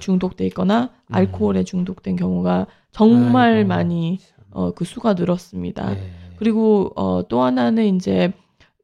중독돼 0.00 0.44
있거나 0.46 0.90
음. 1.06 1.14
알코올에 1.14 1.62
중독된 1.62 2.16
경우가 2.16 2.66
정말 2.90 3.58
아이고, 3.58 3.68
많이 3.68 4.18
참. 4.18 4.36
어, 4.50 4.72
그 4.72 4.84
수가 4.84 5.14
늘었습니다. 5.14 5.94
네. 5.94 6.10
그리고 6.36 6.92
어, 6.96 7.22
또 7.28 7.42
하나는 7.42 7.94
이제 7.94 8.32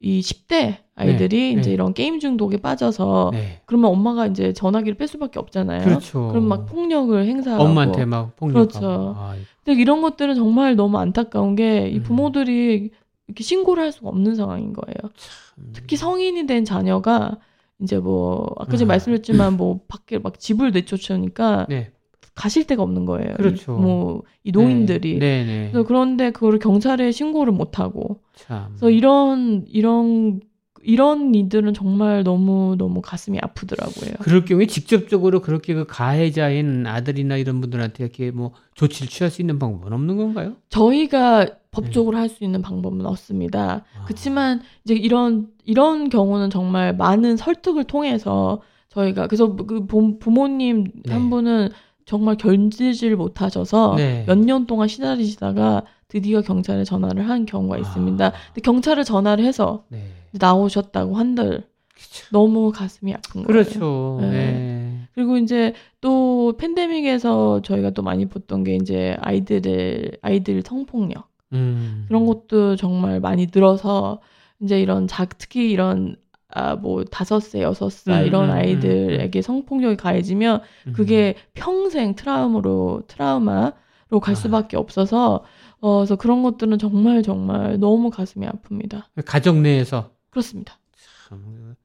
이 0.03 0.19
10대 0.19 0.79
아이들이 0.95 1.55
네, 1.55 1.61
이제 1.61 1.69
네. 1.69 1.73
이런 1.73 1.93
게임 1.93 2.19
중독에 2.19 2.57
빠져서 2.57 3.31
네. 3.33 3.61
그러면 3.65 3.89
엄마가 3.91 4.27
이제 4.27 4.51
전화기를 4.51 4.97
뺄 4.97 5.07
수밖에 5.07 5.39
없잖아요. 5.39 5.83
그렇죠. 5.85 6.27
그럼 6.27 6.47
막 6.49 6.65
폭력을 6.65 7.25
행사하고 7.25 7.63
엄마한테 7.63 8.05
막 8.05 8.35
폭력하고. 8.35 8.67
그렇죠. 8.67 9.15
아, 9.17 9.35
근데 9.63 9.81
이런 9.81 10.01
것들은 10.01 10.35
정말 10.35 10.75
너무 10.75 10.97
안타까운 10.97 11.55
게이 11.55 11.97
음. 11.97 12.03
부모들이 12.03 12.91
이렇게 13.27 13.43
신고를 13.43 13.81
할 13.81 13.91
수가 13.93 14.09
없는 14.09 14.35
상황인 14.35 14.73
거예요. 14.73 15.11
참. 15.15 15.69
특히 15.71 15.95
성인이 15.95 16.45
된 16.47 16.65
자녀가 16.65 17.37
이제 17.81 17.97
뭐 17.97 18.53
아까 18.59 18.75
전에 18.75 18.83
아. 18.83 18.87
말씀드렸지만 18.87 19.55
뭐 19.55 19.79
밖에 19.87 20.19
막 20.19 20.37
집을 20.37 20.71
내쫓으니까 20.71 21.65
네. 21.69 21.92
가실 22.35 22.65
데가 22.65 22.81
없는 22.83 23.05
거예요. 23.05 23.33
그렇죠. 23.35 23.73
뭐이 23.73 24.51
노인들이. 24.51 25.19
네, 25.19 25.45
네. 25.45 25.69
그래서 25.71 25.85
그런데 25.87 26.31
그거를 26.31 26.59
경찰에 26.59 27.11
신고를 27.11 27.53
못 27.53 27.79
하고. 27.79 28.21
참. 28.35 28.67
그래서 28.69 28.89
이런 28.89 29.65
이런 29.69 30.41
이런 30.85 31.33
이들은 31.33 31.73
정말 31.73 32.23
너무 32.25 32.75
너무 32.77 33.01
가슴이 33.01 33.37
아프더라고요. 33.41 34.15
그럴 34.19 34.43
경우에 34.43 34.65
직접적으로 34.65 35.39
그렇게 35.41 35.73
그 35.73 35.85
가해자인 35.87 36.85
아들이나 36.87 37.37
이런 37.37 37.61
분들한테 37.61 38.03
이렇게 38.03 38.31
뭐 38.31 38.51
조치를 38.75 39.07
취할 39.07 39.31
수 39.31 39.41
있는 39.41 39.59
방법은 39.59 39.93
없는 39.93 40.17
건가요? 40.17 40.55
저희가 40.69 41.47
법적으로 41.71 42.17
할수 42.17 42.43
있는 42.43 42.61
방법은 42.61 43.05
없습니다. 43.05 43.85
아. 43.97 44.03
그렇지만 44.05 44.61
이제 44.83 44.93
이런 44.95 45.47
이런 45.63 46.09
경우는 46.09 46.49
정말 46.49 46.93
많은 46.95 47.37
설득을 47.37 47.85
통해서 47.85 48.61
저희가 48.89 49.27
그래서 49.27 49.55
그 49.55 49.85
부- 49.85 50.19
부모님 50.19 50.91
네. 51.05 51.13
한 51.13 51.29
분은 51.29 51.69
정말 52.05 52.35
견디질 52.37 53.15
못하셔서 53.15 53.95
네. 53.97 54.25
몇년 54.27 54.65
동안 54.65 54.87
시달리시다가 54.87 55.83
드디어 56.07 56.41
경찰에 56.41 56.83
전화를 56.83 57.27
한 57.27 57.45
경우가 57.45 57.77
있습니다. 57.77 58.25
아. 58.25 58.31
근데 58.31 58.61
경찰에 58.61 59.03
전화를 59.03 59.43
해서 59.43 59.85
네. 59.89 60.05
나오셨다고 60.31 61.15
한들 61.15 61.63
그렇죠. 61.93 62.25
너무 62.31 62.71
가슴이 62.71 63.13
아픈 63.13 63.43
거예요. 63.43 63.47
그렇죠. 63.47 64.17
네. 64.21 64.29
네. 64.29 64.99
그리고 65.13 65.37
이제 65.37 65.73
또 66.01 66.53
팬데믹에서 66.57 67.61
저희가 67.61 67.91
또 67.91 68.01
많이 68.01 68.27
봤던 68.27 68.63
게 68.63 68.75
이제 68.75 69.15
아이들의 69.21 70.19
아이들 70.21 70.61
성폭력 70.63 71.29
음. 71.53 72.05
그런 72.07 72.25
것도 72.25 72.75
정말 72.75 73.19
많이 73.19 73.47
늘어서 73.53 74.19
이제 74.61 74.81
이런 74.81 75.07
자 75.07 75.25
특히 75.25 75.71
이런 75.71 76.15
아 76.55 76.75
뭐 76.75 77.03
다섯 77.03 77.39
세 77.39 77.61
여섯 77.61 77.89
살 77.91 78.21
음, 78.23 78.27
이런 78.27 78.45
음, 78.45 78.49
음, 78.49 78.55
아이들에게 78.55 79.41
성폭력이 79.41 79.97
가해지면 79.97 80.61
음. 80.87 80.93
그게 80.93 81.35
평생 81.53 82.15
트라우마로 82.15 83.03
트라우마로 83.07 84.19
갈 84.21 84.33
아. 84.33 84.35
수밖에 84.35 84.77
없어서 84.77 85.43
어 85.79 85.97
그래서 85.99 86.15
그런 86.15 86.43
것들은 86.43 86.77
정말 86.77 87.23
정말 87.23 87.79
너무 87.79 88.09
가슴이 88.09 88.45
아픕니다. 88.47 89.03
가족 89.25 89.57
내에서 89.57 90.11
그렇습니다. 90.29 90.79
참 91.27 91.75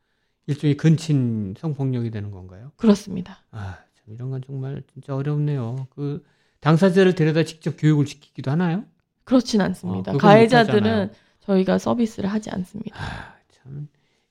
일종의 0.47 0.77
근친 0.77 1.55
성폭력이 1.59 2.11
되는 2.11 2.31
건가요? 2.31 2.73
그렇습니다. 2.77 3.39
아, 3.51 3.79
참 3.95 4.15
이런 4.15 4.31
건 4.31 4.43
정말 4.47 4.83
진짜 4.93 5.15
어렵네요. 5.15 5.89
그 5.91 6.23
당사자를 6.61 7.15
데려다 7.15 7.45
직접 7.45 7.75
교육을 7.79 8.07
시키기도 8.07 8.51
하나요? 8.51 8.85
그렇진 9.25 9.61
않습니다. 9.61 10.13
어, 10.13 10.17
가해자들은. 10.17 11.11
저희가 11.49 11.79
서비스를 11.79 12.31
하지 12.31 12.51
않습니다. 12.51 12.97
아, 13.01 13.35
참. 13.51 13.89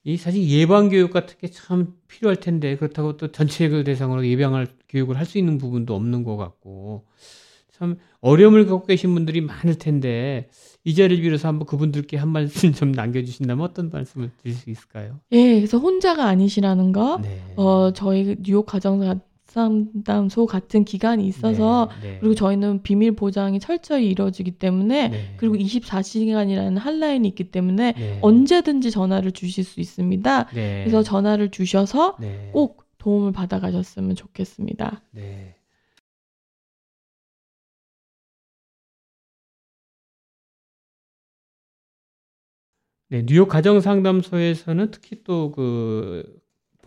이 0.08 0.16
사실 0.18 0.48
예방 0.50 0.90
교육 0.90 1.12
같은 1.12 1.36
게 1.40 1.48
참 1.52 1.94
필요할 2.08 2.38
텐데 2.38 2.78
그렇다고 2.78 3.18
또 3.18 3.32
전체를 3.32 3.84
대상으로 3.84 4.26
예방할 4.26 4.68
교육을 4.90 5.18
할 5.18 5.26
수 5.26 5.38
있는 5.38 5.58
부분도 5.58 5.94
없는 5.96 6.24
것 6.24 6.38
같고 6.38 7.06
참 7.72 7.98
어려움을 8.22 8.66
갖고 8.66 8.86
계신 8.86 9.14
분들이 9.14 9.42
많을 9.42 9.76
텐데 9.78 10.50
이 10.86 10.96
자리를 10.96 11.22
빌어서 11.22 11.50
한번 11.50 11.68
그분들께 11.68 12.16
한 12.18 12.30
말씀 12.30 12.72
좀 12.72 12.92
남겨주신다면 12.94 13.64
어떤 13.64 13.90
말씀을 13.90 14.32
드릴 14.42 14.56
수 14.56 14.70
있을까요? 14.70 15.20
예, 15.34 15.56
그래서 15.56 15.78
혼자가 15.78 16.26
아니시라는 16.26 16.94
거. 16.94 17.20
네. 17.22 17.42
어, 17.58 17.92
저희 17.94 18.38
뉴욕 18.42 18.66
가정 18.66 19.02
상담소 19.58 20.46
같은 20.46 20.86
기관이 20.86 21.28
있어서 21.28 21.90
네, 22.00 22.12
네. 22.12 22.18
그리고 22.20 22.36
저희는 22.36 22.84
비밀 22.84 23.14
보장이 23.14 23.60
철저히 23.60 24.08
이루어지기 24.10 24.52
때문에 24.52 25.08
네. 25.08 25.34
그리고 25.36 25.56
24시간이라는 25.56 26.78
한라인이 26.78 27.28
있기 27.30 27.50
때문에 27.50 27.94
네. 27.94 28.20
언제든지 28.22 28.92
전화를 28.92 29.32
주실 29.32 29.64
수 29.64 29.80
있습니다. 29.80 30.50
네. 30.54 30.84
그래서 30.84 31.02
전화를 31.02 31.50
주셔서 31.50 32.18
네. 32.20 32.52
꼭 32.54 32.86
도움을 33.00 33.32
받아가셨으면 33.32 34.16
좋겠습니다. 34.16 35.02
네. 35.12 35.56
네, 43.10 43.24
뉴욕 43.26 43.48
가정 43.48 43.80
상담소에서는 43.80 44.92
특히 44.92 45.24
또 45.24 45.52
그 45.56 46.24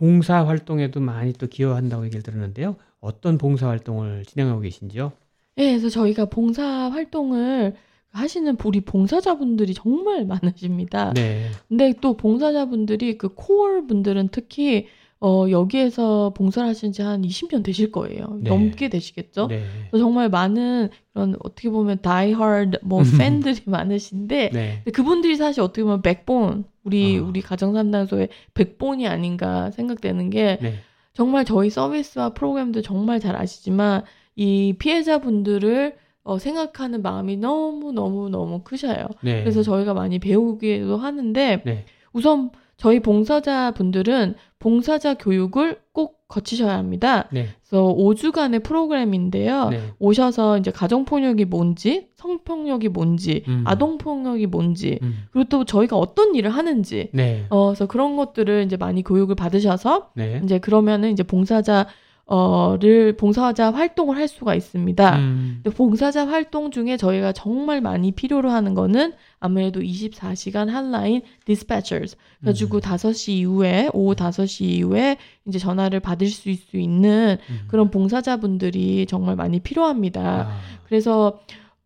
봉사 0.01 0.43
활동에도 0.47 0.99
많이 0.99 1.31
또 1.33 1.45
기여한다고 1.45 2.05
얘기를 2.05 2.23
들었는데요. 2.23 2.75
어떤 3.01 3.37
봉사 3.37 3.67
활동을 3.67 4.25
진행하고 4.25 4.61
계신지요? 4.61 5.11
네, 5.57 5.69
그래서 5.77 5.89
저희가 5.89 6.25
봉사 6.25 6.63
활동을 6.89 7.75
하시는 8.09 8.57
우리 8.65 8.81
봉사자분들이 8.81 9.75
정말 9.75 10.25
많으십니다. 10.25 11.13
네. 11.13 11.51
근데 11.69 11.93
또 12.01 12.17
봉사자분들이 12.17 13.19
그 13.19 13.35
코어 13.35 13.85
분들은 13.85 14.29
특히 14.31 14.87
어, 15.23 15.45
여기에서 15.51 16.33
봉사를 16.35 16.67
하신 16.67 16.91
지 16.91 17.01
한 17.03 17.21
20년 17.21 17.63
되실 17.63 17.91
거예요. 17.91 18.39
네. 18.41 18.49
넘게 18.49 18.89
되시겠죠? 18.89 19.47
네. 19.47 19.63
정말 19.91 20.29
많은 20.29 20.89
그런 21.13 21.35
어떻게 21.43 21.69
보면 21.69 21.99
다이하드 22.01 22.79
뭐 22.83 23.03
팬들이 23.17 23.59
많으신데 23.65 24.49
네. 24.51 24.83
그분들이 24.91 25.35
사실 25.35 25.61
어떻게 25.61 25.83
보면 25.83 26.01
백본 26.01 26.65
우리 26.83 27.19
아. 27.19 27.23
우리 27.23 27.41
가정 27.41 27.73
상담소의 27.73 28.29
백본이 28.55 29.07
아닌가 29.07 29.69
생각되는 29.71 30.29
게 30.31 30.57
네. 30.61 30.73
정말 31.13 31.45
저희 31.45 31.69
서비스와 31.69 32.29
프로그램도 32.33 32.81
정말 32.81 33.19
잘 33.19 33.35
아시지만 33.35 34.03
이 34.35 34.73
피해자분들을 34.79 35.95
어, 36.23 36.37
생각하는 36.39 37.01
마음이 37.01 37.37
너무 37.37 37.91
너무 37.91 38.29
너무 38.29 38.61
크셔요. 38.63 39.07
네. 39.21 39.41
그래서 39.41 39.61
저희가 39.61 39.93
많이 39.93 40.17
배우기도 40.19 40.97
하는데 40.97 41.61
네. 41.63 41.85
우선 42.13 42.49
저희 42.77 42.99
봉사자 42.99 43.71
분들은 43.71 44.35
봉사자 44.61 45.15
교육을 45.15 45.79
꼭 45.91 46.21
거치셔야 46.27 46.77
합니다. 46.77 47.27
네. 47.31 47.47
그래서 47.67 47.83
5주간의 47.83 48.63
프로그램인데요. 48.63 49.69
네. 49.69 49.81
오셔서 49.99 50.59
이제 50.59 50.71
가정폭력이 50.71 51.45
뭔지, 51.45 52.07
성폭력이 52.15 52.89
뭔지, 52.89 53.43
음. 53.47 53.63
아동폭력이 53.65 54.45
뭔지, 54.45 54.99
음. 55.01 55.23
그리고 55.31 55.49
또 55.49 55.65
저희가 55.65 55.97
어떤 55.97 56.35
일을 56.35 56.51
하는지, 56.51 57.09
네. 57.11 57.45
어, 57.49 57.67
그래서 57.67 57.87
그런 57.87 58.15
것들을 58.15 58.63
이제 58.63 58.77
많이 58.77 59.03
교육을 59.03 59.35
받으셔서 59.35 60.11
네. 60.15 60.39
이제 60.43 60.59
그러면은 60.59 61.11
이제 61.11 61.23
봉사자 61.23 61.87
어를 62.35 63.17
봉사자 63.17 63.71
활동을 63.71 64.15
할 64.15 64.27
수가 64.29 64.55
있습니다. 64.55 65.17
음. 65.17 65.63
봉사자 65.75 66.25
활동 66.25 66.71
중에 66.71 66.95
저희가 66.95 67.33
정말 67.33 67.81
많이 67.81 68.13
필요로 68.13 68.49
하는 68.49 68.73
거는 68.73 69.11
아무래도 69.41 69.81
24시간 69.81 70.67
한라인 70.67 71.21
dispatchers. 71.45 72.15
그래가지고 72.39 72.77
음. 72.77 72.79
5시 72.79 73.29
이후에, 73.33 73.89
오후 73.93 74.15
5시 74.15 74.61
이후에 74.63 75.17
이제 75.45 75.59
전화를 75.59 75.99
받을 75.99 76.27
수 76.27 76.49
있- 76.49 76.61
수 76.69 76.77
있는 76.77 77.37
음. 77.49 77.59
그런 77.67 77.89
봉사자분들이 77.91 79.07
정말 79.07 79.35
많이 79.35 79.59
필요합니다. 79.59 80.21
아. 80.49 80.59
그래서 80.87 81.39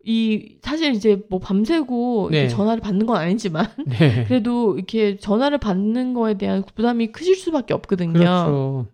이 0.04 0.58
사실 0.62 0.94
이제 0.94 1.24
뭐 1.32 1.40
밤새고 1.40 2.30
네. 2.32 2.48
전화를 2.50 2.82
받는 2.82 3.08
건 3.08 3.18
아니지만 3.18 3.66
네. 3.88 4.26
그래도 4.30 4.76
이렇게 4.76 5.18
전화를 5.18 5.58
받는 5.58 6.14
거에 6.14 6.36
대한 6.36 6.64
부담이 6.76 7.08
크실 7.08 7.36
수밖에 7.36 7.74
없거든요. 7.74 8.14
그렇죠. 8.14 8.86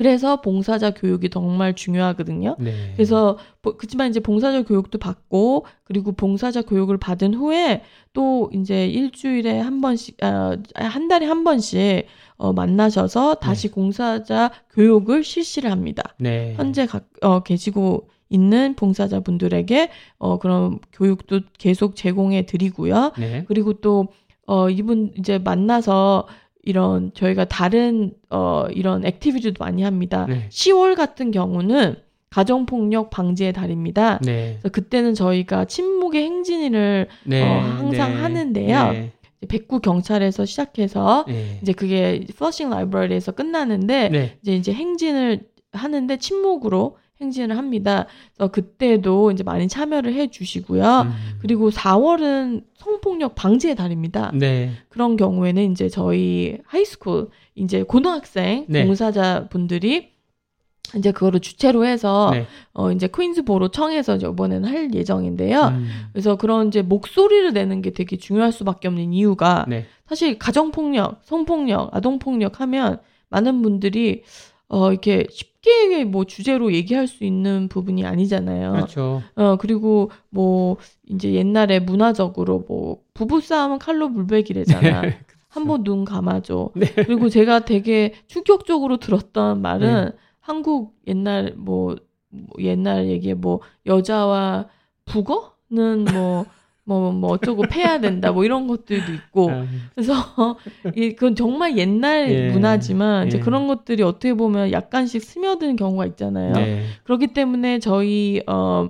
그래서 0.00 0.40
봉사자 0.40 0.92
교육이 0.94 1.28
정말 1.28 1.74
중요하거든요. 1.74 2.56
네. 2.58 2.72
그래서 2.96 3.36
뭐- 3.60 3.76
그렇지만 3.76 4.08
이제 4.08 4.18
봉사자 4.18 4.62
교육도 4.62 4.96
받고 4.98 5.66
그리고 5.84 6.12
봉사자 6.12 6.62
교육을 6.62 6.96
받은 6.96 7.34
후에 7.34 7.82
또 8.14 8.48
이제 8.54 8.86
일주일에 8.88 9.60
한 9.60 9.82
번씩 9.82 10.16
아, 10.24 10.56
한 10.74 11.08
달에 11.08 11.26
한 11.26 11.44
번씩 11.44 12.06
어, 12.38 12.54
만나셔서 12.54 13.34
다시 13.34 13.70
봉사자 13.70 14.50
교육을 14.72 15.22
실시를 15.22 15.70
합니다. 15.70 16.02
네. 16.18 16.54
현재 16.56 16.86
각, 16.86 17.04
어, 17.20 17.40
계시고 17.40 18.08
있는 18.30 18.74
봉사자분들에게 18.76 19.90
어, 20.18 20.38
그런 20.38 20.78
교육도 20.94 21.40
계속 21.58 21.94
제공해 21.94 22.46
드리고요. 22.46 23.12
네. 23.18 23.44
그리고 23.48 23.74
또 23.74 24.08
어, 24.46 24.70
이분 24.70 25.12
이제 25.18 25.36
만나서 25.38 26.26
이런 26.62 27.12
저희가 27.14 27.46
다른 27.46 28.12
어, 28.28 28.66
이런 28.70 29.04
activity도 29.04 29.62
많이 29.64 29.82
합니다. 29.82 30.26
네. 30.28 30.48
10월 30.50 30.94
같은 30.94 31.30
경우는 31.30 31.96
가정 32.28 32.64
폭력 32.64 33.10
방지의 33.10 33.52
달입니다. 33.52 34.18
네. 34.22 34.58
그래서 34.60 34.68
그때는 34.68 35.14
저희가 35.14 35.64
침묵의 35.64 36.22
행진을 36.22 37.08
네. 37.24 37.42
어, 37.42 37.60
항상 37.60 38.22
하는데요. 38.22 38.92
네. 38.92 39.12
백구 39.48 39.80
경찰에서 39.80 40.44
시작해서 40.44 41.24
네. 41.26 41.58
이제 41.62 41.72
그게 41.72 42.26
플러싱 42.36 42.70
library에서 42.70 43.32
끝나는데 43.32 44.08
네. 44.10 44.38
이제 44.42 44.54
이제 44.54 44.72
행진을 44.72 45.40
하는데 45.72 46.16
침묵으로 46.18 46.98
행진을 47.20 47.56
합니다. 47.56 48.06
그래서 48.34 48.50
그때도 48.50 49.30
이제 49.30 49.42
많이 49.42 49.68
참여를 49.68 50.14
해 50.14 50.28
주시고요. 50.28 51.02
음. 51.02 51.12
그리고 51.40 51.70
4월은 51.70 52.64
성폭력 52.76 53.34
방지의 53.34 53.76
달입니다. 53.76 54.32
네. 54.34 54.72
그런 54.88 55.16
경우에는 55.16 55.72
이제 55.72 55.88
저희 55.88 56.58
high 56.64 56.90
school 56.90 57.28
이제 57.54 57.82
고등학생 57.82 58.64
네. 58.68 58.86
봉사자 58.86 59.48
분들이 59.50 60.10
이제 60.96 61.12
그거를 61.12 61.40
주체로 61.40 61.84
해서 61.86 62.30
네. 62.32 62.46
어 62.72 62.90
이제 62.90 63.08
퀸즈보로 63.14 63.68
청해서 63.68 64.16
이제 64.16 64.26
이번에는 64.26 64.68
할 64.68 64.92
예정인데요. 64.92 65.68
음. 65.68 65.88
그래서 66.12 66.36
그런 66.36 66.68
이제 66.68 66.82
목소리를 66.82 67.52
내는 67.52 67.80
게 67.82 67.90
되게 67.90 68.16
중요할 68.16 68.50
수밖에 68.50 68.88
없는 68.88 69.12
이유가 69.12 69.66
네. 69.68 69.86
사실 70.08 70.38
가정 70.38 70.72
폭력, 70.72 71.20
성폭력, 71.22 71.94
아동 71.94 72.18
폭력 72.18 72.60
하면 72.60 72.98
많은 73.28 73.62
분들이 73.62 74.24
어 74.68 74.90
이렇게 74.90 75.26
쉽 75.30 75.49
게 75.62 76.04
뭐 76.04 76.24
주제로 76.24 76.72
얘기할 76.72 77.06
수 77.06 77.24
있는 77.24 77.68
부분이 77.68 78.04
아니잖아요. 78.04 78.72
그렇죠. 78.72 79.22
어 79.34 79.56
그리고 79.56 80.10
뭐 80.30 80.76
이제 81.08 81.32
옛날에 81.34 81.80
문화적으로 81.80 82.64
뭐 82.68 83.02
부부 83.14 83.40
싸움은 83.40 83.78
칼로 83.78 84.08
물베기래잖아. 84.08 85.02
네. 85.02 85.18
한번 85.48 85.82
눈 85.82 86.04
감아줘. 86.04 86.70
네. 86.74 86.86
그리고 86.94 87.28
제가 87.28 87.64
되게 87.64 88.14
충격적으로 88.28 88.98
들었던 88.98 89.60
말은 89.60 90.12
한국 90.40 90.94
옛날 91.06 91.54
뭐, 91.56 91.96
뭐 92.28 92.46
옛날 92.60 93.08
얘기에 93.08 93.34
뭐 93.34 93.60
여자와 93.86 94.68
북어는 95.04 96.04
뭐 96.12 96.46
뭐, 96.84 97.12
뭐 97.12 97.32
어쩌고 97.32 97.62
패야 97.70 98.00
된다 98.00 98.32
뭐 98.32 98.44
이런 98.44 98.66
것들도 98.66 99.12
있고 99.12 99.50
아, 99.50 99.64
그래서 99.94 100.14
이 100.96 101.12
그건 101.14 101.34
정말 101.34 101.76
옛날 101.78 102.30
예. 102.30 102.50
문화지만 102.50 103.28
이제 103.28 103.38
예. 103.38 103.40
그런 103.40 103.66
것들이 103.66 104.02
어떻게 104.02 104.34
보면 104.34 104.72
약간씩 104.72 105.22
스며드는 105.22 105.76
경우가 105.76 106.06
있잖아요. 106.06 106.52
네. 106.52 106.84
그렇기 107.04 107.28
때문에 107.28 107.78
저희 107.78 108.42
어 108.46 108.88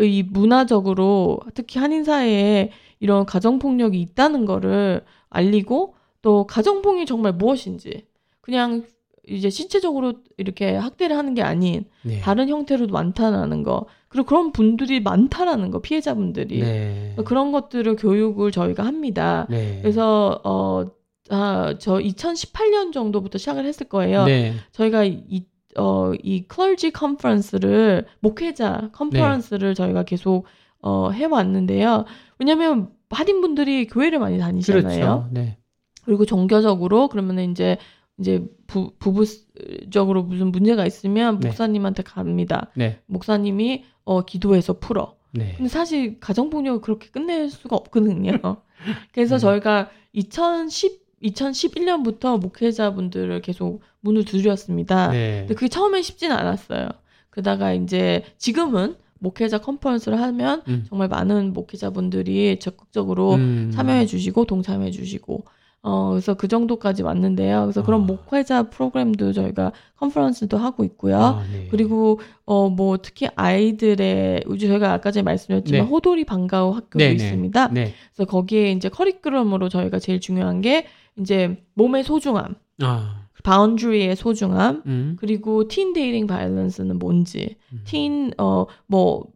이 0.00 0.22
문화적으로 0.22 1.40
특히 1.54 1.80
한인 1.80 2.04
사회에 2.04 2.70
이런 3.00 3.26
가정 3.26 3.58
폭력이 3.58 4.00
있다는 4.00 4.44
거를 4.44 5.04
알리고 5.28 5.94
또 6.22 6.46
가정 6.46 6.82
폭력이 6.82 7.06
정말 7.06 7.32
무엇인지 7.32 8.06
그냥 8.40 8.84
이제 9.26 9.50
신체적으로 9.50 10.14
이렇게 10.36 10.74
학대를 10.74 11.16
하는 11.16 11.34
게 11.34 11.42
아닌 11.42 11.84
네. 12.02 12.20
다른 12.20 12.48
형태로도 12.48 12.92
많다라는 12.92 13.62
거 13.62 13.86
그리고 14.08 14.26
그런 14.26 14.52
분들이 14.52 15.00
많다라는 15.00 15.70
거 15.70 15.80
피해자분들이 15.80 16.60
네. 16.60 17.16
그런 17.24 17.52
것들을 17.52 17.96
교육을 17.96 18.50
저희가 18.50 18.84
합니다. 18.84 19.46
네. 19.50 19.80
그래서 19.82 20.40
어, 20.44 20.86
아, 21.30 21.74
저 21.78 21.98
2018년 21.98 22.92
정도부터 22.92 23.38
시작을 23.38 23.66
했을 23.66 23.88
거예요. 23.88 24.24
네. 24.24 24.54
저희가 24.72 25.04
이, 25.04 25.44
어, 25.76 26.12
이 26.22 26.46
클러지 26.46 26.92
컨퍼런스를 26.92 28.06
목회자 28.20 28.90
컨퍼런스를 28.92 29.74
저희가 29.74 30.04
계속 30.04 30.46
어, 30.80 31.10
해왔는데요. 31.10 32.04
왜냐하면 32.38 32.90
할인분들이 33.10 33.86
교회를 33.86 34.18
많이 34.18 34.38
다니잖아요. 34.38 34.82
그렇죠. 34.82 35.28
네. 35.32 35.58
그리고 36.04 36.24
종교적으로 36.24 37.08
그러면 37.08 37.50
이제 37.50 37.76
이제 38.18 38.44
부, 38.66 38.92
부부적으로 38.98 40.24
무슨 40.24 40.50
문제가 40.50 40.86
있으면 40.86 41.40
네. 41.40 41.48
목사님한테 41.48 42.02
갑니다. 42.02 42.70
네. 42.74 43.00
목사님이 43.06 43.84
어, 44.08 44.22
기도해서 44.24 44.78
풀어. 44.78 45.16
네. 45.32 45.52
근데 45.58 45.68
사실 45.68 46.18
가정폭력을 46.18 46.80
그렇게 46.80 47.10
끝낼 47.10 47.50
수가 47.50 47.76
없거든요. 47.76 48.32
그래서 49.12 49.36
음. 49.36 49.38
저희가 49.38 49.90
2010, 50.14 51.20
2011년부터 51.22 52.40
목회자분들을 52.40 53.42
계속 53.42 53.82
문을 54.00 54.24
두드렸습니다. 54.24 55.08
네. 55.10 55.40
근데 55.40 55.54
그게 55.54 55.68
처음엔 55.68 56.00
쉽지는 56.02 56.34
않았어요. 56.34 56.88
그러다가 57.28 57.74
이제 57.74 58.24
지금은 58.38 58.96
목회자 59.18 59.58
컨퍼런스를 59.58 60.18
하면 60.22 60.62
음. 60.68 60.86
정말 60.88 61.08
많은 61.08 61.52
목회자분들이 61.52 62.58
적극적으로 62.60 63.34
음. 63.34 63.70
참여해 63.74 64.06
주시고 64.06 64.46
동참해 64.46 64.90
주시고 64.90 65.44
어 65.82 66.10
그래서 66.10 66.34
그 66.34 66.48
정도까지 66.48 67.02
왔는데요. 67.02 67.62
그래서 67.62 67.84
그런 67.84 68.02
아. 68.02 68.04
목회자 68.04 68.64
프로그램도 68.64 69.32
저희가 69.32 69.72
컨퍼런스도 69.96 70.56
하고 70.58 70.84
있고요. 70.84 71.16
아, 71.18 71.44
네. 71.52 71.68
그리고 71.70 72.20
어 72.46 72.68
뭐 72.68 72.98
특히 72.98 73.28
아이들의 73.36 74.44
저희가 74.58 74.92
아까 74.92 75.10
전에 75.10 75.22
말씀드렸지만 75.22 75.80
네. 75.82 75.86
호돌이 75.88 76.24
방과후 76.24 76.70
학교도 76.74 76.98
네, 76.98 77.08
네. 77.08 77.12
있습니다. 77.14 77.68
네. 77.68 77.94
그래서 78.14 78.28
거기에 78.30 78.72
이제 78.72 78.88
커리큘럼으로 78.88 79.70
저희가 79.70 79.98
제일 79.98 80.20
중요한 80.20 80.60
게 80.60 80.86
이제 81.18 81.62
몸의 81.74 82.04
소중함, 82.04 82.56
아. 82.82 83.26
boundary의 83.44 84.16
소중함, 84.16 84.82
음. 84.86 85.16
그리고 85.18 85.68
teen 85.68 85.92
dating 85.92 86.26
violence는 86.26 86.98
뭔지, 86.98 87.56
음. 87.72 87.82
teen 87.84 88.32
어 88.38 88.66
뭐 88.86 89.26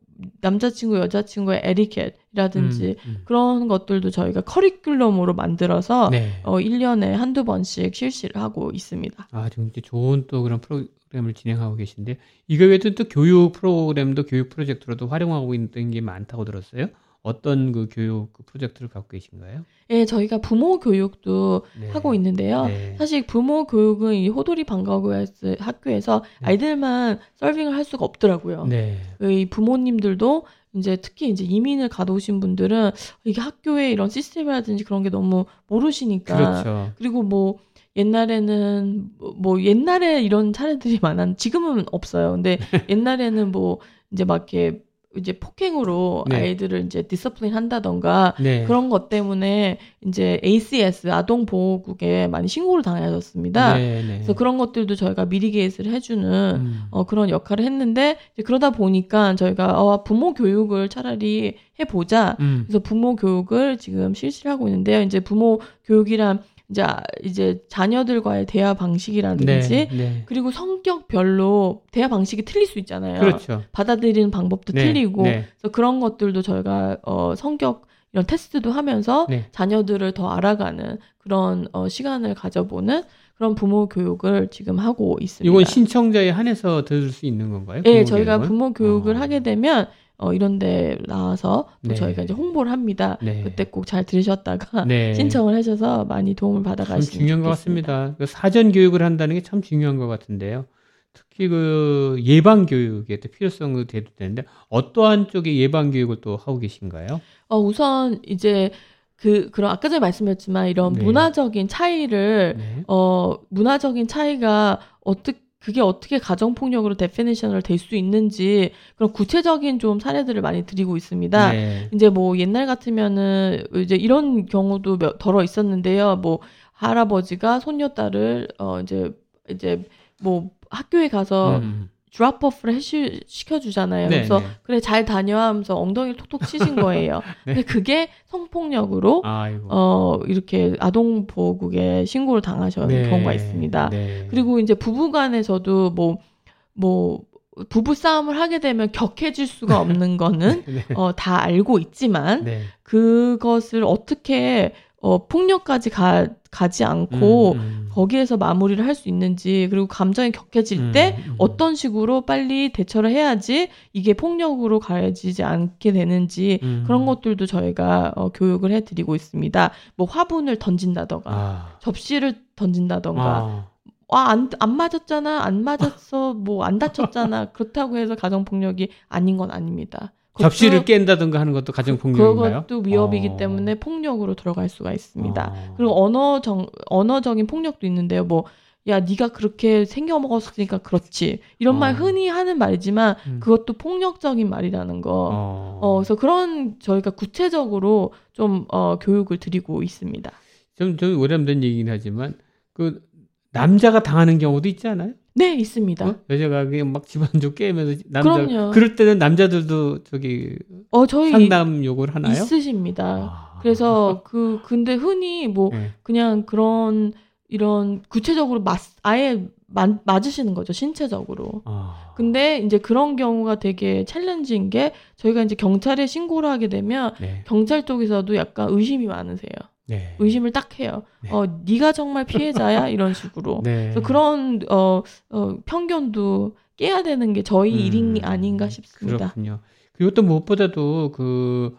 남자친구 0.40 0.98
여자친구의 0.98 1.60
에티켓이라든지 1.64 2.96
음, 3.04 3.10
음. 3.10 3.22
그런 3.24 3.68
것들도 3.68 4.10
저희가 4.10 4.42
커리큘럼으로 4.42 5.34
만들어서 5.34 6.10
네. 6.10 6.40
어 6.44 6.58
1년에 6.58 7.12
한두 7.12 7.44
번씩 7.44 7.94
실시를 7.94 8.40
하고 8.40 8.70
있습니다. 8.72 9.28
아, 9.30 9.48
좀 9.48 9.68
이제 9.68 9.80
좋은 9.80 10.24
또 10.28 10.42
그런 10.42 10.60
프로그램을 10.60 11.34
진행하고 11.34 11.76
계신데 11.76 12.18
이거 12.48 12.64
외에도 12.64 12.94
또 12.94 13.04
교육 13.04 13.52
프로그램도 13.52 14.26
교육 14.26 14.48
프로젝트로도 14.48 15.06
활용하고 15.06 15.54
있는 15.54 15.90
게 15.90 16.00
많다고 16.00 16.44
들었어요. 16.44 16.88
어떤 17.22 17.70
그 17.72 17.88
교육 17.90 18.32
그 18.32 18.42
프로젝트를 18.44 18.88
갖고 18.88 19.08
계신가요? 19.08 19.64
예, 19.90 20.04
저희가 20.04 20.38
부모 20.38 20.80
교육도 20.80 21.62
네. 21.80 21.88
하고 21.90 22.14
있는데요. 22.14 22.66
네. 22.66 22.96
사실 22.98 23.26
부모 23.26 23.64
교육은 23.66 24.14
이 24.14 24.28
호돌이 24.28 24.64
방과후에서 24.64 25.54
학교에서 25.60 26.24
네. 26.40 26.46
아이들만 26.48 27.20
서빙을 27.36 27.74
할 27.74 27.84
수가 27.84 28.04
없더라고요. 28.04 28.66
네. 28.66 28.98
이 29.20 29.46
부모님들도 29.46 30.44
이제 30.74 30.96
특히 30.96 31.28
이제 31.28 31.44
이민을 31.44 31.88
가다 31.90 32.12
오신 32.12 32.40
분들은 32.40 32.90
이게 33.24 33.40
학교의 33.40 33.92
이런 33.92 34.08
시스템이라든지 34.08 34.84
그런 34.84 35.02
게 35.02 35.10
너무 35.10 35.44
모르시니까 35.68 36.36
그렇죠. 36.36 36.92
그리고 36.96 37.22
뭐 37.22 37.58
옛날에는 37.94 39.10
뭐- 39.18 39.34
뭐 39.36 39.62
옛날에 39.62 40.22
이런 40.22 40.52
사례들이 40.52 40.98
많았 41.02 41.36
지금은 41.36 41.84
없어요. 41.92 42.32
근데 42.32 42.58
옛날에는 42.90 43.52
뭐 43.52 43.78
이제 44.10 44.24
막 44.24 44.50
이렇게 44.52 44.82
이제 45.16 45.32
폭행으로 45.32 46.24
네. 46.28 46.36
아이들을 46.36 46.86
이제 46.86 47.02
discipline 47.02 47.54
한다던가 47.54 48.34
네. 48.40 48.64
그런 48.64 48.88
것 48.88 49.08
때문에 49.08 49.78
이제 50.06 50.40
ACS 50.42 51.10
아동 51.10 51.46
보호국에 51.46 52.28
많이 52.28 52.48
신고를 52.48 52.82
당하셨습니다. 52.82 53.74
네, 53.74 54.02
네. 54.02 54.14
그래서 54.16 54.32
그런 54.32 54.58
것들도 54.58 54.94
저희가 54.94 55.26
미리 55.26 55.50
educate를 55.50 55.92
해주는 55.92 56.54
음. 56.56 56.82
어, 56.90 57.04
그런 57.04 57.28
역할을 57.28 57.64
했는데 57.64 58.16
이제 58.34 58.42
그러다 58.42 58.70
보니까 58.70 59.34
저희가 59.36 59.80
어, 59.80 60.02
부모 60.02 60.34
교육을 60.34 60.88
차라리 60.88 61.56
해보자. 61.78 62.36
음. 62.40 62.64
그래서 62.66 62.78
부모 62.78 63.16
교육을 63.16 63.78
지금 63.78 64.14
실시를 64.14 64.50
하고 64.50 64.68
있는데요. 64.68 65.02
이제 65.02 65.20
부모 65.20 65.60
교육이란 65.84 66.42
이제 66.70 66.82
아- 66.82 67.02
이제 67.22 67.62
자녀들과의 67.68 68.46
대화 68.46 68.74
방식이라든지 68.74 69.46
네, 69.68 69.88
네. 69.90 70.22
그리고 70.26 70.50
성격별로 70.50 71.82
대화 71.90 72.08
방식이 72.08 72.44
틀릴 72.44 72.66
수 72.66 72.78
있잖아요. 72.78 73.20
그렇죠. 73.20 73.62
받아들이는 73.72 74.30
방법도 74.30 74.72
네, 74.72 74.84
틀리고 74.84 75.22
네. 75.22 75.44
그래서 75.58 75.72
그런 75.72 76.00
것들도 76.00 76.42
저희가 76.42 76.98
어, 77.02 77.34
성격 77.36 77.86
이런 78.12 78.26
테스트도 78.26 78.70
하면서 78.70 79.26
네. 79.28 79.46
자녀들을 79.52 80.12
더 80.12 80.28
알아가는 80.28 80.98
그런 81.18 81.66
어, 81.72 81.88
시간을 81.88 82.34
가져보는 82.34 83.02
그런 83.36 83.54
부모 83.54 83.88
교육을 83.88 84.48
지금 84.50 84.78
하고 84.78 85.16
있습니다. 85.20 85.50
이건 85.50 85.64
신청자에 85.64 86.30
한해서 86.30 86.84
들을 86.84 87.10
수 87.10 87.26
있는 87.26 87.50
건가요? 87.50 87.82
예, 87.86 87.92
부모 87.92 88.04
저희가 88.04 88.36
교육은? 88.38 88.48
부모 88.48 88.72
교육을 88.72 89.16
어. 89.16 89.18
하게 89.18 89.40
되면 89.40 89.88
어, 90.22 90.32
이런 90.32 90.58
데 90.58 90.96
나와서 91.06 91.68
또 91.82 91.88
네. 91.90 91.94
저희가 91.94 92.22
이제 92.22 92.32
홍보를 92.32 92.70
합니다. 92.70 93.18
네. 93.22 93.42
그때 93.42 93.64
꼭 93.64 93.84
잘 93.86 94.04
들으셨다가 94.04 94.84
네. 94.86 95.14
신청을 95.14 95.54
하셔서 95.54 96.04
많이 96.04 96.34
도움을 96.34 96.62
참 96.62 96.64
받아가시면 96.64 97.02
중요한 97.02 97.40
것 97.42 97.48
좋겠습니다. 97.50 97.92
같습니다. 97.92 98.16
그 98.18 98.26
사전 98.26 98.70
교육을 98.72 99.02
한다는 99.02 99.34
게 99.34 99.42
참 99.42 99.60
중요한 99.62 99.96
것 99.96 100.06
같은데요. 100.06 100.66
특히 101.12 101.48
그 101.48 102.16
예방 102.24 102.64
교육에 102.66 103.18
또 103.20 103.28
필요성이 103.28 103.86
돼도 103.86 104.12
되는데 104.16 104.44
어떠한 104.68 105.28
쪽의 105.28 105.58
예방 105.58 105.90
교육을 105.90 106.20
또 106.22 106.36
하고 106.36 106.58
계신가요? 106.58 107.20
어, 107.48 107.58
우선 107.58 108.20
이제 108.26 108.70
그 109.16 109.50
그런 109.50 109.70
아까 109.70 109.88
전에 109.88 110.00
말씀드렸지만 110.00 110.68
이런 110.68 110.94
네. 110.94 111.02
문화적인 111.04 111.68
차이를 111.68 112.54
네. 112.56 112.82
어 112.88 113.34
문화적인 113.50 114.06
차이가 114.08 114.78
어떻게 115.04 115.41
그게 115.62 115.80
어떻게 115.80 116.18
가정 116.18 116.54
폭력으로 116.54 116.94
definition을 116.96 117.62
될 117.62 117.78
수 117.78 117.96
있는지 117.96 118.72
그런 118.96 119.12
구체적인 119.12 119.78
좀 119.78 119.98
사례들을 119.98 120.40
많이 120.42 120.64
드리고 120.66 120.96
있습니다. 120.96 121.52
네. 121.52 121.88
이제 121.92 122.08
뭐 122.08 122.36
옛날 122.38 122.66
같으면은 122.66 123.64
이제 123.76 123.96
이런 123.96 124.46
경우도 124.46 124.98
몇, 124.98 125.18
더러 125.18 125.42
있었는데요. 125.42 126.16
뭐 126.16 126.40
할아버지가 126.72 127.60
손녀딸을 127.60 128.48
어 128.58 128.80
이제 128.80 129.12
이제 129.48 129.82
뭐 130.20 130.50
학교에 130.70 131.08
가서 131.08 131.58
음. 131.58 131.88
drop 132.12 132.35
off를 132.35 132.74
해시, 132.74 133.20
시켜주잖아요. 133.26 134.08
네, 134.08 134.16
그래서 134.16 134.38
네. 134.40 134.46
그래 134.62 134.80
잘 134.80 135.04
다녀와 135.04 135.46
하면서 135.46 135.74
엉덩이를 135.74 136.16
톡톡 136.16 136.46
치신 136.46 136.76
거예요. 136.76 137.22
네. 137.46 137.54
근데 137.54 137.62
그게 137.62 138.08
성폭력으로 138.26 139.22
아이고. 139.24 139.66
어 139.70 140.20
이렇게 140.26 140.74
아동 140.78 141.26
보호국에 141.26 142.04
신고를 142.04 142.42
당하신 142.42 142.86
네. 142.88 143.08
경우가 143.08 143.32
있습니다. 143.32 143.88
네. 143.88 144.26
그리고 144.30 144.60
이제 144.60 144.74
부부간에서도 144.74 145.90
뭐뭐 145.90 147.22
부부 147.70 147.94
싸움을 147.94 148.38
하게 148.38 148.60
되면 148.60 148.92
격해질 148.92 149.46
수가 149.46 149.80
없는 149.80 150.18
거는 150.18 150.64
네. 150.68 150.84
어, 150.94 151.12
다 151.14 151.42
알고 151.42 151.78
있지만 151.78 152.44
네. 152.44 152.62
그것을 152.82 153.84
어떻게 153.84 154.72
어, 155.00 155.26
폭력까지 155.26 155.90
가, 155.90 156.28
가지 156.52 156.84
않고 156.84 157.52
음, 157.52 157.58
음. 157.58 157.88
거기에서 157.90 158.36
마무리를 158.36 158.86
할 158.86 158.92
수 158.92 159.08
있는지 159.08 159.68
그리고 159.70 159.86
감정이 159.86 160.32
격해질 160.32 160.78
음, 160.78 160.92
때 160.92 161.16
음. 161.26 161.34
어떤 161.38 161.74
식으로 161.74 162.20
빨리 162.20 162.70
대처를 162.72 163.10
해야지 163.10 163.70
이게 163.94 164.12
폭력으로 164.12 164.78
가해지지 164.80 165.42
않게 165.42 165.92
되는지 165.92 166.60
음. 166.62 166.84
그런 166.86 167.06
것들도 167.06 167.46
저희가 167.46 168.12
어, 168.14 168.28
교육을 168.28 168.70
해드리고 168.70 169.14
있습니다. 169.16 169.70
뭐 169.96 170.06
화분을 170.06 170.58
던진다던가 170.58 171.30
아. 171.30 171.78
접시를 171.80 172.34
던진다던가 172.54 173.24
아. 173.24 173.68
아, 174.14 174.28
안, 174.28 174.50
안 174.58 174.76
맞았잖아, 174.76 175.42
안 175.42 175.64
맞았어, 175.64 176.34
뭐, 176.34 176.64
안 176.64 176.78
다쳤잖아. 176.78 177.46
그렇다고 177.56 177.96
해서 177.96 178.14
가정 178.14 178.44
폭력이 178.44 178.90
아닌 179.08 179.38
건 179.38 179.50
아닙니다. 179.50 180.12
접시를 180.38 180.84
깬다든가 180.84 181.38
하는 181.38 181.52
것도 181.52 181.72
가정 181.72 181.98
폭력인가요? 181.98 182.62
그것도 182.62 182.82
위협이기 182.88 183.28
어. 183.28 183.36
때문에 183.36 183.74
폭력으로 183.76 184.34
들어갈 184.34 184.68
수가 184.68 184.92
있습니다. 184.92 185.52
어. 185.54 185.74
그리고 185.76 186.02
언어정, 186.02 186.66
언어적인 186.86 187.46
폭력도 187.46 187.86
있는데요. 187.86 188.24
뭐, 188.24 188.44
야, 188.88 189.00
네가 189.00 189.28
그렇게 189.28 189.84
생겨 189.84 190.18
먹었으니까 190.18 190.78
그렇지. 190.78 191.40
이런 191.58 191.78
말 191.78 191.92
어. 191.94 191.96
흔히 191.96 192.28
하는 192.28 192.58
말이지만 192.58 193.16
음. 193.26 193.40
그것도 193.40 193.74
폭력적인 193.74 194.48
말이라는 194.48 195.00
거. 195.02 195.30
어. 195.32 195.78
어, 195.82 195.96
그래서 195.98 196.16
그런 196.16 196.78
저희가 196.80 197.10
구체적으로 197.10 198.12
좀 198.32 198.64
어, 198.72 198.98
교육을 198.98 199.36
드리고 199.36 199.82
있습니다. 199.82 200.32
좀, 200.76 200.96
좀 200.96 201.20
오래된 201.20 201.62
얘기긴 201.62 201.90
하지만 201.90 202.34
그 202.72 203.02
남자가 203.50 204.02
당하는 204.02 204.38
경우도 204.38 204.68
있지 204.68 204.88
않아요? 204.88 205.12
네, 205.34 205.54
있습니다. 205.54 206.06
어? 206.06 206.14
여자가 206.28 206.66
그냥 206.66 206.92
막 206.92 207.06
집안좀 207.06 207.54
깨면서 207.54 208.02
남자 208.06 208.46
그럼요. 208.46 208.70
그럴 208.72 208.96
때는 208.96 209.18
남자들도 209.18 210.04
저기 210.04 210.56
어, 210.90 211.06
저희 211.06 211.30
상담 211.30 211.84
요구를 211.84 212.14
하나요? 212.14 212.32
있으십니다. 212.32 213.04
아. 213.04 213.58
그래서 213.62 214.22
그 214.24 214.60
근데 214.64 214.94
흔히 214.94 215.46
뭐 215.46 215.70
네. 215.72 215.90
그냥 216.02 216.44
그런 216.44 217.12
이런 217.48 218.02
구체적으로 218.08 218.60
맞 218.60 218.80
아예 219.02 219.46
맞, 219.66 220.00
맞으시는 220.04 220.54
거죠 220.54 220.72
신체적으로. 220.72 221.62
아. 221.64 222.12
근데 222.14 222.58
이제 222.58 222.78
그런 222.78 223.16
경우가 223.16 223.58
되게 223.58 224.04
챌린지인 224.04 224.68
게 224.68 224.92
저희가 225.16 225.42
이제 225.42 225.54
경찰에 225.54 226.06
신고를 226.06 226.48
하게 226.48 226.68
되면 226.68 227.14
네. 227.20 227.42
경찰 227.46 227.84
쪽에서도 227.84 228.34
약간 228.36 228.68
의심이 228.70 229.06
많으세요. 229.06 229.50
네. 229.92 230.16
의심을 230.18 230.52
딱 230.52 230.78
해요. 230.80 231.02
네. 231.22 231.30
어 231.30 231.46
네가 231.66 231.92
정말 231.92 232.24
피해자야 232.24 232.88
이런 232.90 233.12
식으로. 233.12 233.60
네. 233.62 233.94
그런 234.02 234.60
어, 234.70 235.02
어 235.28 235.56
편견도 235.66 236.56
깨야 236.78 237.02
되는 237.02 237.32
게 237.34 237.42
저희 237.42 237.74
음, 237.74 237.78
일이 237.78 238.20
아닌가 238.22 238.70
싶습니다. 238.70 239.28
그렇군요. 239.28 239.60
그리고 239.92 240.14
또 240.14 240.22
무엇보다도 240.22 241.12
그 241.12 241.76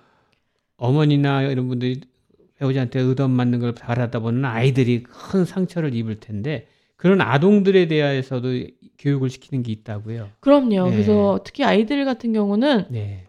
어머니나 0.78 1.42
이런 1.44 1.68
분들이 1.68 2.02
배우자한테 2.60 3.00
의돈 3.00 3.32
맞는 3.32 3.60
걸 3.60 3.74
바라다 3.74 4.20
보는 4.20 4.46
아이들이 4.46 5.02
큰 5.02 5.44
상처를 5.44 5.96
입을 5.96 6.20
텐데 6.20 6.68
그런 6.96 7.20
아동들에 7.20 7.88
대해서도 7.88 8.50
교육을 9.00 9.30
시키는 9.32 9.64
게 9.64 9.72
있다고요. 9.72 10.30
그럼요. 10.40 10.86
네. 10.86 10.92
그래서 10.92 11.40
특히 11.44 11.64
아이들 11.64 12.06
같은 12.06 12.32
경우는 12.32 12.86
네. 12.90 13.26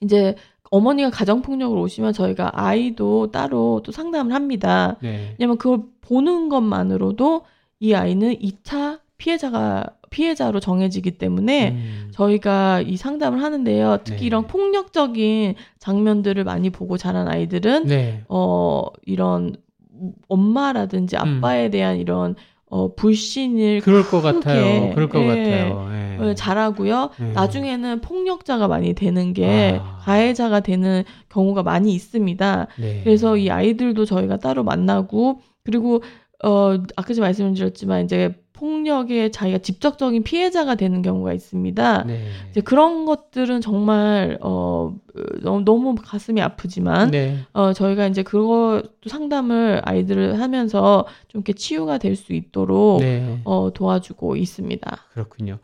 이제 0.00 0.36
어머니가 0.70 1.10
가정폭력을 1.10 1.76
오시면 1.76 2.12
저희가 2.12 2.52
아이도 2.54 3.30
따로 3.30 3.82
또 3.84 3.92
상담을 3.92 4.32
합니다. 4.32 4.96
네. 5.02 5.34
왜냐면 5.38 5.58
그걸 5.58 5.80
보는 6.00 6.48
것만으로도 6.48 7.42
이 7.80 7.94
아이는 7.94 8.36
2차 8.36 9.00
피해자가 9.18 9.84
피해자로 10.10 10.60
정해지기 10.60 11.12
때문에 11.12 11.70
음. 11.70 12.10
저희가 12.12 12.80
이 12.80 12.96
상담을 12.96 13.42
하는데요. 13.42 13.98
특히 14.04 14.20
네. 14.20 14.26
이런 14.26 14.46
폭력적인 14.46 15.54
장면들을 15.78 16.42
많이 16.44 16.70
보고 16.70 16.96
자란 16.96 17.28
아이들은 17.28 17.86
네. 17.86 18.24
어 18.28 18.86
이런 19.04 19.56
엄마라든지 20.28 21.16
아빠에 21.16 21.70
대한 21.70 21.98
이런 21.98 22.34
어 22.70 22.94
불신을 22.94 23.80
그럴 23.80 24.04
것 24.04 24.22
같아요. 24.22 24.94
그럴 24.94 25.08
것 25.08 25.20
예, 25.22 25.26
같아요. 25.26 25.90
예. 25.92 26.16
어, 26.20 26.34
잘하고요. 26.34 27.10
예. 27.20 27.24
나중에는 27.32 28.00
폭력자가 28.00 28.68
많이 28.68 28.94
되는 28.94 29.32
게 29.32 29.80
아. 29.82 29.98
가해자가 30.02 30.60
되는 30.60 31.02
경우가 31.30 31.64
많이 31.64 31.92
있습니다. 31.92 32.68
네. 32.78 33.00
그래서 33.02 33.36
이 33.36 33.50
아이들도 33.50 34.04
저희가 34.04 34.36
따로 34.36 34.62
만나고 34.62 35.40
그리고 35.64 36.02
어 36.44 36.74
아까 36.96 37.12
전에 37.12 37.26
말씀드렸지만 37.26 38.04
이제 38.04 38.34
폭력에 38.60 39.30
자기가 39.30 39.58
직접적인 39.58 40.22
피해자가 40.22 40.74
되는 40.74 41.00
경우가 41.00 41.32
있습니다. 41.32 42.04
네. 42.04 42.26
이제 42.50 42.60
그런 42.60 43.06
것들은 43.06 43.62
정말 43.62 44.36
어 44.42 44.94
너무, 45.42 45.64
너무 45.64 45.94
가슴이 45.94 46.42
아프지만 46.42 47.10
네. 47.10 47.38
어 47.54 47.72
저희가 47.72 48.06
이제 48.06 48.22
그것도 48.22 49.08
상담을 49.08 49.80
아이들을 49.84 50.38
하면서 50.40 51.06
좀 51.28 51.40
이렇게 51.40 51.54
치유가 51.54 51.96
될 51.98 52.10
수 52.20 52.34
있도록 52.34 53.00
네. 53.00 53.40
어 53.44 53.70
도와주고 53.72 54.36
있습니다. 54.36 54.98
그렇군요. 55.14 55.58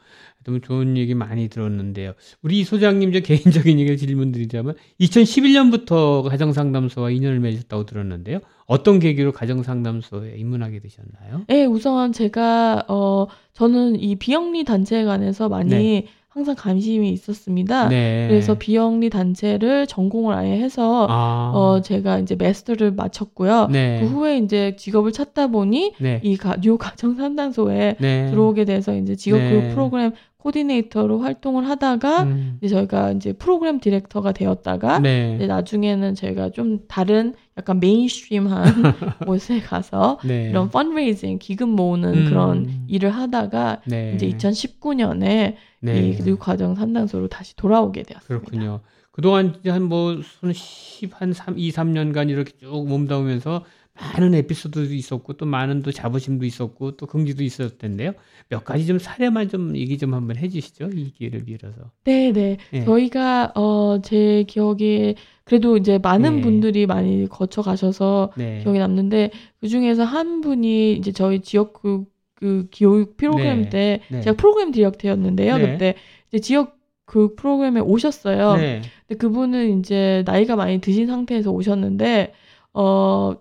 너무 0.46 0.60
좋은 0.60 0.96
얘기 0.96 1.14
많이 1.14 1.48
들었는데요. 1.48 2.12
우리 2.40 2.60
이 2.60 2.64
소장님 2.64 3.12
저 3.12 3.18
개인적인 3.18 3.80
얘기를 3.80 3.96
질문드리자면 3.96 4.76
2011년부터 5.00 6.22
가정상담소와 6.28 7.10
인연을 7.10 7.40
맺었다고 7.40 7.84
들었는데요. 7.84 8.38
어떤 8.66 9.00
계기로 9.00 9.32
가정상담소에 9.32 10.36
입문하게 10.36 10.78
되셨나요? 10.78 11.44
네, 11.48 11.66
우선 11.66 12.12
제가 12.12 12.84
어 12.88 13.26
저는 13.54 13.98
이 13.98 14.14
비영리 14.16 14.64
단체에 14.64 15.04
관해서 15.04 15.48
많이 15.48 15.70
네. 15.70 16.06
항상 16.36 16.54
관심이 16.54 17.10
있었습니다. 17.12 17.88
네. 17.88 18.26
그래서 18.28 18.52
비영리 18.52 19.08
단체를 19.08 19.86
전공을 19.86 20.34
아예 20.34 20.60
해서 20.60 21.06
아. 21.08 21.50
어 21.54 21.80
제가 21.80 22.18
이제 22.18 22.34
master를 22.34 22.92
마쳤고요. 22.92 23.68
네. 23.72 24.00
그 24.02 24.06
후에 24.06 24.36
이제 24.36 24.76
직업을 24.76 25.12
찾다 25.12 25.46
보니 25.46 25.94
네. 25.98 26.20
이 26.22 26.36
가, 26.36 26.56
뉴욕 26.60 26.76
가정 26.76 27.14
상담소에 27.14 27.96
네. 27.98 28.26
들어오게 28.26 28.66
돼서 28.66 28.94
이제 28.94 29.16
직업 29.16 29.38
네. 29.38 29.48
교육 29.50 29.70
프로그램 29.70 30.12
코디네이터로 30.46 31.20
활동을 31.20 31.68
하다가 31.68 32.22
음. 32.24 32.58
이제 32.60 32.74
저희가 32.74 33.12
이제 33.12 33.32
프로그램 33.32 33.80
디렉터가 33.80 34.32
되었다가 34.32 35.00
네. 35.00 35.34
이제 35.36 35.46
나중에는 35.46 36.14
제가 36.14 36.50
좀 36.50 36.80
다른 36.86 37.34
약간 37.58 37.80
mainstream한 37.80 38.64
곳에 39.26 39.60
가서 39.60 40.18
네. 40.24 40.50
이런 40.50 40.68
fundraising 40.68 41.38
기금 41.38 41.70
모으는 41.70 42.14
음. 42.14 42.24
그런 42.28 42.68
일을 42.86 43.10
하다가 43.10 43.80
네. 43.86 44.12
이제 44.14 44.28
2019년에 44.28 45.54
네. 45.80 46.10
이 46.10 46.22
뉴욕가정 46.22 46.74
상담소로 46.74 47.28
다시 47.28 47.54
돌아오게 47.56 48.02
되었습니다. 48.02 48.26
그렇군요. 48.26 48.80
그동안 49.12 49.54
한뭐 49.66 50.20
10, 50.52 51.10
한 51.20 51.32
3, 51.32 51.58
2, 51.58 51.70
3년간 51.72 52.28
이렇게 52.28 52.52
쭉 52.58 52.86
몸담으면서 52.86 53.64
많은 53.98 54.34
에피소드도 54.34 54.92
있었고 54.92 55.32
또 55.34 55.46
많은 55.46 55.80
또 55.82 55.90
자부심도 55.90 56.44
있었고 56.44 56.98
또 56.98 57.06
긍지도 57.06 57.42
있었을 57.42 57.78
텐데요. 57.78 58.12
몇 58.50 58.62
가지 58.62 58.84
좀 58.86 58.98
사례만 58.98 59.48
좀 59.48 59.74
얘기 59.74 59.96
좀 59.96 60.12
한번 60.12 60.36
해주시죠. 60.36 60.90
이 60.92 61.12
기회를 61.12 61.46
빌어서. 61.46 61.92
네, 62.04 62.30
네. 62.30 62.58
예. 62.74 62.84
저희가 62.84 63.52
어 63.54 63.98
제 64.02 64.44
기억에 64.46 65.14
그래도 65.44 65.78
이제 65.78 65.96
많은 65.98 66.36
네. 66.36 66.42
분들이 66.42 66.84
많이 66.86 67.26
거쳐 67.26 67.62
가셔서 67.62 68.32
네. 68.36 68.60
기억이 68.62 68.78
남는데 68.78 69.30
그 69.60 69.68
중에서 69.68 70.04
한 70.04 70.42
분이 70.42 70.92
이제 70.92 71.12
저희 71.12 71.40
지역 71.40 71.72
그, 71.72 72.04
그 72.36 72.68
교육 72.72 73.16
프로그램 73.16 73.62
네. 73.62 73.68
때 73.68 74.00
네. 74.08 74.20
제가 74.20 74.36
프로그램 74.36 74.70
디렉터였는데요. 74.70 75.58
네. 75.58 75.72
그때 75.72 75.94
이제 76.28 76.38
지역 76.38 76.76
그 77.04 77.34
프로그램에 77.34 77.80
오셨어요. 77.80 78.56
네. 78.56 78.82
근데 79.08 79.18
그분은 79.18 79.80
이제 79.80 80.22
나이가 80.24 80.54
많이 80.54 80.80
드신 80.80 81.08
상태에서 81.08 81.50
오셨는데 81.50 82.32
어 82.74 83.34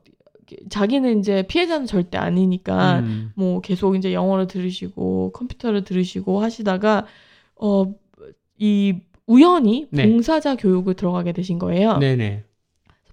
자기는 0.70 1.20
이제 1.20 1.44
피해자는 1.48 1.86
절대 1.86 2.18
아니니까 2.18 3.00
음. 3.00 3.32
뭐 3.36 3.62
계속 3.62 3.96
이제 3.96 4.14
영어를 4.14 4.48
들으시고 4.48 5.32
컴퓨터를 5.34 5.84
들으시고 5.84 6.42
하시다가 6.42 7.06
어 7.56 7.86
이 8.58 8.96
우연히 9.28 9.88
네. 9.92 10.10
봉사자 10.10 10.56
교육을 10.56 10.94
들어가게 10.94 11.32
되신 11.32 11.60
거예요. 11.60 11.98
네네. 11.98 12.44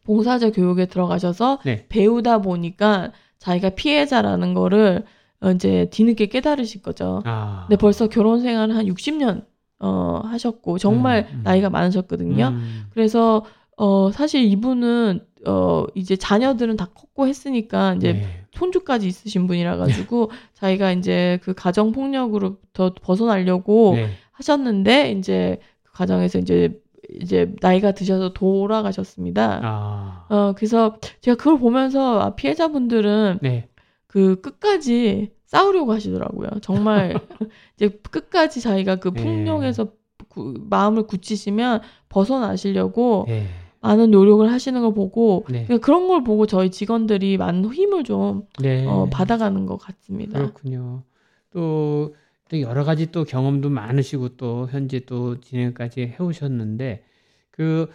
봉사자 0.05 0.51
교육에 0.51 0.87
들어가셔서 0.87 1.61
네. 1.65 1.87
배우다 1.89 2.43
보니까 2.43 3.13
자기가 3.39 3.71
피해자라는 3.71 4.55
거를 4.55 4.99
어, 4.99 5.05
이제 5.51 5.89
뒤늦게 5.91 6.27
깨달으신 6.27 6.83
거죠. 6.83 7.23
아. 7.25 7.65
근데 7.67 7.77
벌써 7.77 8.07
결혼 8.07 8.41
생활을 8.41 8.77
한 8.77 8.87
60년 8.87 9.45
어 9.81 10.21
하셨고 10.25 10.79
정말 10.79 11.27
음, 11.33 11.39
음. 11.39 11.43
나이가 11.43 11.69
많으셨거든요. 11.69 12.49
음. 12.49 12.85
그래서 12.93 13.45
어 13.77 14.13
사실 14.13 14.45
이분은 14.45 15.21
어 15.47 15.85
이제 15.97 16.15
자녀들은 16.15 16.77
다 16.77 16.87
컸고 16.95 17.27
했으니까 17.27 17.95
이제 17.95 18.13
네. 18.13 18.45
손주까지 18.53 19.09
있으신 19.09 19.49
분이라 19.49 19.77
가지고 19.79 20.31
자기가 20.55 20.93
이제 20.93 21.41
그 21.43 21.53
가정 21.55 21.91
폭력으로부터 21.91 22.95
벗어나려고 23.03 23.95
네. 23.97 24.11
하셨는데 24.31 25.13
이제 25.13 25.59
그 25.83 25.93
가정에서 25.95 26.39
이제 26.39 26.81
이제 27.21 27.53
나이가 27.61 27.91
드셔서 27.91 28.33
돌아가셨습니다. 28.33 29.61
아. 29.65 30.27
어 30.29 30.53
그래서 30.57 30.97
제가 31.23 31.37
그걸 31.37 31.59
보면서 31.59 32.21
아, 32.21 32.37
피해자분들은 32.37 33.41
네. 33.43 33.69
그 34.13 34.43
끝까지 34.43 35.33
싸우려고 35.47 35.93
하시더라고요. 35.95 36.51
정말 36.61 37.15
이제 37.77 37.89
끝까지 37.89 38.61
자기가 38.61 38.97
그 38.97 39.11
네. 39.15 39.23
폭력에서 39.23 39.89
구- 40.29 40.55
마음을 40.69 41.07
굳히시면 41.07 41.81
벗어나시려고 42.11 43.25
네. 43.27 43.47
많은 43.81 44.11
노력을 44.11 44.51
하시는 44.53 44.79
걸 44.83 44.93
보고 44.93 45.47
네. 45.49 45.67
그런 45.81 46.09
걸 46.09 46.25
보고 46.25 46.47
저희 46.47 46.71
직원들이 46.71 47.39
많은 47.39 47.73
힘을 47.73 48.05
좀 48.05 48.43
네. 48.61 48.87
어, 48.87 49.09
받아가는 49.11 49.65
것 49.65 49.79
같습니다. 49.79 50.39
그렇군요. 50.39 51.05
또, 51.51 52.15
또 52.51 52.61
여러 52.61 52.85
가지 52.85 53.11
또 53.13 53.25
경험도 53.25 53.71
많으시고 53.71 54.37
또 54.37 54.69
현재 54.71 55.01
또 55.07 55.41
진행까지 55.41 56.15
해오셨는데 56.21 57.03
그 57.51 57.89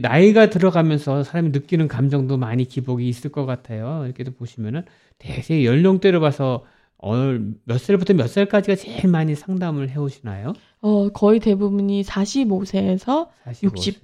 나이가 0.00 0.48
들어가면서 0.48 1.24
사람이 1.24 1.50
느끼는 1.50 1.88
감정도 1.88 2.36
많이 2.36 2.64
기복이 2.64 3.08
있을 3.08 3.32
것 3.32 3.46
같아요. 3.46 4.02
이렇게도 4.04 4.32
보시면은 4.32 4.84
대세 5.18 5.64
연령대로 5.64 6.20
봐서 6.20 6.64
어느 6.98 7.40
몇 7.64 7.80
살부터 7.80 8.14
몇 8.14 8.28
살까지가 8.28 8.76
제일 8.76 9.08
많이 9.08 9.34
상담을 9.34 9.90
해오시나요? 9.90 10.52
어, 10.82 11.08
거의 11.08 11.40
대부분이 11.40 12.02
45세에서 12.02 13.28
45세. 13.44 13.62
60 13.64 14.00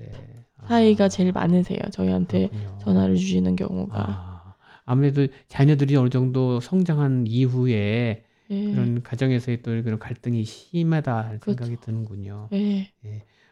사이가 0.67 1.09
제일 1.09 1.33
많으세요. 1.33 1.79
저희한테 1.93 2.51
전화를 2.83 3.17
주시는 3.17 3.55
경우가. 3.55 3.99
아, 3.99 4.55
아무래도 4.85 5.29
자녀들이 5.47 5.95
어느 5.97 6.09
정도 6.09 6.59
성장한 6.61 7.27
이후에 7.29 8.25
예. 8.51 8.73
그런 8.73 9.03
가정에서의 9.03 9.63
또 9.63 9.71
그런 9.83 9.99
갈등이 9.99 10.45
심하다 10.45 11.39
그렇죠. 11.41 11.65
생각이 11.65 11.77
드는군요. 11.81 12.49
예. 12.53 12.91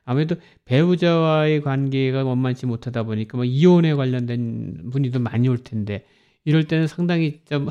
아무래도 0.06 0.36
배우자와의 0.64 1.60
관계가 1.60 2.24
원만치 2.24 2.64
못하다 2.64 3.02
보니까 3.02 3.36
뭐 3.36 3.44
이혼에 3.44 3.92
관련된 3.92 4.88
분이도 4.90 5.18
많이 5.18 5.48
올 5.48 5.58
텐데 5.58 6.06
이럴 6.44 6.64
때는 6.64 6.86
상당히 6.86 7.40
좀 7.44 7.68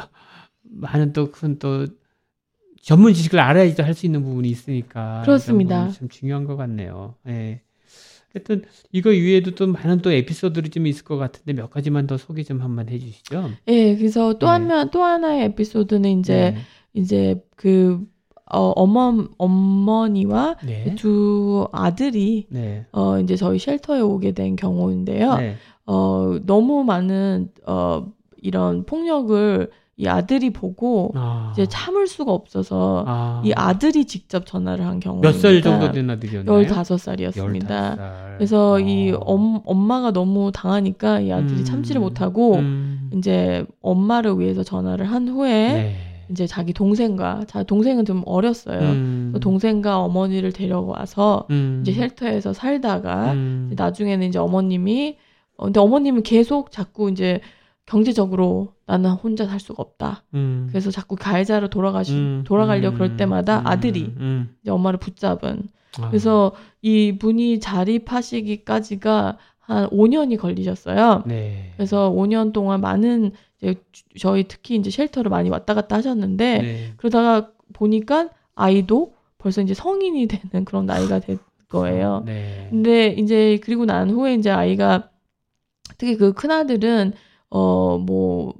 많은 0.61 1.13
또큰또 1.13 1.87
전문 2.81 3.13
지식을 3.13 3.39
알아야지 3.39 3.81
할 3.81 3.93
수 3.95 4.05
있는 4.05 4.21
부분이 4.21 4.49
있으니까 4.49 5.21
그렇습니다. 5.23 5.89
참 5.89 6.09
중요한 6.09 6.43
것 6.43 6.55
같네요. 6.57 7.15
예. 7.27 7.61
하여튼 8.33 8.63
이거 8.91 9.13
이외에도 9.13 9.51
또 9.51 9.65
많은 9.65 9.99
또 9.99 10.11
에피소드들이 10.11 10.69
좀 10.69 10.87
있을 10.87 11.05
것 11.05 11.15
같은데 11.15 11.53
몇 11.53 11.69
가지만 11.69 12.05
더 12.05 12.17
소개 12.17 12.43
좀 12.43 12.61
한번 12.61 12.89
해주시죠. 12.89 13.49
예, 13.69 13.95
그래서 13.95 14.33
또 14.37 14.47
네. 14.47 14.67
한, 14.67 14.91
또 14.91 15.03
하나의 15.03 15.45
에피소드는 15.45 16.19
이제, 16.19 16.51
네. 16.51 16.57
이제 16.93 17.41
그, 17.55 18.05
어, 18.51 18.71
어머, 18.75 19.25
어머니와 19.37 20.57
네. 20.63 20.93
두 20.95 21.67
아들이, 21.71 22.45
네. 22.49 22.85
어, 22.91 23.19
이제 23.19 23.35
저희 23.35 23.57
쉘터에 23.57 24.01
오게 24.01 24.33
된 24.33 24.55
경우인데요. 24.55 25.35
네. 25.35 25.55
어, 25.85 26.37
너무 26.45 26.83
많은, 26.83 27.49
어, 27.65 28.07
이런 28.41 28.85
폭력을 28.85 29.69
이 29.97 30.07
아들이 30.07 30.49
보고 30.49 31.13
아. 31.15 31.51
이제 31.53 31.65
참을 31.65 32.05
수가 32.05 32.33
없어서 32.33 33.05
아. 33.07 33.41
이 33.45 33.53
아들이 33.55 34.03
직접 34.03 34.45
전화를 34.45 34.85
한 34.85 34.99
경우입니다. 34.99 35.31
몇살 35.31 35.61
정도 35.61 35.91
된 35.91 36.09
아들이었나요? 36.09 36.65
15살이었습니다. 36.67 37.67
15살. 37.67 38.35
그래서 38.35 38.79
이 38.81 39.13
어. 39.13 39.19
엄, 39.21 39.61
엄마가 39.63 40.11
너무 40.11 40.51
당하니까 40.53 41.21
이 41.21 41.31
아들이 41.31 41.59
음. 41.59 41.63
참지를 41.63 42.01
못하고 42.01 42.55
음. 42.55 43.09
이제 43.15 43.65
엄마를 43.81 44.37
위해서 44.37 44.63
전화를 44.63 45.09
한 45.09 45.29
후에 45.29 45.73
네. 45.73 45.95
이제 46.29 46.47
자기 46.47 46.73
동생과 46.73 47.45
자 47.47 47.63
동생은 47.63 48.05
좀 48.05 48.23
어렸어요. 48.25 48.79
음. 48.79 49.33
동생과 49.41 49.99
어머니를 49.99 50.51
데려와서 50.51 51.47
음. 51.51 51.79
이제 51.81 51.93
쉘터에서 51.93 52.53
살다가 52.53 53.33
음. 53.33 53.67
이제 53.67 53.81
나중에는 53.81 54.27
이제 54.27 54.39
어머님이 54.39 55.17
어, 55.57 55.65
근데 55.65 55.79
어머님은 55.79 56.23
계속 56.23 56.71
자꾸 56.71 57.09
이제 57.09 57.39
경제적으로 57.85 58.73
나는 58.87 59.11
혼자 59.11 59.45
살 59.45 59.59
수가 59.59 59.81
없다. 59.81 60.23
음. 60.33 60.67
그래서 60.69 60.91
자꾸 60.91 61.15
가해자로 61.15 61.69
돌아가시 61.69 62.13
음. 62.13 62.43
돌아가려 62.45 62.89
음. 62.89 62.93
그럴 62.95 63.17
때마다 63.17 63.59
음. 63.59 63.67
아들이 63.67 64.13
음. 64.17 64.55
이제 64.61 64.71
엄마를 64.71 64.99
붙잡은 64.99 65.63
아. 65.99 66.09
그래서 66.09 66.53
이 66.81 67.17
분이 67.17 67.59
자립하시기까지가 67.59 69.37
한 69.65 69.87
5년이 69.89 70.37
걸리셨어요. 70.37 71.23
네. 71.25 71.71
그래서 71.75 72.11
5년 72.11 72.53
동안 72.53 72.81
많은 72.81 73.31
이제 73.57 73.75
주- 73.91 74.03
저희 74.19 74.47
특히 74.47 74.75
이제 74.75 74.89
쉘터를 74.91 75.29
많이 75.29 75.49
왔다 75.49 75.73
갔다 75.73 75.95
하셨는데 75.97 76.57
네. 76.61 76.93
그러다가 76.97 77.49
보니까 77.73 78.29
아이도 78.55 79.13
벌써 79.37 79.61
이제 79.61 79.73
성인이 79.73 80.27
되는 80.27 80.65
그런 80.65 80.85
나이가 80.85 81.19
된 81.19 81.39
거예요. 81.69 82.23
네. 82.25 82.67
근데 82.69 83.07
이제 83.17 83.59
그리고 83.63 83.85
난 83.85 84.09
후에 84.11 84.35
이제 84.35 84.49
아이가 84.51 85.09
특히 85.97 86.15
그 86.17 86.33
큰 86.33 86.51
아들은 86.51 87.13
어 87.49 87.97
뭐 87.99 88.53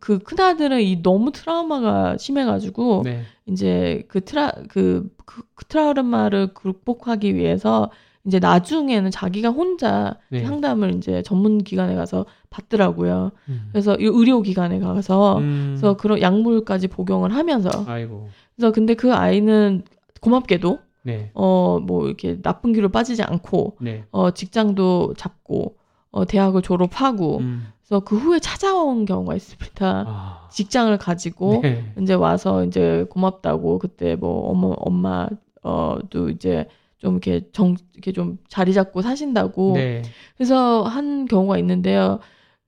그 0.00 0.18
큰 0.18 0.38
아들은 0.40 0.80
이 0.82 1.02
너무 1.02 1.30
트라우마가 1.32 2.16
심해가지고 2.18 3.02
네. 3.04 3.22
이제 3.46 4.04
그 4.08 4.20
트라 4.24 4.50
그, 4.68 5.08
그, 5.24 5.42
그 5.54 5.64
트라우마를 5.66 6.52
극복하기 6.54 7.34
위해서 7.36 7.90
이제 8.26 8.38
나중에는 8.38 9.10
자기가 9.10 9.50
혼자 9.50 10.16
네. 10.30 10.44
상담을 10.44 10.94
이제 10.94 11.22
전문 11.22 11.58
기관에 11.58 11.94
가서 11.94 12.24
받더라고요. 12.50 13.32
음. 13.48 13.68
그래서 13.70 13.94
이 13.96 14.04
의료 14.04 14.40
기관에 14.40 14.78
가서 14.80 15.38
음. 15.38 15.74
그래서 15.76 15.96
그런 15.96 16.20
약물까지 16.20 16.88
복용을 16.88 17.34
하면서 17.34 17.70
아이고. 17.86 18.28
그래서 18.56 18.72
근데 18.72 18.94
그 18.94 19.12
아이는 19.12 19.82
고맙게도 20.20 20.78
네. 21.02 21.30
어뭐 21.34 22.06
이렇게 22.06 22.40
나쁜 22.40 22.72
길로 22.72 22.88
빠지지 22.88 23.22
않고 23.22 23.76
네. 23.80 24.04
어 24.10 24.30
직장도 24.30 25.14
잡고 25.18 25.76
어 26.10 26.24
대학을 26.24 26.62
졸업하고 26.62 27.38
음. 27.38 27.66
그래서 27.82 28.00
그 28.00 28.16
후에 28.16 28.38
찾아온 28.38 29.04
경우가 29.04 29.34
있습니다. 29.34 30.04
아. 30.06 30.48
직장을 30.50 30.96
가지고 30.96 31.60
네. 31.62 31.92
이제 32.00 32.14
와서 32.14 32.64
이제 32.64 33.04
고맙다고 33.10 33.78
그때 33.80 34.16
뭐 34.16 34.48
어머 34.48 34.68
엄마 34.78 35.28
어도 35.62 36.30
이제 36.30 36.66
좀 37.04 37.12
이렇게 37.12 37.42
정 37.52 37.76
이렇게 37.92 38.12
좀 38.12 38.38
자리 38.48 38.72
잡고 38.72 39.02
사신다고 39.02 39.72
네. 39.74 40.00
그래서 40.36 40.82
한 40.84 41.26
경우가 41.26 41.58
있는데요. 41.58 42.18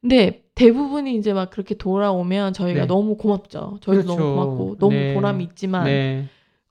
근데 0.03 0.45
대부분이 0.55 1.17
이제 1.17 1.33
막 1.33 1.49
그렇게 1.49 1.75
돌아오면 1.75 2.53
저희가 2.53 2.83
네. 2.83 2.87
너무 2.87 3.17
고맙죠. 3.17 3.79
저희도 3.81 4.03
그렇죠. 4.03 4.21
너무 4.21 4.35
고맙고 4.35 4.77
너무 4.79 4.95
네. 4.95 5.15
보람이 5.15 5.43
있지만 5.45 5.85
네. 5.85 6.27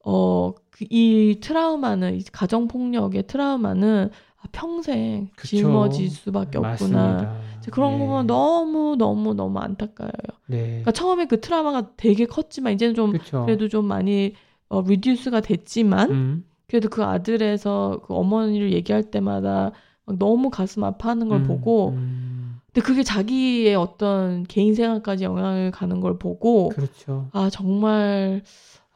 어, 0.06 0.54
그이 0.70 1.40
트라우마는, 1.42 2.16
이 2.16 2.24
가정 2.32 2.68
폭력의 2.68 3.26
트라우마는 3.26 4.12
아, 4.38 4.48
평생 4.52 5.30
그쵸. 5.36 5.58
짊어질 5.58 6.10
수밖에 6.10 6.60
없구나. 6.60 7.40
그런 7.72 7.94
네. 7.94 7.98
거 7.98 8.06
보면 8.06 8.28
너무, 8.28 8.96
너무, 8.96 9.34
너무 9.34 9.58
안타까워요. 9.58 10.12
네. 10.46 10.68
그러니까 10.68 10.92
처음에 10.92 11.26
그 11.26 11.42
트라우마가 11.42 11.94
되게 11.98 12.28
컸지만, 12.28 12.74
이제는 12.74 12.94
좀, 12.94 13.14
그렇죠. 13.14 13.46
그래도 13.46 13.68
좀 13.68 13.86
많이, 13.86 14.34
어, 14.70 14.82
리듀스가 14.82 15.42
됐지만, 15.42 16.12
음. 16.12 16.46
그래도 16.68 16.90
그 16.90 17.04
아들에서 17.04 18.02
그 18.06 18.14
어머니를 18.14 18.74
얘기할 18.74 19.04
때마다 19.04 19.72
막 20.06 20.18
너무 20.18 20.50
가슴 20.50 20.84
아파하는 20.84 21.30
걸 21.30 21.40
음. 21.40 21.44
보고, 21.44 21.90
음. 21.98 22.60
근데 22.68 22.86
그게 22.86 23.04
자기의 23.04 23.76
어떤 23.76 24.44
개인 24.44 24.76
생활까지 24.76 25.24
영향을 25.24 25.72
가는 25.72 26.00
걸 26.02 26.18
보고, 26.18 26.70
그렇죠. 26.70 27.30
아, 27.32 27.50
정말, 27.50 28.44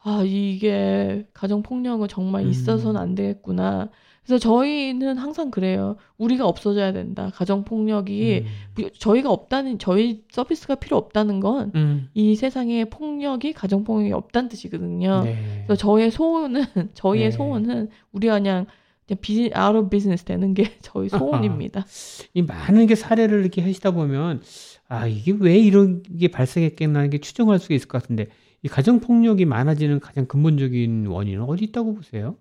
아, 0.02 0.22
이게 0.24 1.26
가정 1.32 1.62
폭력은 1.62 2.08
정말 2.08 2.44
음. 2.44 2.50
있어서는 2.50 3.00
안 3.00 3.14
되겠구나. 3.14 3.88
그래서 4.24 4.38
저희는 4.38 5.16
항상 5.16 5.50
그래요. 5.50 5.96
우리가 6.18 6.46
없어져야 6.46 6.92
된다. 6.92 7.30
가정 7.34 7.64
폭력이, 7.64 8.44
음. 8.78 8.88
저희가 8.98 9.30
없다는, 9.30 9.78
저희 9.78 10.22
서비스가 10.30 10.76
필요 10.76 10.96
없다는 10.96 11.40
건 11.40 11.72
음. 11.74 12.08
이 12.14 12.36
세상에 12.36 12.84
폭력이, 12.84 13.52
가정 13.52 13.82
폭력이 13.82 14.12
없다는 14.12 14.48
뜻이거든요. 14.48 15.24
네. 15.24 15.64
그래서 15.66 15.80
저의 15.80 16.10
소원은, 16.10 16.62
저희의 16.94 17.30
네. 17.30 17.36
소원은 17.36 17.88
우리가 18.12 18.34
그냥, 18.34 18.66
그냥 19.06 19.18
비, 19.20 19.50
out 19.56 19.76
of 19.76 19.88
business 19.88 20.24
되는 20.24 20.54
게 20.54 20.64
저희 20.82 21.08
소원입니다. 21.08 21.84
이 22.34 22.42
많은 22.42 22.86
게 22.86 22.94
사례를 22.94 23.40
이렇게 23.40 23.62
하시다 23.62 23.90
보면 23.90 24.42
아 24.88 25.06
이게 25.08 25.34
왜 25.38 25.58
이런 25.58 26.02
게 26.02 26.28
발생했겠나는 26.28 27.10
게 27.10 27.18
추정할 27.18 27.58
수 27.58 27.72
있을 27.72 27.88
것 27.88 28.00
같은데 28.00 28.28
이 28.62 28.68
가정 28.68 29.00
폭력이 29.00 29.46
많아지는 29.46 29.98
가장 29.98 30.26
근본적인 30.26 31.06
원인은 31.06 31.42
어디 31.42 31.64
있다고 31.64 31.94
보세요? 31.94 32.36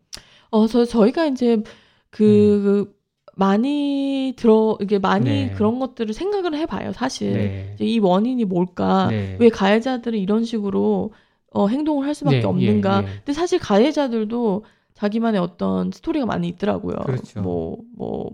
어, 0.52 0.68
저, 0.68 0.86
저희가 0.86 1.26
이제 1.28 1.62
그, 2.10 2.24
그 2.64 3.00
많이 3.36 4.34
들어, 4.36 4.78
이게 4.82 5.00
많이 5.00 5.30
음. 5.30 5.48
네. 5.48 5.54
그런 5.56 5.80
것들을 5.80 6.14
생각을 6.14 6.56
해봐요, 6.56 6.92
사실. 6.94 7.34
네. 7.34 7.76
이 7.80 8.00
원인이 8.00 8.44
뭘까? 8.46 9.08
네. 9.10 9.38
왜 9.40 9.50
가해자들은 9.50 10.20
이런 10.20 10.44
식으로 10.44 11.14
어, 11.52 11.68
행동을 11.68 12.06
할 12.06 12.14
수밖에 12.14 12.40
네, 12.40 12.46
없는가? 12.46 13.04
예, 13.04 13.08
예. 13.08 13.12
근데 13.18 13.34
사실 13.34 13.60
가해자들도 13.60 14.66
자기만의 14.94 15.40
어떤 15.40 15.92
스토리가 15.92 16.26
많이 16.26 16.48
있더라고요. 16.50 16.98
그렇죠. 17.06 17.42
뭐, 17.42 17.78
뭐, 17.96 18.30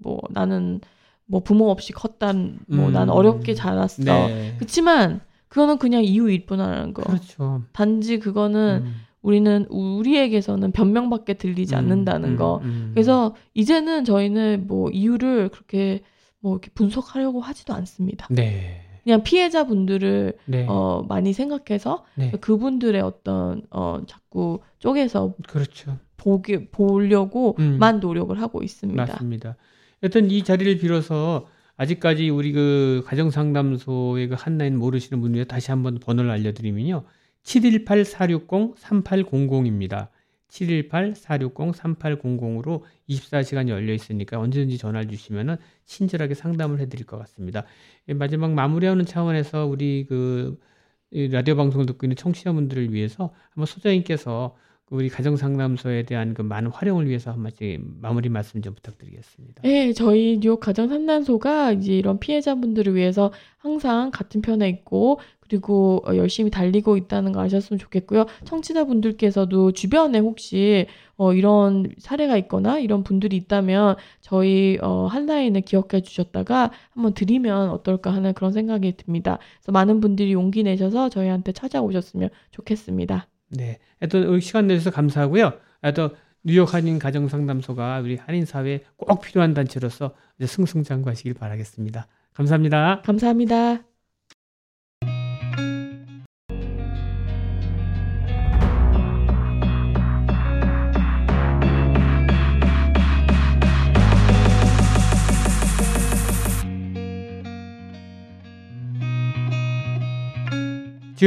뭐, 0.00 0.20
나는 0.30 0.80
뭐 1.26 1.40
부모 1.40 1.70
없이 1.70 1.92
컸단, 1.92 2.60
뭐, 2.66 2.88
음. 2.88 2.92
난 2.92 3.10
어렵게 3.10 3.54
자랐어. 3.54 4.02
네. 4.02 4.54
그렇지만 4.56 5.20
그거는 5.48 5.78
그냥 5.78 6.02
이유일 6.02 6.46
뿐이라는 6.46 6.94
거. 6.94 7.02
그렇죠. 7.02 7.62
단지 7.72 8.18
그거는 8.18 8.82
음. 8.84 8.94
우리는 9.26 9.66
우리에게서는 9.70 10.70
변명밖에 10.70 11.34
들리지 11.34 11.74
음, 11.74 11.78
않는다는 11.78 12.30
음, 12.30 12.36
거. 12.36 12.60
음. 12.62 12.92
그래서 12.94 13.34
이제는 13.54 14.04
저희는 14.04 14.68
뭐 14.68 14.88
이유를 14.90 15.48
그렇게 15.48 16.02
뭐 16.38 16.52
이렇게 16.52 16.70
분석하려고 16.70 17.40
하지도 17.40 17.74
않습니다. 17.74 18.28
네. 18.30 18.82
그냥 19.02 19.24
피해자분들을 19.24 20.34
네. 20.44 20.66
어 20.68 21.04
많이 21.08 21.32
생각해서 21.32 22.04
네. 22.14 22.30
그분들의 22.40 23.00
어떤 23.00 23.62
어 23.70 24.00
자꾸 24.06 24.60
쪼개서 24.78 25.34
그렇죠. 25.48 25.98
보기 26.16 26.68
보려고만 26.70 27.98
노력을 27.98 28.40
하고 28.40 28.62
있습니다. 28.62 29.02
음. 29.02 29.06
맞습니다. 29.08 29.56
여튼 30.04 30.30
이 30.30 30.44
자리를 30.44 30.78
빌어서 30.78 31.48
아직까지 31.76 32.30
우리 32.30 32.52
그 32.52 33.02
가정상담소의 33.06 34.28
그 34.28 34.36
한라인 34.38 34.78
모르시는 34.78 35.20
분들 35.20 35.46
다시 35.46 35.72
한번 35.72 35.98
번호를 35.98 36.30
알려드리면요. 36.30 37.02
718-460-3800입니다. 37.46 40.08
718-460-3800으로 40.48 42.82
24시간 43.08 43.68
열려 43.68 43.94
있으니까 43.94 44.38
언제든지 44.38 44.78
전화를 44.78 45.10
주시면은 45.10 45.56
친절하게 45.84 46.34
상담을 46.34 46.78
해드릴 46.80 47.04
것 47.06 47.18
같습니다. 47.18 47.64
예, 48.08 48.14
마지막 48.14 48.52
마무리하는 48.52 49.04
차원에서 49.04 49.66
우리 49.66 50.06
그이 50.06 51.28
라디오 51.30 51.56
방송을 51.56 51.86
듣고 51.86 52.06
있는 52.06 52.16
청취자분들을 52.16 52.92
위해서 52.92 53.32
한번 53.50 53.66
소장님께서 53.66 54.56
그 54.86 54.94
우리 54.94 55.08
가정상담소에 55.08 56.04
대한 56.04 56.32
그 56.32 56.42
많은 56.42 56.70
활용을 56.70 57.08
위해서 57.08 57.32
한 57.32 57.40
말씀 57.40 57.98
마무리 58.00 58.28
말씀 58.28 58.62
좀 58.62 58.72
부탁드리겠습니다. 58.74 59.62
네, 59.62 59.92
저희 59.92 60.38
뉴욕 60.40 60.60
가정 60.60 60.88
상담소가 60.88 61.72
이제 61.72 61.96
이런 61.96 62.20
피해자분들을 62.20 62.94
위해서 62.94 63.32
항상 63.58 64.12
같은 64.12 64.42
편에 64.42 64.68
있고 64.68 65.18
그리고 65.48 66.02
어, 66.06 66.16
열심히 66.16 66.50
달리고 66.50 66.96
있다는 66.96 67.32
거 67.32 67.40
아셨으면 67.40 67.78
좋겠고요. 67.78 68.26
청취자분들께서도 68.44 69.72
주변에 69.72 70.18
혹시 70.18 70.86
어, 71.16 71.32
이런 71.32 71.86
사례가 71.98 72.36
있거나 72.38 72.78
이런 72.78 73.02
분들이 73.02 73.36
있다면 73.36 73.96
저희 74.20 74.78
어, 74.82 75.06
한라인을 75.06 75.62
기억해 75.62 76.02
주셨다가 76.02 76.70
한번 76.90 77.14
드리면 77.14 77.70
어떨까 77.70 78.12
하는 78.12 78.34
그런 78.34 78.52
생각이 78.52 78.96
듭니다. 78.96 79.38
그래서 79.60 79.72
많은 79.72 80.00
분들이 80.00 80.32
용기 80.32 80.62
내셔서 80.62 81.08
저희한테 81.08 81.52
찾아오셨으면 81.52 82.30
좋겠습니다. 82.50 83.28
네. 83.50 83.78
하여튼 84.00 84.28
오늘 84.28 84.40
시간 84.40 84.66
내주셔서 84.66 84.94
감사하고요. 84.94 85.52
하여튼 85.80 86.08
뉴욕 86.42 86.72
한인 86.72 86.98
가정 86.98 87.28
상담소가 87.28 88.00
우리 88.00 88.16
한인 88.16 88.44
사회에 88.44 88.84
꼭 88.96 89.20
필요한 89.20 89.52
단체로서 89.52 90.14
이제 90.38 90.46
승승장구하시길 90.46 91.34
바라겠습니다. 91.34 92.06
감사합니다. 92.34 93.02
감사합니다. 93.04 93.95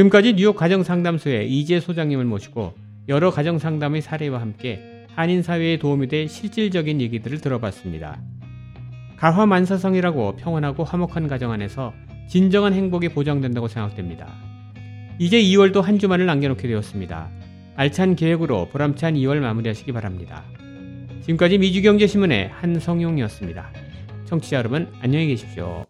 지금까지 0.00 0.34
뉴욕 0.34 0.56
가정상담소의 0.56 1.50
이재 1.50 1.80
소장님을 1.80 2.24
모시고 2.24 2.74
여러 3.08 3.30
가정상담의 3.30 4.00
사례와 4.00 4.40
함께 4.40 5.04
한인 5.14 5.42
사회에 5.42 5.78
도움이 5.78 6.06
될 6.08 6.28
실질적인 6.28 7.00
얘기들을 7.02 7.40
들어봤습니다. 7.40 8.18
가화만사성이라고 9.16 10.36
평온하고 10.36 10.84
화목한 10.84 11.28
가정 11.28 11.50
안에서 11.50 11.92
진정한 12.28 12.72
행복이 12.72 13.10
보장된다고 13.10 13.68
생각됩니다. 13.68 14.32
이제 15.18 15.42
2월도 15.42 15.82
한 15.82 15.98
주만을 15.98 16.24
남겨놓게 16.24 16.66
되었습니다. 16.66 17.28
알찬 17.76 18.16
계획으로 18.16 18.68
보람찬 18.68 19.14
2월 19.14 19.40
마무리하시기 19.40 19.92
바랍니다. 19.92 20.44
지금까지 21.22 21.58
미주경제신문의 21.58 22.48
한성용이었습니다. 22.48 23.72
청취자 24.24 24.56
여러분 24.56 24.88
안녕히 25.02 25.26
계십시오. 25.26 25.89